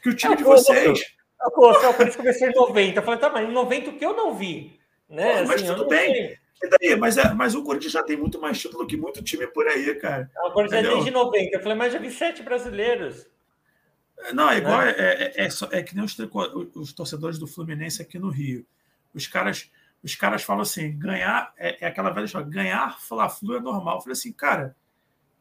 [0.03, 1.01] Que o time É, de vocês.
[1.55, 2.99] Pô, só por isso começou em 90.
[3.01, 4.79] Eu falei, tá, mas em 90 o que eu não vi?
[5.09, 5.41] Né?
[5.43, 6.15] Pô, mas Assim, eu tudo bem.
[6.15, 6.39] sei.
[6.63, 6.97] E daí?
[6.97, 9.95] Mas, é, mas o Corinthians já tem muito mais título que muito time por aí,
[9.97, 10.31] cara.
[10.45, 10.97] Agora já é Entendeu?
[10.97, 11.57] desde 90.
[11.57, 13.27] Eu falei, mas já vi sete brasileiros.
[14.33, 14.79] Não, é igual.
[14.79, 14.95] Né?
[14.97, 16.17] É, é, é, é, que nem os,
[16.75, 18.67] os torcedores do Fluminense aqui no Rio.
[19.13, 19.71] Os caras
[20.05, 23.97] os caras falam assim: ganhar é, é aquela velha história, ganhar Fla-Flu é normal.
[23.97, 24.77] Eu falei assim, cara,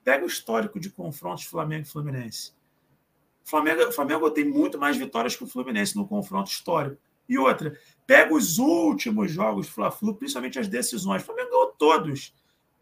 [0.05, 2.53] pega o histórico de confrontos Flamengo e Fluminense.
[3.45, 7.01] O Flamengo, o Flamengo tem muito mais vitórias que o Fluminense no confronto histórico.
[7.28, 11.22] E outra, pega os últimos jogos Fla-Flu, principalmente as decisões.
[11.22, 12.34] O Flamengo ganhou todos.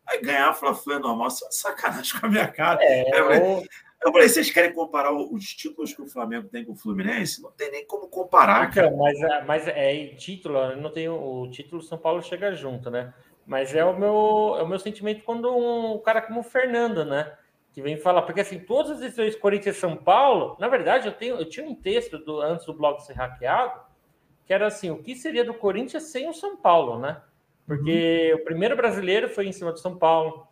[0.07, 2.79] Aí ganhar Fla-Flu é normal, isso é sacanagem com a minha cara.
[2.81, 3.63] É, eu,
[4.03, 7.41] eu falei, vocês querem comparar os títulos que o Flamengo tem com o Fluminense?
[7.41, 8.95] Não tem nem como comparar, então, cara.
[8.95, 13.13] Mas, é, mas é título, não tem o título São Paulo chega junto, né?
[13.45, 17.31] Mas é o meu, é o meu sentimento quando um cara como o Fernando, né?
[17.73, 21.35] Que vem falar, porque assim, todas as decisões Corinthians São Paulo, na verdade, eu, tenho,
[21.35, 23.79] eu tinha um texto do, antes do blog ser hackeado,
[24.51, 27.21] que era assim: o que seria do Corinthians sem o São Paulo, né?
[27.65, 28.41] Porque uhum.
[28.41, 30.45] o primeiro brasileiro foi em cima do São Paulo.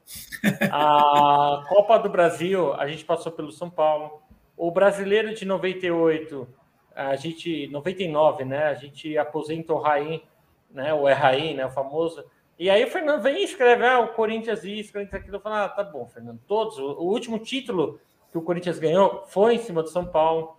[0.71, 4.21] A Copa do Brasil, a gente passou pelo São Paulo.
[4.55, 6.47] O brasileiro de 98,
[6.95, 8.67] a gente 99, né?
[8.67, 10.23] A gente aposenta o Raí,
[10.71, 10.93] né?
[10.93, 11.65] O Erraí, né?
[11.65, 12.23] O famoso.
[12.57, 15.35] E aí o Fernando vem e escreve, ah, o Corinthians isso, o Corinthians aquilo.
[15.35, 16.39] Eu falo, ah, tá bom, Fernando.
[16.47, 16.77] Todos.
[16.77, 17.99] O, o último título
[18.31, 20.57] que o Corinthians ganhou foi em cima do São Paulo.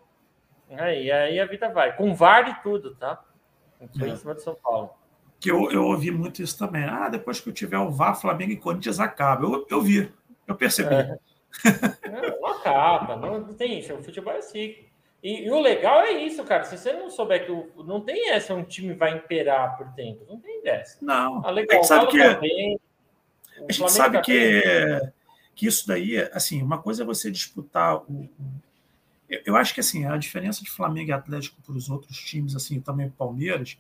[0.68, 1.96] É, e aí a vida vai.
[1.96, 3.24] Com VAR e tudo, tá?
[3.98, 4.12] Foi é.
[4.12, 4.90] em cima do São Paulo
[5.40, 6.84] que eu, eu ouvi muito isso também.
[6.84, 9.44] Ah, depois que eu tiver o VAR, Flamengo e Corinthians acaba.
[9.44, 10.12] Eu, eu vi,
[10.46, 10.94] eu percebi.
[10.94, 11.18] É.
[12.08, 13.92] Não, acaba, não, não tem isso.
[13.92, 14.76] O futebol é assim.
[15.20, 16.62] E, e, o legal é isso, cara.
[16.62, 20.24] Se você não souber que o, não tem essa, um time vai imperar por tempo.
[20.28, 20.98] Não tem dessa.
[21.04, 21.44] Não.
[21.44, 22.80] Ah, legal, a gente sabe que, tá bem,
[23.68, 25.12] a gente sabe tá que,
[25.56, 28.28] que isso daí, assim, uma coisa é você disputar o.
[29.30, 32.56] Eu, eu acho que assim, a diferença de Flamengo e Atlético para os outros times,
[32.56, 33.78] assim, também Palmeiras,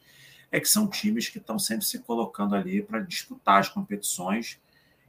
[0.52, 4.60] é que são times que estão sempre se colocando ali para disputar as competições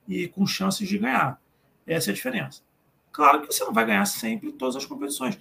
[0.08, 1.40] e com chances de ganhar.
[1.86, 2.62] Essa é a diferença.
[3.12, 5.38] Claro que você não vai ganhar sempre todas as competições.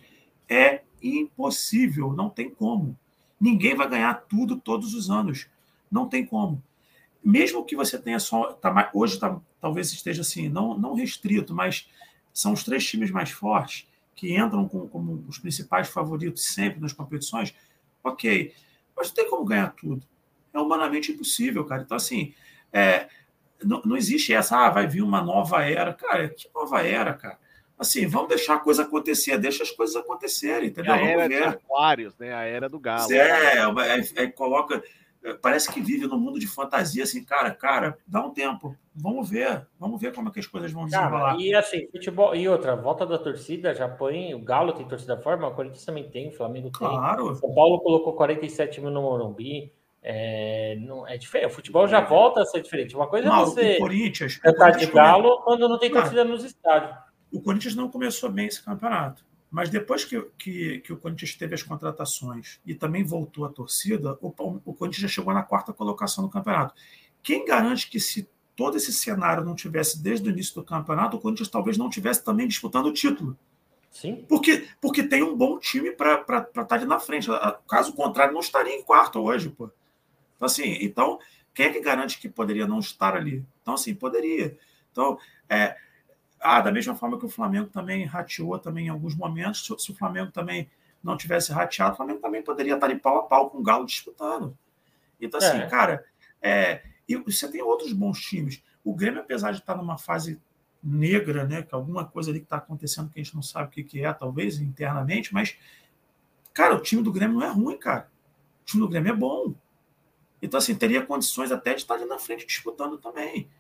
[0.49, 2.99] É impossível, não tem como.
[3.41, 5.49] Ninguém vai ganhar tudo todos os anos.
[5.91, 6.63] Não tem como.
[7.23, 8.53] Mesmo que você tenha só.
[8.55, 11.89] Tá, hoje tá, talvez esteja assim, não, não restrito, mas
[12.33, 13.87] são os três times mais fortes
[14.21, 17.55] que entram com, como os principais favoritos sempre nas competições.
[18.05, 18.53] Ok
[19.01, 20.07] mas não tem como ganhar tudo.
[20.53, 21.83] É humanamente impossível, cara.
[21.83, 22.35] Então, assim,
[22.71, 23.09] é,
[23.65, 25.95] não, não existe essa, ah, vai vir uma nova era.
[25.95, 27.39] Cara, que nova era, cara?
[27.79, 30.93] Assim, vamos deixar a coisa acontecer, deixa as coisas acontecerem, entendeu?
[30.93, 31.45] A era ver.
[31.45, 32.35] Aquários, né?
[32.35, 33.11] A era do galo.
[33.11, 34.83] É, é, é, coloca.
[35.43, 38.75] Parece que vive num mundo de fantasia, assim, cara, cara, dá um tempo.
[38.95, 41.39] Vamos ver, vamos ver como é que as coisas vão desenrolar.
[41.39, 45.49] e assim, futebol, e outra, volta da torcida, já põe, o Galo tem torcida forma,
[45.49, 46.89] o Corinthians também tem, o Flamengo tem.
[46.89, 47.35] Claro.
[47.37, 49.73] São Paulo colocou 47 mil no Morumbi.
[50.03, 51.51] É, não, é diferente.
[51.51, 52.97] O futebol já volta a ser diferente.
[52.97, 55.45] Uma coisa não, é você o Corinthians, cantar de galo come...
[55.45, 56.97] quando não tem torcida nos estádios.
[57.31, 59.25] O Corinthians não começou bem esse campeonato.
[59.51, 64.17] Mas depois que, que, que, o Corinthians teve as contratações e também voltou a torcida,
[64.21, 64.29] o,
[64.65, 66.75] o Corinthians já chegou na quarta colocação do campeonato.
[67.23, 71.21] Quem garante que se todo esse cenário não tivesse desde o início do campeonato, o
[71.21, 73.37] Corinthians talvez não tivesse também disputando o título?
[73.91, 74.25] Sim.
[74.29, 77.29] Porque, porque tem um bom time para estar tá ali na frente.
[77.69, 79.71] Caso contrário, não estaria em quarto hoje, pô.
[80.37, 81.19] Então, assim, então,
[81.53, 83.45] quem é que garante que poderia não estar ali?
[83.61, 84.57] Então, assim, poderia.
[84.93, 85.77] Então, é,
[86.41, 89.95] ah, da mesma forma que o Flamengo também rateou também em alguns momentos, se, o
[89.95, 90.71] Flamengo também
[91.03, 93.85] não tivesse rateado, o Flamengo também poderia estar em pau a pau com o Galo
[93.85, 94.57] disputando.
[95.21, 95.67] Então, assim, é.
[95.67, 96.05] cara,
[96.41, 98.63] é, e você tem outros bons times.
[98.83, 100.41] O Grêmio, apesar de estar numa fase
[100.83, 103.71] negra, né, que alguma coisa ali que está acontecendo que a gente não sabe o
[103.71, 105.59] que, que é, talvez internamente, mas,
[106.55, 108.11] cara, o time do Grêmio não é ruim, cara.
[108.63, 109.55] O time do Grêmio é bom.
[110.41, 113.51] Então, assim, teria condições até de estar ali na frente disputando também.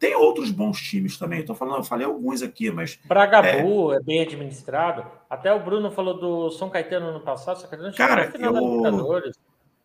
[0.00, 1.40] Tem outros bons times também.
[1.40, 2.98] Estou falando, eu falei alguns aqui, mas.
[3.04, 3.96] Bragabu é...
[3.96, 4.00] é...
[4.00, 5.04] bem administrado.
[5.28, 7.60] Até o Bruno falou do São Caetano no passado.
[7.60, 9.22] São Caetano Cara, eu...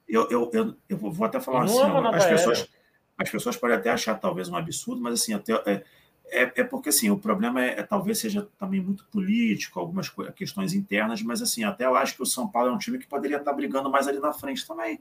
[0.07, 1.81] Eu, eu, eu, eu, vou até falar assim:
[2.13, 2.69] as pessoas,
[3.17, 5.83] as pessoas podem até achar talvez um absurdo, mas assim, até, é,
[6.27, 10.73] é, é porque assim, o problema é, é, talvez seja também muito político, algumas questões
[10.73, 13.37] internas, mas assim, até eu acho que o São Paulo é um time que poderia
[13.37, 14.99] estar brigando mais ali na frente também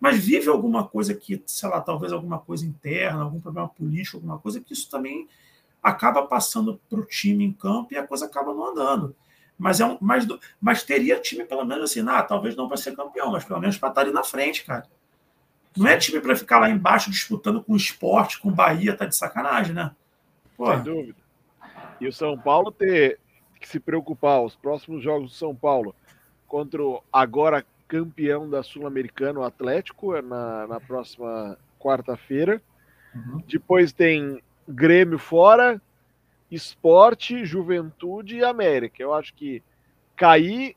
[0.00, 4.38] mas vive alguma coisa que, sei lá, talvez alguma coisa interna, algum problema político, alguma
[4.38, 5.28] coisa, que isso também
[5.82, 9.14] acaba passando para o time em campo e a coisa acaba não andando.
[9.58, 10.26] Mas, é um, mas,
[10.58, 13.76] mas teria time, pelo menos assim, ah, talvez não para ser campeão, mas pelo menos
[13.76, 14.84] para estar ali na frente, cara.
[15.76, 19.04] Não é time para ficar lá embaixo disputando com o esporte, com o Bahia, tá
[19.04, 19.94] de sacanagem, né?
[20.56, 20.72] Pô.
[20.72, 21.20] Sem dúvida.
[22.00, 23.20] E o São Paulo ter
[23.60, 25.94] que se preocupar, os próximos jogos do São Paulo
[26.48, 32.62] contra o agora campeão da Sul-Americana, o Atlético, é na, na próxima quarta-feira.
[33.12, 33.42] Uhum.
[33.48, 35.82] Depois tem Grêmio fora,
[36.48, 39.02] Esporte, Juventude e América.
[39.02, 39.60] Eu acho que
[40.14, 40.76] cair,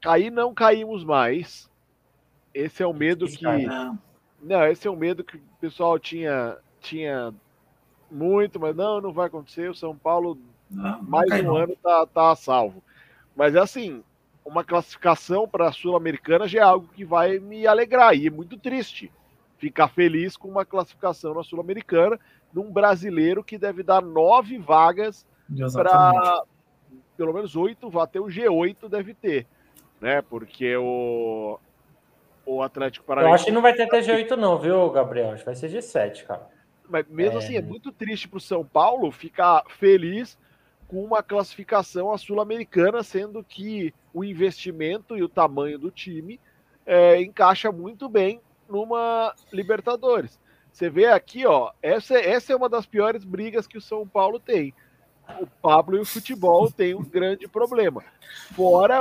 [0.00, 1.68] cair não caímos mais.
[2.54, 3.44] Esse é o medo que.
[3.44, 3.66] É,
[4.40, 7.34] Não, esse é o medo que o pessoal tinha, tinha
[8.08, 9.68] muito, mas não, não vai acontecer.
[9.68, 10.38] O São Paulo,
[10.70, 11.56] não, mais um não.
[11.56, 12.80] ano, tá, tá a salvo.
[13.34, 14.04] Mas assim,
[14.44, 18.14] uma classificação para a Sul-Americana já é algo que vai me alegrar.
[18.16, 19.10] E é muito triste
[19.58, 22.18] ficar feliz com uma classificação na Sul-Americana
[22.52, 25.24] num brasileiro que deve dar nove vagas
[25.72, 26.42] para
[27.16, 29.46] pelo menos oito, vai ter o G8 deve ter,
[30.00, 30.22] né?
[30.22, 31.58] Porque o
[32.44, 35.30] o Atlético Eu acho Paranaense, que não vai ter até G8 não, viu, Gabriel?
[35.30, 36.48] Acho que vai ser G7, cara.
[36.88, 37.38] mas mesmo É.
[37.38, 40.36] assim é muito triste para o São Paulo ficar feliz
[40.92, 46.38] com uma classificação à sul-americana, sendo que o investimento e o tamanho do time
[46.84, 50.38] é, encaixa muito bem numa Libertadores.
[50.70, 54.38] Você vê aqui, ó, essa, essa é uma das piores brigas que o São Paulo
[54.38, 54.74] tem.
[55.40, 58.04] O Pablo e o futebol têm um grande problema.
[58.54, 59.00] Fora,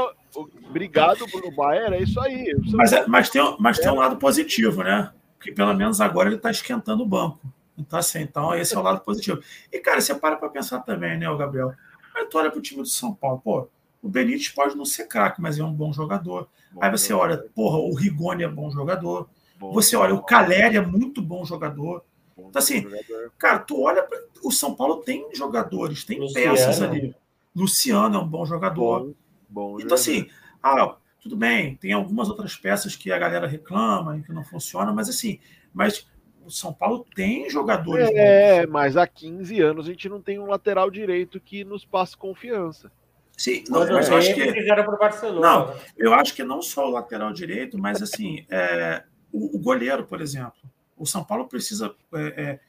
[0.70, 2.56] obrigado, Bruno Maier, é isso aí.
[2.74, 5.12] Mas, é- mas, tem, mas tem um lado positivo, né?
[5.38, 7.40] Porque pelo menos agora ele está esquentando o banco.
[7.82, 9.41] Então, assim, então esse é o lado positivo.
[9.72, 11.74] E, cara, você para para pensar também, né, Gabriel?
[12.16, 13.68] Aí tu olha para o time do São Paulo, pô,
[14.02, 16.48] o Benítez pode não ser craque, mas é um bom jogador.
[16.80, 19.30] Aí você olha, porra, o Rigoni é bom jogador.
[19.60, 22.03] Bom Você olha, o Caleri é muito bom jogador.
[22.36, 23.32] bom Então, assim, jogador.
[23.38, 26.56] Cara, tu olha, pra- o São Paulo tem jogadores, tem Luciano.
[26.56, 27.16] peças ali.
[27.56, 28.99] Luciano é um bom jogador.
[29.02, 29.14] Bom,
[29.49, 29.95] bom Então, jogador.
[29.95, 30.30] assim,
[30.62, 34.94] ah, tudo bem, tem algumas outras peças que a galera reclama e que não funcionam,
[34.94, 35.40] mas assim,
[35.74, 36.08] mas
[36.46, 38.16] o São Paulo tem jogadores bons.
[38.16, 42.16] É, mas há 15 anos a gente não tem um lateral direito que nos passe
[42.18, 42.92] confiança.
[43.38, 45.32] Sim, não, mas eu acho que.
[45.32, 45.74] Não.
[45.98, 50.22] eu acho que não só o lateral direito, mas assim, é, o, o goleiro, por
[50.22, 50.54] exemplo.
[50.96, 52.60] O São Paulo precisa é, é,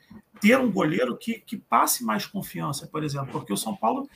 [0.40, 4.08] ter um goleiro que, que passe mais confiança, por exemplo, porque o São Paulo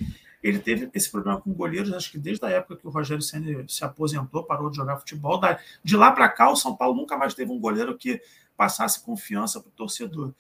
[0.43, 3.65] ele teve esse problema com goleiros, acho que desde a época que o Rogério Senna
[3.69, 5.41] se aposentou, parou de jogar futebol.
[5.83, 8.21] De lá para cá, o São Paulo nunca mais teve um goleiro que
[8.57, 10.33] passasse confiança para o torcedor.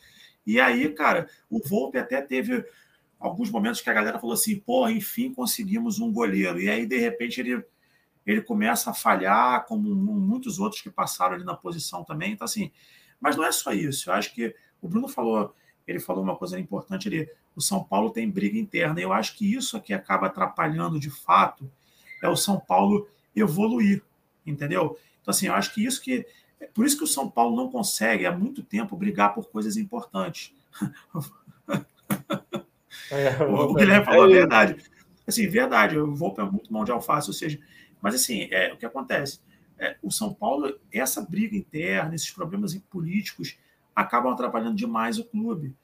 [0.47, 2.65] E aí, cara, o Volpe até teve
[3.19, 6.61] alguns momentos que a galera falou assim: pô, enfim, conseguimos um goleiro.
[6.61, 7.65] E aí, de repente, ele
[8.27, 12.33] ele começa a falhar, como mu- muitos outros que passaram ali na posição também.
[12.33, 12.73] Então, assim,
[13.21, 14.11] mas não é só isso.
[14.11, 15.55] Eu acho que o Bruno falou,
[15.87, 17.29] ele falou uma coisa importante ali.
[17.55, 19.01] O São Paulo tem briga interna.
[19.01, 21.71] Eu acho que isso aqui acaba atrapalhando de fato
[22.23, 24.03] é o São Paulo evoluir,
[24.45, 24.99] entendeu?
[25.21, 26.27] Então, assim, eu acho que isso que.
[26.61, 29.77] É por isso que o São Paulo não consegue há muito tempo brigar por coisas
[29.77, 30.53] importantes.
[33.11, 34.77] É, O, Guilherme falou a É verdade.
[35.27, 37.59] Assim, verdade, o Volpe é muito mão de alface, ou seja,
[38.01, 39.41] mas assim, é, o que acontece?
[39.78, 43.57] É, o São Paulo, essa briga interna, esses problemas políticos,
[43.95, 45.74] acabam atrapalhando demais o clube.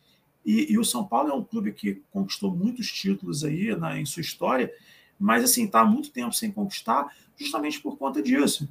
[0.45, 4.05] E, e o São Paulo é um clube que conquistou muitos títulos aí na, em
[4.05, 4.73] sua história,
[5.19, 8.69] mas assim, está há muito tempo sem conquistar, justamente por conta disso.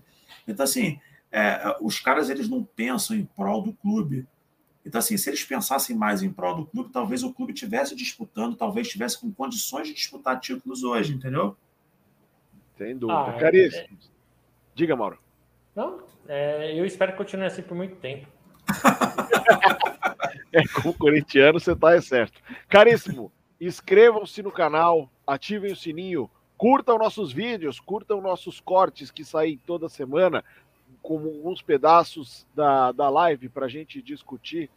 [0.47, 0.99] Então, assim,
[1.31, 4.27] é, os caras eles não pensam em prol do clube.
[4.85, 8.55] Então, assim, se eles pensassem mais em prol do clube, talvez o clube estivesse disputando,
[8.55, 11.55] talvez estivesse com condições de disputar títulos hoje, entendeu?
[12.77, 13.19] Sem dúvida.
[13.19, 13.97] Ah, Caríssimo.
[14.73, 15.19] Diga, Mauro.
[15.75, 18.27] Não, é, eu espero que continue assim por muito tempo.
[20.53, 22.41] É, como corintiano, você tá é certo.
[22.67, 29.57] Caríssimo, inscrevam-se no canal, ativem o sininho, curtam nossos vídeos, curtam nossos cortes que saem
[29.65, 30.43] toda semana,
[31.01, 34.69] com alguns pedaços da, da live para a gente discutir.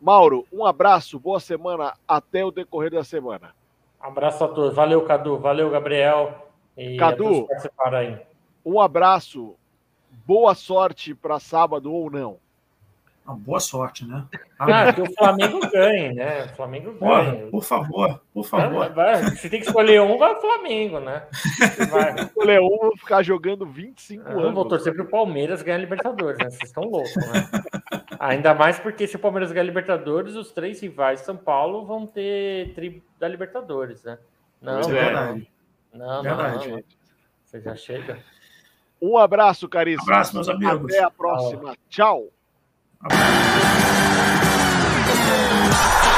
[0.00, 3.54] Mauro, um abraço, boa semana, até o decorrer da semana.
[4.00, 4.74] Abraço a todos.
[4.74, 5.38] Valeu, Cadu.
[5.38, 6.48] Valeu, Gabriel.
[6.76, 7.46] E Cadu.
[7.46, 8.20] participaram aí.
[8.64, 9.56] Um abraço,
[10.24, 12.38] boa sorte para sábado ou não.
[13.28, 14.24] Uma boa sorte, né?
[14.58, 16.44] Ah, que o Flamengo ganhe, né?
[16.46, 17.50] O Flamengo Porra, ganhe.
[17.50, 18.88] por favor, por favor.
[18.94, 21.26] vai- se tem que escolher um, vai o Flamengo, né?
[21.90, 22.30] Vai.
[22.34, 24.68] O Leão vai ficar jogando 25 Eu não vou anos.
[24.68, 26.48] torcer pro Palmeiras ganhar a Libertadores, né?
[26.48, 27.50] Vocês estão loucos, né?
[28.18, 31.84] Ainda mais porque se o Palmeiras ganhar a Libertadores, os três rivais de São Paulo
[31.84, 34.18] vão ter tri da Libertadores, né?
[34.62, 35.50] Não, Isso é não, verdade.
[35.92, 36.68] não, não, Verdade.
[36.70, 36.84] não, não.
[37.44, 38.18] Você já chega.
[39.00, 40.02] Um abraço, caríssimo.
[40.10, 40.92] Abraço, meus amigos.
[40.92, 41.76] Até a próxima.
[41.88, 42.28] Tchau.
[43.00, 43.87] Abraço.